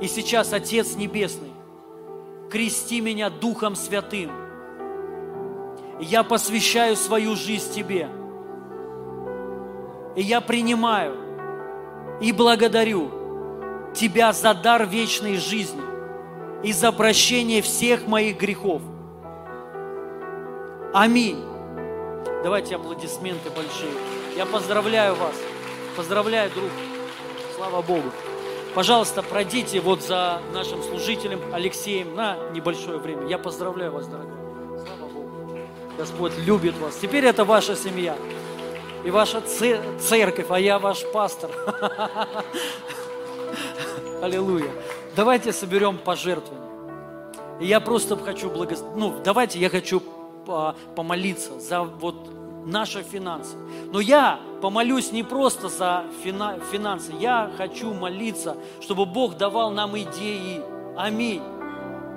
[0.00, 1.52] И сейчас, Отец Небесный,
[2.50, 4.30] крести меня Духом Святым.
[6.00, 8.08] Я посвящаю свою жизнь Тебе.
[10.14, 11.16] И я принимаю
[12.20, 13.10] и благодарю
[13.94, 15.82] Тебя за дар вечной жизни
[16.62, 18.82] и за прощение всех моих грехов.
[20.92, 21.42] Аминь.
[22.42, 23.92] Давайте аплодисменты большие.
[24.36, 25.34] Я поздравляю вас.
[25.98, 26.70] Поздравляю, друг.
[27.56, 28.12] Слава Богу.
[28.72, 33.26] Пожалуйста, пройдите вот за нашим служителем Алексеем на небольшое время.
[33.26, 34.78] Я поздравляю вас, дорогой.
[34.78, 35.58] Слава Богу.
[35.98, 36.96] Господь любит вас.
[36.98, 38.16] Теперь это ваша семья
[39.04, 41.50] и ваша церковь, а я ваш пастор.
[44.22, 44.70] Аллилуйя.
[45.16, 46.68] Давайте соберем пожертвования.
[47.60, 48.96] И я просто хочу благословить.
[48.96, 50.00] Ну, давайте я хочу
[50.94, 53.56] помолиться за вот наши финансы.
[53.92, 60.62] Но я помолюсь не просто за финансы, я хочу молиться, чтобы Бог давал нам идеи.
[60.96, 61.42] Аминь.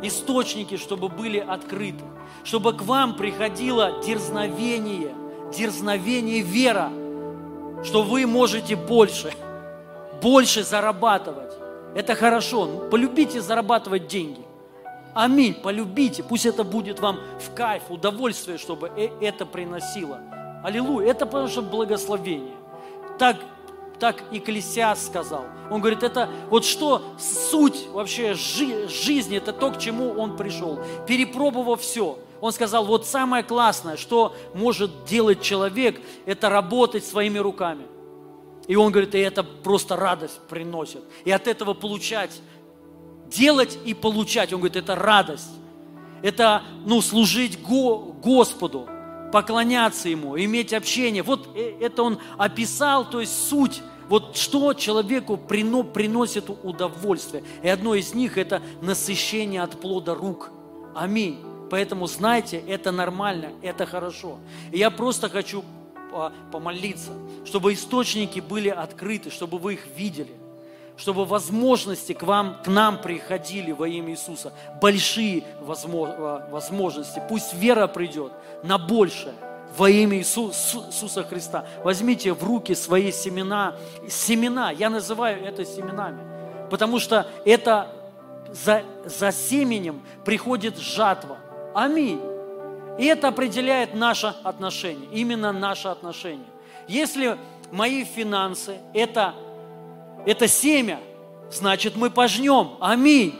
[0.02, 2.04] Источники, чтобы были открыты.
[2.44, 5.14] Чтобы к вам приходило дерзновение,
[5.56, 6.92] дерзновение вера,
[7.84, 9.34] что вы можете больше,
[10.22, 11.54] больше зарабатывать.
[11.96, 12.88] Это хорошо.
[12.90, 14.42] Полюбите зарабатывать деньги.
[15.14, 15.54] Аминь.
[15.54, 16.24] Полюбите.
[16.24, 20.20] Пусть это будет вам в кайф, удовольствие, чтобы э, это приносило.
[20.64, 21.12] Аллилуйя.
[21.12, 22.56] Это потому что благословение.
[23.18, 23.38] Так,
[24.00, 25.46] так Экклесиас сказал.
[25.70, 30.80] Он говорит, это вот что суть вообще жи, жизни, это то, к чему он пришел.
[31.08, 32.20] Перепробовав все.
[32.42, 37.86] Он сказал, вот самое классное, что может делать человек, это работать своими руками.
[38.68, 41.04] И он говорит, и это просто радость приносит.
[41.26, 42.42] И от этого получать,
[43.32, 44.54] делать и получать.
[44.54, 45.50] Он говорит, это радость.
[46.22, 48.88] Это, ну, служить Го, Господу
[49.32, 51.24] поклоняться Ему, иметь общение.
[51.24, 57.44] Вот э, это он описал, то есть суть, вот что человеку приносит удовольствие.
[57.64, 60.52] И одно из них– это насыщение от плода рук.
[60.94, 61.40] Аминь.
[61.70, 64.38] Поэтому знайте, это нормально, это хорошо.
[64.74, 65.64] И я просто хочу
[66.12, 67.12] а, помолиться,
[67.46, 70.41] чтобы источники были открыты, чтобы вы их видели
[71.02, 74.54] чтобы возможности к вам, к нам приходили во имя Иисуса.
[74.80, 77.20] Большие а, возможности.
[77.28, 79.34] Пусть вера придет на большее
[79.76, 81.66] во имя Иисуса Христа.
[81.84, 83.76] Возьмите в руки свои семена.
[84.08, 86.22] Семена, я называю это семенами,
[86.70, 87.90] потому что это
[88.52, 91.40] за, за семенем приходит жатва.
[91.74, 92.22] Аминь.
[93.00, 96.46] И это определяет наше отношение, именно наше отношение.
[96.88, 97.40] Если
[97.72, 99.34] мои финансы– это
[100.26, 101.00] это семя,
[101.52, 102.78] значит мы пожнем.
[102.80, 103.36] Аминь.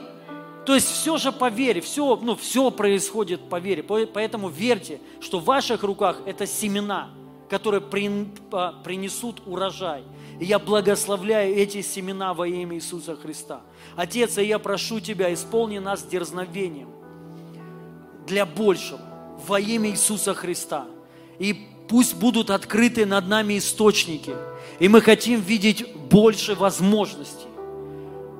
[0.64, 3.82] То есть все же по вере, все, ну, все происходит по вере.
[3.82, 7.10] Поэтому верьте, что в ваших руках это семена,
[7.48, 10.04] которые принесут урожай.
[10.38, 13.60] И я благословляю эти семена во имя Иисуса Христа.
[13.96, 16.88] Отец, я прошу Тебя, исполни нас дерзновением
[18.26, 19.00] для большего
[19.46, 20.86] во имя Иисуса Христа.
[21.38, 24.32] И пусть будут открыты над нами источники.
[24.78, 27.48] И мы хотим видеть больше возможностей.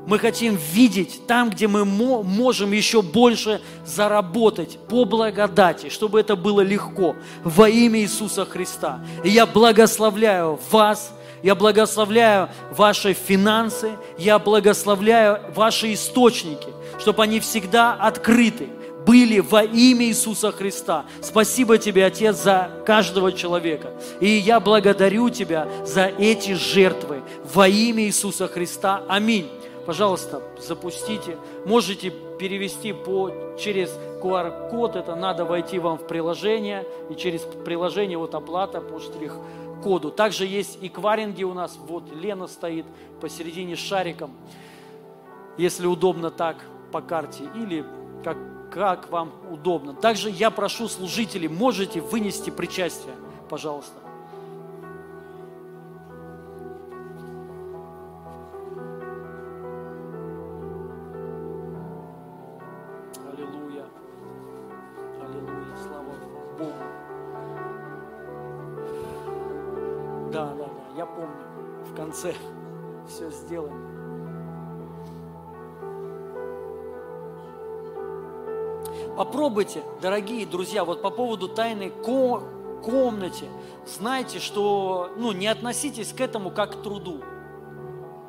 [0.06, 6.62] Мы хотим видеть там, где мы можем еще больше заработать по благодати, чтобы это было
[6.62, 7.14] легко
[7.44, 9.04] во имя Иисуса Христа.
[9.22, 11.12] И я благословляю вас,
[11.42, 16.68] я благословляю ваши финансы, я благословляю ваши источники,
[16.98, 18.70] чтобы они всегда открыты,
[19.06, 21.04] были во имя Иисуса Христа.
[21.20, 23.90] Спасибо тебе, Отец, за каждого человека.
[24.20, 29.04] И я благодарю Тебя за эти жертвы во имя Иисуса Христа.
[29.08, 29.48] Аминь.
[29.86, 31.36] Пожалуйста, запустите.
[31.66, 33.90] Можете перевести по, через
[34.22, 34.96] QR-код.
[34.96, 36.86] Это надо войти вам в приложение.
[37.10, 40.10] И через приложение вот оплата по штрих-коду.
[40.10, 41.78] Также есть и кваринги у нас.
[41.88, 42.86] Вот Лена стоит
[43.20, 44.32] посередине с шариком.
[45.58, 46.56] Если удобно так
[46.92, 47.44] по карте.
[47.56, 47.84] Или
[48.22, 48.36] как
[48.72, 49.92] как вам удобно.
[49.92, 53.14] Также я прошу служителей, можете вынести причастие,
[53.50, 53.98] пожалуйста.
[63.30, 63.84] Аллилуйя.
[65.20, 65.76] Аллилуйя.
[65.86, 66.14] Слава
[66.58, 66.72] Богу.
[70.32, 71.36] Да, да, да, я помню.
[71.90, 72.34] В конце
[73.06, 73.91] все сделаем.
[79.16, 83.44] Попробуйте, дорогие друзья, вот по поводу тайной комнате,
[83.86, 87.20] знайте, что ну, не относитесь к этому как к труду.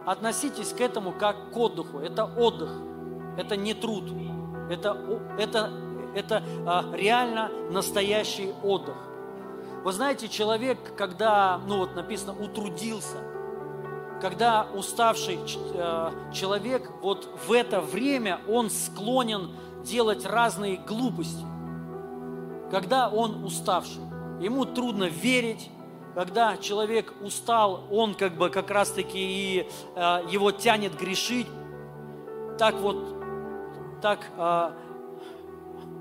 [0.06, 2.00] Относитесь к этому как к отдыху.
[2.00, 2.70] Это отдых,
[3.38, 4.12] это не труд.
[4.70, 4.98] Это,
[5.40, 5.72] это,
[6.16, 8.96] это а, реально настоящий отдых.
[9.86, 13.18] Вы знаете, человек, когда, ну вот написано, утрудился,
[14.22, 15.38] когда уставший
[15.74, 19.52] э, человек, вот в это время он склонен
[19.84, 21.46] делать разные глупости,
[22.72, 24.02] когда он уставший.
[24.40, 25.70] Ему трудно верить,
[26.16, 31.48] когда человек устал, он как бы как раз-таки и э, его тянет грешить.
[32.58, 34.72] Так вот, так э,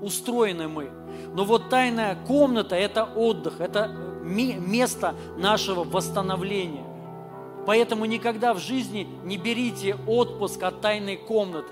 [0.01, 0.91] устроены мы.
[1.33, 3.87] Но вот тайная комната– это отдых, это
[4.23, 6.85] место нашего восстановления.
[7.65, 11.71] Поэтому никогда в жизни не берите отпуск от тайной комнаты.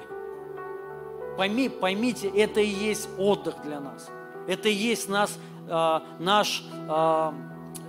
[1.38, 4.10] Пойми, поймите, это и есть отдых для нас.
[4.48, 5.38] Это и есть нас,
[5.68, 7.32] э, наш э,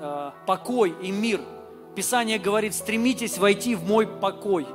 [0.01, 1.40] э, покой и мир.
[1.94, 4.66] Писание говорит, стремитесь войти в мой покой.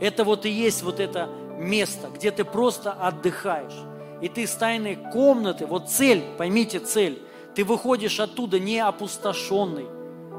[0.00, 1.28] Это вот и есть вот это
[1.58, 3.78] место, где ты просто отдыхаешь.
[4.20, 7.20] и ты с тайной комнаты, вот цель, поймите цель,
[7.56, 9.86] ты выходишь оттуда не опустошенный,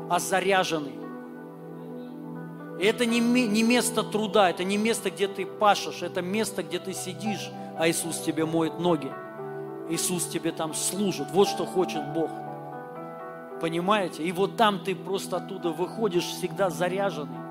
[0.10, 1.03] а заряженный.
[2.80, 6.94] Это не, не место труда, это не место, где ты пашешь, это место, где ты
[6.94, 9.12] сидишь, а Иисус тебе моет ноги.
[9.90, 11.28] Иисус тебе там служит.
[11.32, 12.32] Вот что хочет Бог.
[13.62, 14.24] Понимаете?
[14.24, 17.44] И вот там ты просто оттуда выходишь всегда заряженный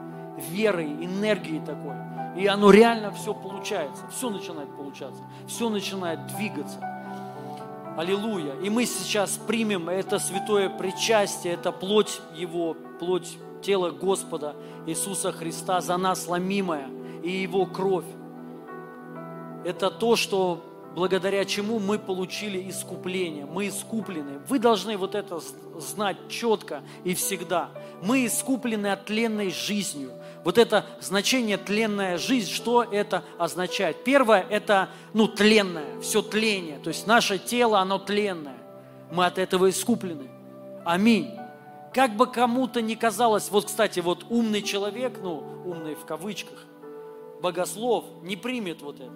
[0.51, 1.95] верой, энергией такой.
[2.37, 6.79] И оно реально все получается, все начинает получаться, все начинает двигаться.
[7.97, 8.55] Аллилуйя.
[8.63, 14.55] И мы сейчас примем это святое причастие, это плоть Его, плоть тела Господа
[14.87, 16.91] Иисуса Христа за нас ломимая
[17.23, 18.05] и Его кровь.
[19.65, 20.65] Это то, что
[20.95, 23.47] благодаря чему мы получили искупление.
[23.47, 24.41] Мы искуплены.
[24.49, 25.41] Вы должны вот это
[25.79, 27.71] знать четко и всегда.
[28.03, 30.11] Мы искуплены от тленной жизнью.
[30.45, 34.03] Вот это значение тленная жизнь, что это означает?
[34.05, 36.79] Первое– это ну, тленное, все тление.
[36.79, 38.59] То есть наше тело, оно тленное.
[39.13, 40.29] Мы от этого искуплены.
[40.85, 41.31] Аминь.
[41.95, 46.65] Как бы кому-то ни казалось, вот, кстати, вот умный человек, ну, умный в кавычках,
[47.43, 49.13] богослов, не примет вот это.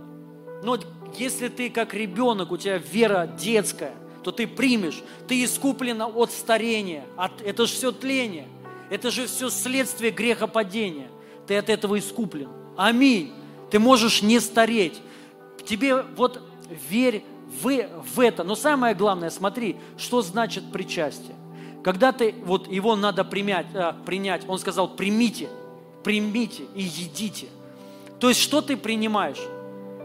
[0.62, 0.78] Но
[1.16, 5.02] если ты как ребенок, у тебя вера детская, то ты примешь.
[5.28, 7.04] Ты искуплена от старения.
[7.16, 8.48] От, это же все тление.
[8.90, 11.08] Это же все следствие грехопадения.
[11.46, 12.48] Ты от этого искуплен.
[12.76, 13.32] Аминь.
[13.70, 15.00] Ты можешь не стареть.
[15.64, 16.42] Тебе вот
[16.90, 17.24] верь
[17.62, 17.70] в,
[18.14, 18.42] в это.
[18.42, 21.36] Но самое главное, смотри, что значит причастие.
[21.86, 25.48] Когда ты, вот его надо принять, а, принять, он сказал, примите,
[26.02, 27.46] примите и едите.
[28.18, 29.38] То есть, что ты принимаешь?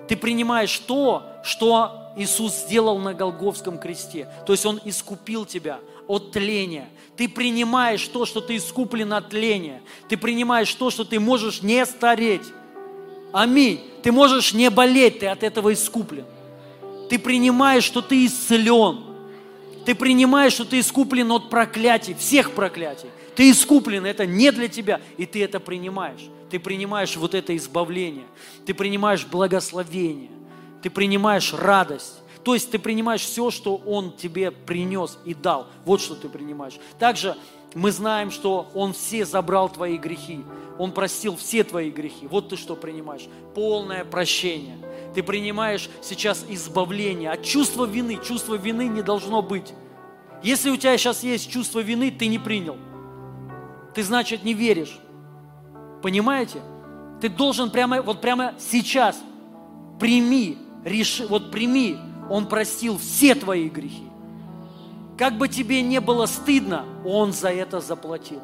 [0.07, 4.27] Ты принимаешь то, что Иисус сделал на Голговском кресте.
[4.45, 6.87] То есть Он искупил тебя от тления.
[7.17, 9.81] Ты принимаешь то, что ты искуплен от тления.
[10.07, 12.45] Ты принимаешь то, что ты можешь не стареть.
[13.33, 13.81] Аминь.
[14.03, 16.25] Ты можешь не болеть, ты от этого искуплен.
[17.09, 19.10] Ты принимаешь, что ты исцелен.
[19.85, 23.09] Ты принимаешь, что ты искуплен от проклятий, всех проклятий.
[23.35, 28.25] Ты искуплен, это не для тебя, и ты это принимаешь ты принимаешь вот это избавление,
[28.65, 30.29] ты принимаешь благословение,
[30.83, 32.15] ты принимаешь радость.
[32.43, 35.67] То есть ты принимаешь все, что Он тебе принес и дал.
[35.85, 36.73] Вот что ты принимаешь.
[36.99, 37.37] Также
[37.73, 40.43] мы знаем, что Он все забрал твои грехи.
[40.77, 42.27] Он простил все твои грехи.
[42.27, 43.27] Вот ты что принимаешь.
[43.55, 44.77] Полное прощение.
[45.13, 48.19] Ты принимаешь сейчас избавление от чувства вины.
[48.23, 49.73] Чувства вины не должно быть.
[50.43, 52.77] Если у тебя сейчас есть чувство вины, ты не принял.
[53.93, 54.99] Ты, значит, не веришь.
[56.01, 56.61] Понимаете?
[57.21, 59.21] Ты должен прямо, вот прямо сейчас
[59.99, 61.97] прими, реши, вот прими,
[62.29, 64.10] Он простил все твои грехи.
[65.21, 68.41] Как бы тебе не было стыдно, Он за это заплатил.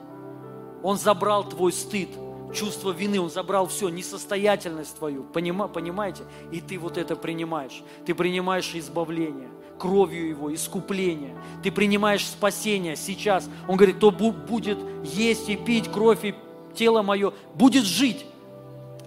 [0.84, 2.10] Он забрал твой стыд,
[2.54, 6.22] чувство вины, Он забрал все, несостоятельность твою, Понима, понимаете?
[6.52, 7.82] И ты вот это принимаешь.
[8.06, 9.50] Ты принимаешь избавление,
[9.80, 11.36] кровью Его, искупление.
[11.64, 13.50] Ты принимаешь спасение сейчас.
[13.68, 16.36] Он говорит, кто будет есть и пить кровь и
[16.76, 18.24] тело мое будет жить.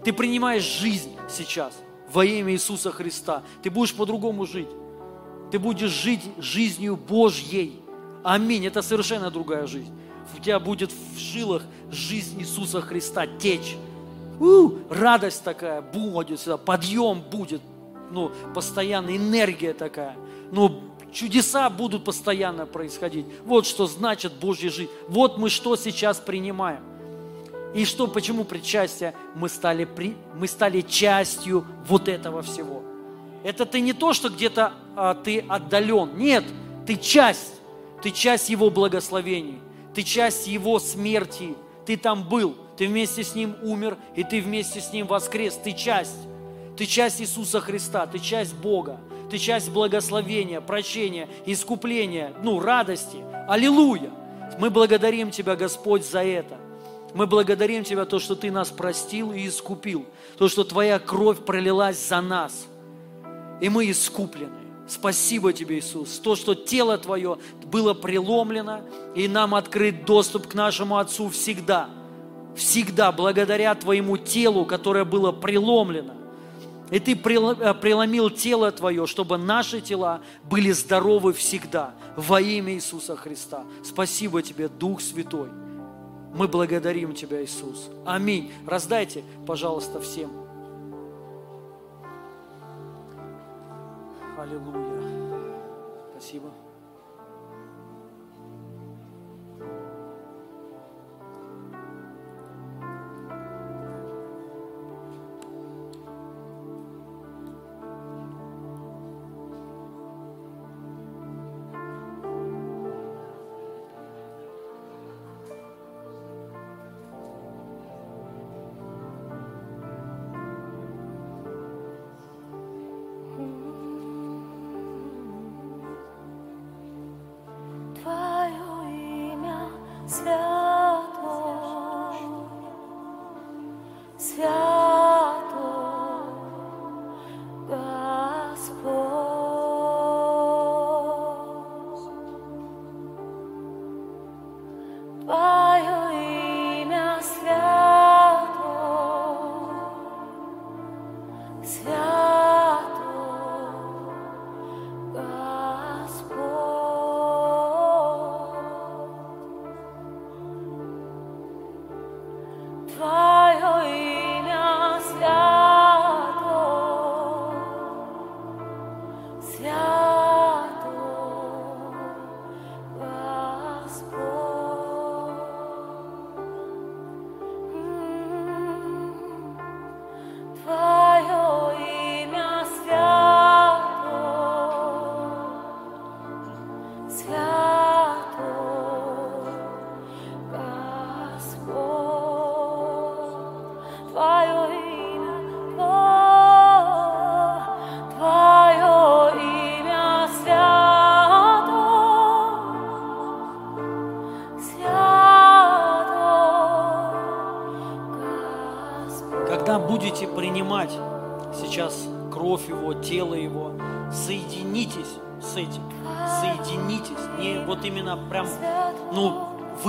[0.02, 1.78] Ты принимаешь жизнь сейчас
[2.12, 3.44] во имя Иисуса Христа.
[3.62, 4.66] Ты будешь по-другому жить.
[5.50, 7.80] Ты будешь жить жизнью Божьей.
[8.22, 8.66] Аминь.
[8.66, 9.92] Это совершенно другая жизнь.
[10.36, 13.76] У тебя будет в жилах жизнь Иисуса Христа течь.
[14.38, 17.60] У, радость такая будет сюда, подъем будет,
[18.10, 20.16] ну, постоянно энергия такая.
[20.50, 20.80] Ну,
[21.12, 23.26] чудеса будут постоянно происходить.
[23.44, 24.90] Вот что значит Божья жизнь.
[25.08, 26.80] Вот мы что сейчас принимаем.
[27.74, 29.14] И что, почему причастие?
[29.34, 32.82] Мы стали, при, мы стали частью вот этого всего.
[33.42, 36.16] Это ты не то, что где-то а, ты отдален.
[36.16, 36.44] Нет,
[36.86, 37.54] ты часть.
[38.02, 39.60] Ты часть Его благословений.
[39.94, 41.54] Ты часть Его смерти.
[41.86, 42.56] Ты там был.
[42.76, 45.54] Ты вместе с Ним умер, и ты вместе с Ним воскрес.
[45.62, 46.16] Ты часть.
[46.76, 48.06] Ты часть Иисуса Христа.
[48.06, 49.00] Ты часть Бога.
[49.30, 53.18] Ты часть благословения, прощения, искупления, ну, радости.
[53.48, 54.10] Аллилуйя!
[54.58, 56.58] Мы благодарим Тебя, Господь, за это.
[57.14, 60.04] Мы благодарим Тебя, то, что Ты нас простил и искупил,
[60.36, 62.66] то, что Твоя кровь пролилась за нас,
[63.60, 64.52] и мы искуплены.
[64.90, 68.80] Спасибо Тебе, Иисус, то, что тело Твое было преломлено,
[69.14, 71.88] и нам открыт доступ к нашему Отцу всегда.
[72.56, 76.14] Всегда, благодаря Твоему телу, которое было преломлено.
[76.90, 81.94] И Ты э, преломил тело Твое, чтобы наши тела были здоровы всегда.
[82.16, 83.62] Во имя Иисуса Христа.
[83.84, 85.50] Спасибо Тебе, Дух Святой.
[86.34, 87.90] Мы благодарим Тебя, Иисус.
[88.04, 88.50] Аминь.
[88.66, 90.49] Раздайте, пожалуйста, всем.
[94.40, 95.02] Аллилуйя.
[96.12, 96.50] Спасибо.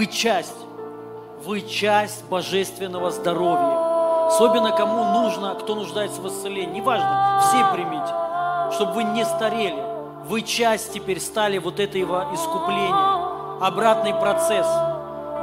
[0.07, 0.55] Часть.
[1.43, 4.27] Вы часть божественного здоровья.
[4.27, 6.79] Особенно кому нужно, кто нуждается в исцелении.
[6.79, 8.75] Неважно, все примите.
[8.75, 9.83] Чтобы вы не старели.
[10.25, 13.65] Вы часть теперь стали вот этого искупления.
[13.65, 14.67] Обратный процесс.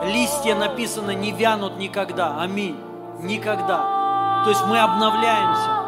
[0.04, 2.40] Листья написано не вянут никогда.
[2.40, 2.78] Аминь.
[3.20, 4.42] Никогда.
[4.44, 5.78] То есть мы обновляемся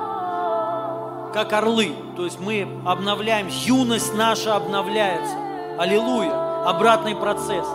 [1.32, 1.94] как орлы.
[2.16, 5.36] То есть мы обновляем, юность наша обновляется.
[5.78, 6.49] Аллилуйя.
[6.64, 7.66] Обратный процесс.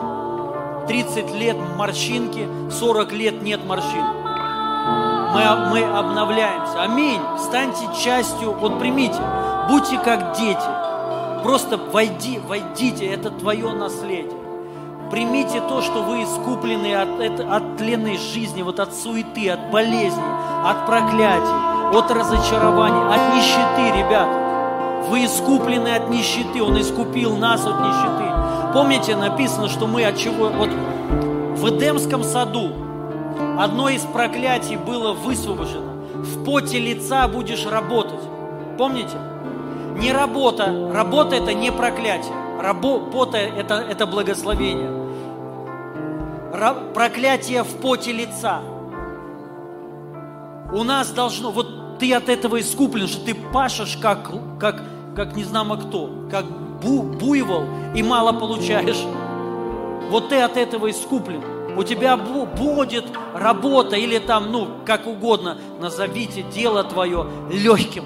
[0.88, 4.06] 30 лет морщинки, 40 лет нет морщин.
[5.34, 6.84] Мы, мы обновляемся.
[6.84, 7.20] Аминь.
[7.40, 9.20] Станьте частью, вот примите,
[9.68, 11.42] будьте как дети.
[11.44, 14.38] Просто войди, войдите, это твое наследие.
[15.10, 20.24] Примите то, что вы искуплены от, от тленной жизни, вот от суеты, от болезни,
[20.64, 24.28] от проклятий, от разочарований, от нищеты, ребят.
[25.10, 28.35] Вы искуплены от нищеты, Он искупил нас от нищеты.
[28.76, 30.50] Помните, написано, что мы от чего...
[30.50, 32.74] Вот в Эдемском саду
[33.58, 35.94] одно из проклятий было высвобождено.
[36.16, 38.20] В поте лица будешь работать.
[38.78, 39.16] Помните?
[39.98, 40.92] Не работа.
[40.94, 42.34] Работа– это не проклятие.
[42.62, 44.92] Работа– это, это благословение.
[46.94, 48.60] Проклятие в поте лица.
[50.74, 51.50] У нас должно...
[51.52, 54.30] Вот ты от этого искуплен, что ты пашешь как,
[54.60, 54.84] как,
[55.16, 56.44] как не знамо кто, как
[56.86, 57.64] бу, буйвол
[57.96, 59.04] и мало получаешь.
[60.10, 61.42] Вот ты от этого искуплен.
[61.78, 68.06] У тебя будет работа или там, ну, как угодно, назовите дело твое легким,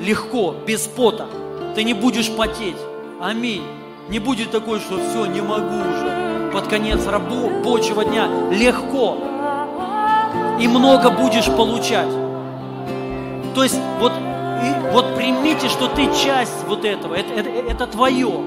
[0.00, 1.26] легко, без пота.
[1.76, 2.76] Ты не будешь потеть.
[3.20, 3.62] Аминь.
[4.08, 6.50] Не будет такой, что все, не могу уже.
[6.52, 9.18] Под конец рабочего дня легко.
[10.58, 12.10] И много будешь получать.
[13.54, 14.12] То есть вот
[14.62, 18.40] и вот примите, что ты часть вот этого, это, это, это твое.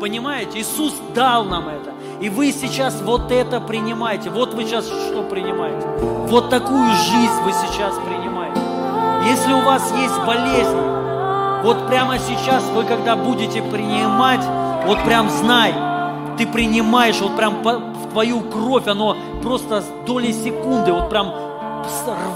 [0.00, 0.60] Понимаете?
[0.60, 1.92] Иисус дал нам это.
[2.20, 4.30] И вы сейчас вот это принимаете.
[4.30, 5.86] Вот вы сейчас что принимаете?
[6.28, 8.60] Вот такую жизнь вы сейчас принимаете.
[9.28, 10.76] Если у вас есть болезнь,
[11.62, 14.44] вот прямо сейчас вы, когда будете принимать,
[14.86, 15.72] вот прям знай,
[16.36, 21.32] ты принимаешь, вот прям в твою кровь, оно просто с доли секунды, вот прям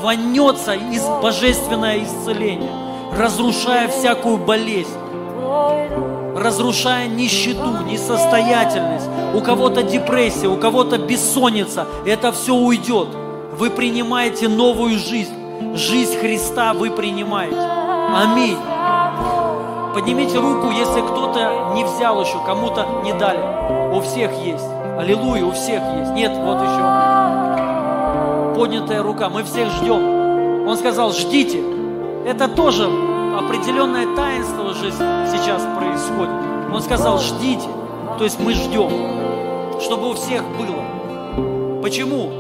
[0.00, 4.96] рванется из божественное исцеление разрушая всякую болезнь,
[6.36, 9.08] разрушая нищету, несостоятельность.
[9.34, 11.86] У кого-то депрессия, у кого-то бессонница.
[12.06, 13.08] Это все уйдет.
[13.58, 15.34] Вы принимаете новую жизнь.
[15.74, 17.56] Жизнь Христа вы принимаете.
[17.58, 18.56] Аминь.
[19.94, 23.40] Поднимите руку, если кто-то не взял еще, кому-то не дали.
[23.94, 24.64] У всех есть.
[24.96, 26.12] Аллилуйя, у всех есть.
[26.12, 26.82] Нет, вот еще.
[28.56, 29.28] Поднятая рука.
[29.28, 30.66] Мы всех ждем.
[30.68, 31.77] Он сказал, ждите.
[32.26, 32.84] Это тоже
[33.38, 36.34] определенное таинство уже сейчас происходит.
[36.72, 37.68] Он сказал, ждите.
[38.18, 41.80] То есть мы ждем, чтобы у всех было.
[41.82, 42.30] Почему?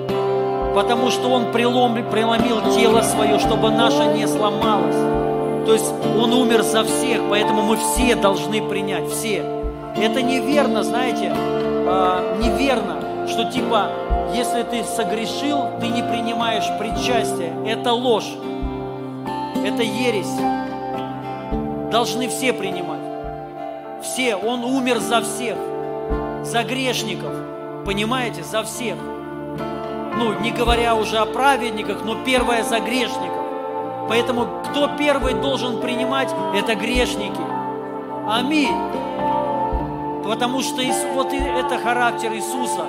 [0.74, 4.96] Потому что Он прелом, преломил тело свое, чтобы наше не сломалось.
[5.66, 9.44] То есть Он умер за всех, поэтому мы все должны принять, все.
[9.96, 13.90] Это неверно, знаете, э, неверно, что типа,
[14.34, 17.52] если ты согрешил, ты не принимаешь причастие.
[17.66, 18.32] Это ложь
[19.68, 20.34] это ересь.
[21.90, 23.00] Должны все принимать.
[24.02, 24.36] Все.
[24.36, 25.56] Он умер за всех,
[26.42, 27.32] за грешников.
[27.84, 28.96] Понимаете, за всех.
[30.16, 33.38] Ну, не говоря уже о праведниках, но первое за грешников.
[34.08, 37.40] Поэтому кто первый должен принимать, это грешники.
[38.26, 38.76] Аминь.
[40.24, 40.82] Потому что
[41.14, 42.84] вот это характер Иисуса.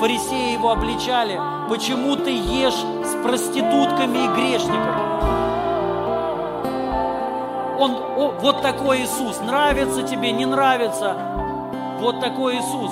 [0.00, 1.38] Фарисеи его обличали.
[1.68, 5.33] Почему ты ешь с проститутками и грешниками?
[7.78, 9.40] Он, о, вот такой Иисус.
[9.40, 11.16] Нравится тебе, не нравится.
[12.00, 12.90] Вот такой Иисус.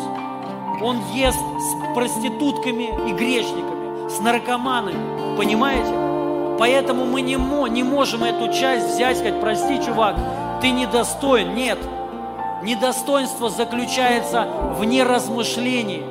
[0.82, 5.36] Он ест с проститутками и грешниками, с наркоманами.
[5.36, 5.92] Понимаете?
[6.58, 7.36] Поэтому мы не,
[7.70, 10.16] не можем эту часть взять, сказать, прости, чувак,
[10.60, 11.54] ты недостоин.
[11.54, 11.78] Нет.
[12.62, 14.46] Недостоинство заключается
[14.78, 16.04] в неразмышлении,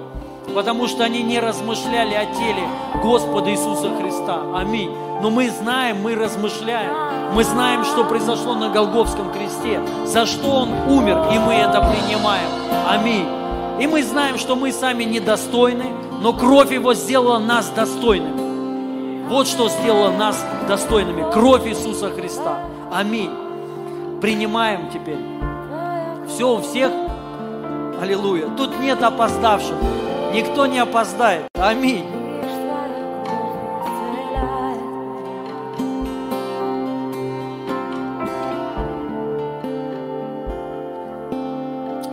[0.53, 2.64] потому что они не размышляли о теле
[3.02, 4.41] Господа Иисуса Христа.
[4.53, 4.91] Аминь.
[5.22, 7.11] Но мы знаем, мы размышляем.
[7.34, 12.49] Мы знаем, что произошло на Голговском кресте, за что Он умер, и мы это принимаем.
[12.88, 13.28] Аминь.
[13.80, 15.86] И мы знаем, что мы сами недостойны,
[16.22, 19.28] но кровь Его сделала нас достойными.
[19.30, 21.32] Вот что сделало нас достойными.
[21.32, 22.66] Кровь Иисуса Христа.
[22.94, 23.32] Аминь.
[24.20, 25.20] Принимаем теперь.
[26.28, 26.91] Все у всех.
[28.02, 28.49] Аллилуйя.
[28.58, 29.78] Тут нет опоздавших.
[30.34, 31.48] Никто не опоздает.
[31.56, 32.20] Аминь.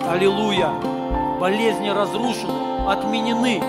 [0.09, 0.71] Аллилуйя.
[1.39, 3.63] Болезни разрушены, отменены,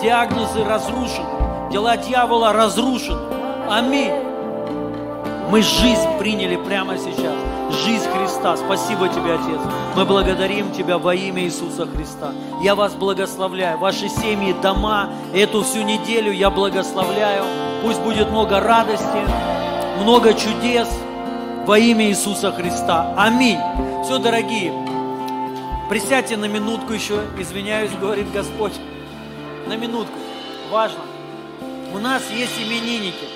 [0.00, 3.18] диагнозы разрушены, дела дьявола разрушены.
[3.70, 4.12] Аминь.
[5.50, 7.34] Мы жизнь приняли прямо сейчас.
[7.84, 8.56] Жизнь Христа.
[8.56, 9.60] Спасибо тебе, Отец.
[9.96, 12.32] Мы благодарим Тебя во имя Иисуса Христа.
[12.62, 13.78] Я вас благословляю.
[13.78, 17.44] Ваши семьи, дома, эту всю неделю я благословляю.
[17.82, 19.20] Пусть будет много радости,
[20.02, 20.88] много чудес
[21.64, 23.14] во имя Иисуса Христа.
[23.16, 23.58] Аминь.
[24.04, 24.72] Все, дорогие,
[25.88, 28.72] Присядьте на минутку еще, извиняюсь, говорит Господь.
[29.68, 30.18] На минутку.
[30.68, 30.98] Важно.
[31.94, 33.26] У нас есть именинники.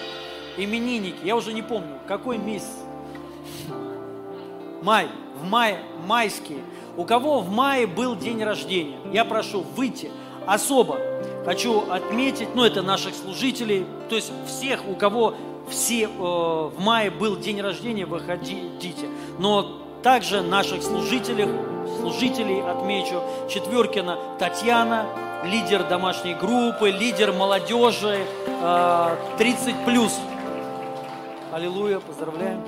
[0.57, 1.19] Именинники.
[1.23, 2.75] Я уже не помню, какой месяц.
[4.83, 5.07] Май.
[5.41, 6.59] В мае, майские.
[6.97, 8.99] У кого в мае был день рождения?
[9.13, 10.11] Я прошу выйти
[10.45, 10.99] особо.
[11.45, 15.35] Хочу отметить, ну это наших служителей, то есть всех, у кого
[15.69, 19.07] все э, в мае был день рождения, выходите.
[19.39, 21.49] Но также наших служителей,
[22.01, 23.23] служителей отмечу.
[23.49, 25.07] Четверкина Татьяна,
[25.45, 28.27] лидер домашней группы, лидер молодежи,
[29.39, 30.19] 30 э, плюс.
[31.53, 32.63] Аллилуйя, поздравляем.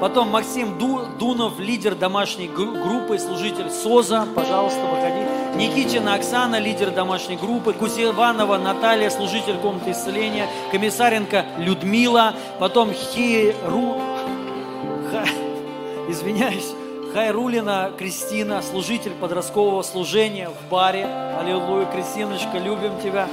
[0.00, 5.26] Потом Максим Дунов, лидер домашней группы, служитель СОЗа, пожалуйста, выходи.
[5.56, 7.72] Никитина Оксана, лидер домашней группы.
[7.72, 10.46] Кусеванова Наталья, служитель комнаты исцеления.
[10.70, 12.34] Комиссаренко Людмила.
[12.60, 14.07] Потом Хиру...
[16.08, 16.72] Извиняюсь.
[17.12, 21.04] Хайрулина Кристина, служитель подросткового служения в баре.
[21.04, 23.28] Аллилуйя, Кристиночка, любим тебя.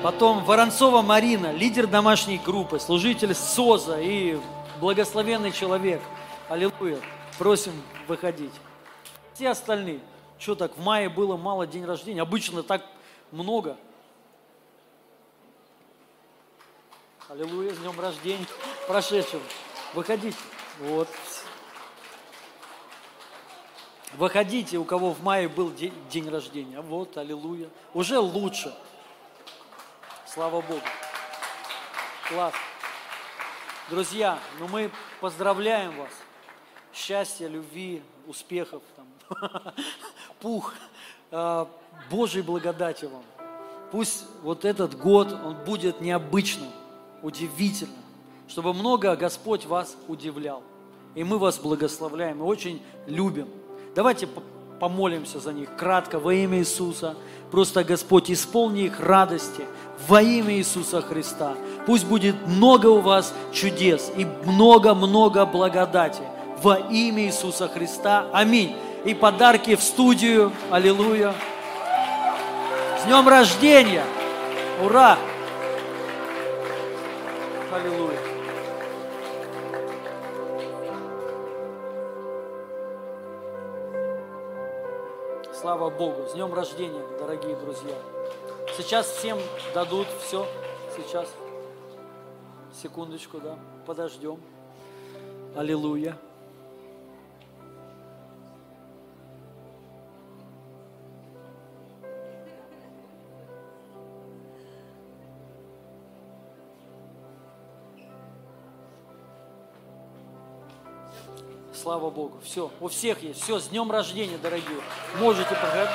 [0.00, 4.38] Потом Воронцова Марина, лидер домашней группы, служитель СОЗа и
[4.80, 6.00] благословенный человек.
[6.48, 6.98] Аллилуйя.
[7.36, 7.72] Просим
[8.06, 8.52] выходить.
[9.34, 9.98] Все остальные.
[10.38, 12.22] Что так, в мае было мало день рождения?
[12.22, 12.86] Обычно так
[13.32, 13.76] много.
[17.28, 18.46] Аллилуйя, с днем рождения
[18.86, 19.42] прошедшего.
[19.94, 20.36] Выходите.
[20.80, 21.08] Вот.
[24.14, 26.80] Выходите, у кого в мае был день, день рождения.
[26.80, 27.68] Вот, аллилуйя.
[27.94, 28.74] Уже лучше.
[30.26, 30.82] Слава Богу.
[32.28, 32.54] Класс.
[33.90, 34.90] Друзья, ну мы
[35.20, 36.10] поздравляем вас.
[36.92, 39.06] Счастья, любви, успехов, там,
[40.40, 40.74] пух,
[41.30, 41.66] э,
[42.10, 43.24] Божьей благодати вам.
[43.90, 46.70] Пусть вот этот год, он будет необычным,
[47.22, 48.01] удивительным,
[48.48, 50.62] чтобы много Господь вас удивлял.
[51.14, 53.48] И мы вас благословляем и очень любим.
[53.94, 54.28] Давайте
[54.80, 57.14] помолимся за них кратко во имя Иисуса.
[57.50, 59.64] Просто, Господь, исполни их радости
[60.08, 61.54] во имя Иисуса Христа.
[61.86, 66.22] Пусть будет много у вас чудес и много-много благодати
[66.62, 68.26] во имя Иисуса Христа.
[68.32, 68.74] Аминь.
[69.04, 70.52] И подарки в студию.
[70.70, 71.34] Аллилуйя.
[73.02, 74.04] С днем рождения!
[74.80, 75.18] Ура!
[77.72, 78.11] Аллилуйя.
[85.62, 86.26] Слава Богу.
[86.28, 87.94] С днем рождения, дорогие друзья.
[88.76, 89.38] Сейчас всем
[89.72, 90.44] дадут все.
[90.96, 91.32] Сейчас.
[92.82, 93.56] Секундочку, да.
[93.86, 94.40] Подождем.
[95.54, 96.18] Аллилуйя.
[111.82, 112.34] Слава Богу.
[112.44, 113.42] Все, у всех есть.
[113.42, 114.78] Все, с днем рождения, дорогие.
[115.18, 115.48] Можете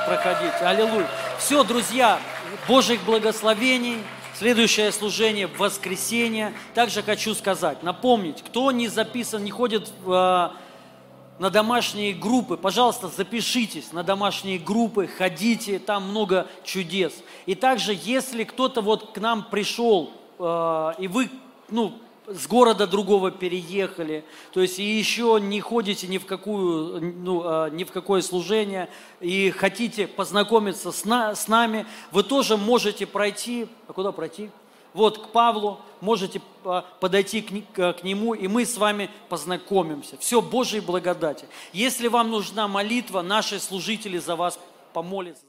[0.06, 0.62] проходить.
[0.62, 1.08] Аллилуйя.
[1.40, 2.20] Все, друзья,
[2.68, 4.00] Божьих благословений.
[4.38, 6.54] Следующее служение в воскресенье.
[6.74, 13.08] Также хочу сказать, напомнить, кто не записан, не ходит в, э, на домашние группы, пожалуйста,
[13.08, 17.14] запишитесь на домашние группы, ходите, там много чудес.
[17.46, 21.30] И также, если кто-то вот к нам пришел, э, и вы,
[21.70, 21.98] ну,
[22.28, 27.70] с города другого переехали, то есть и еще не ходите ни в, какую, ну, а,
[27.70, 28.90] ни в какое служение,
[29.22, 34.50] и хотите познакомиться с, на, с нами, вы тоже можете пройти, а куда пройти?
[34.94, 40.18] Вот к Павлу, можете а, подойти к, к нему, и мы с вами познакомимся.
[40.18, 41.48] Все Божьей благодати.
[41.72, 44.60] Если вам нужна молитва, наши служители за вас
[44.92, 45.47] помолятся.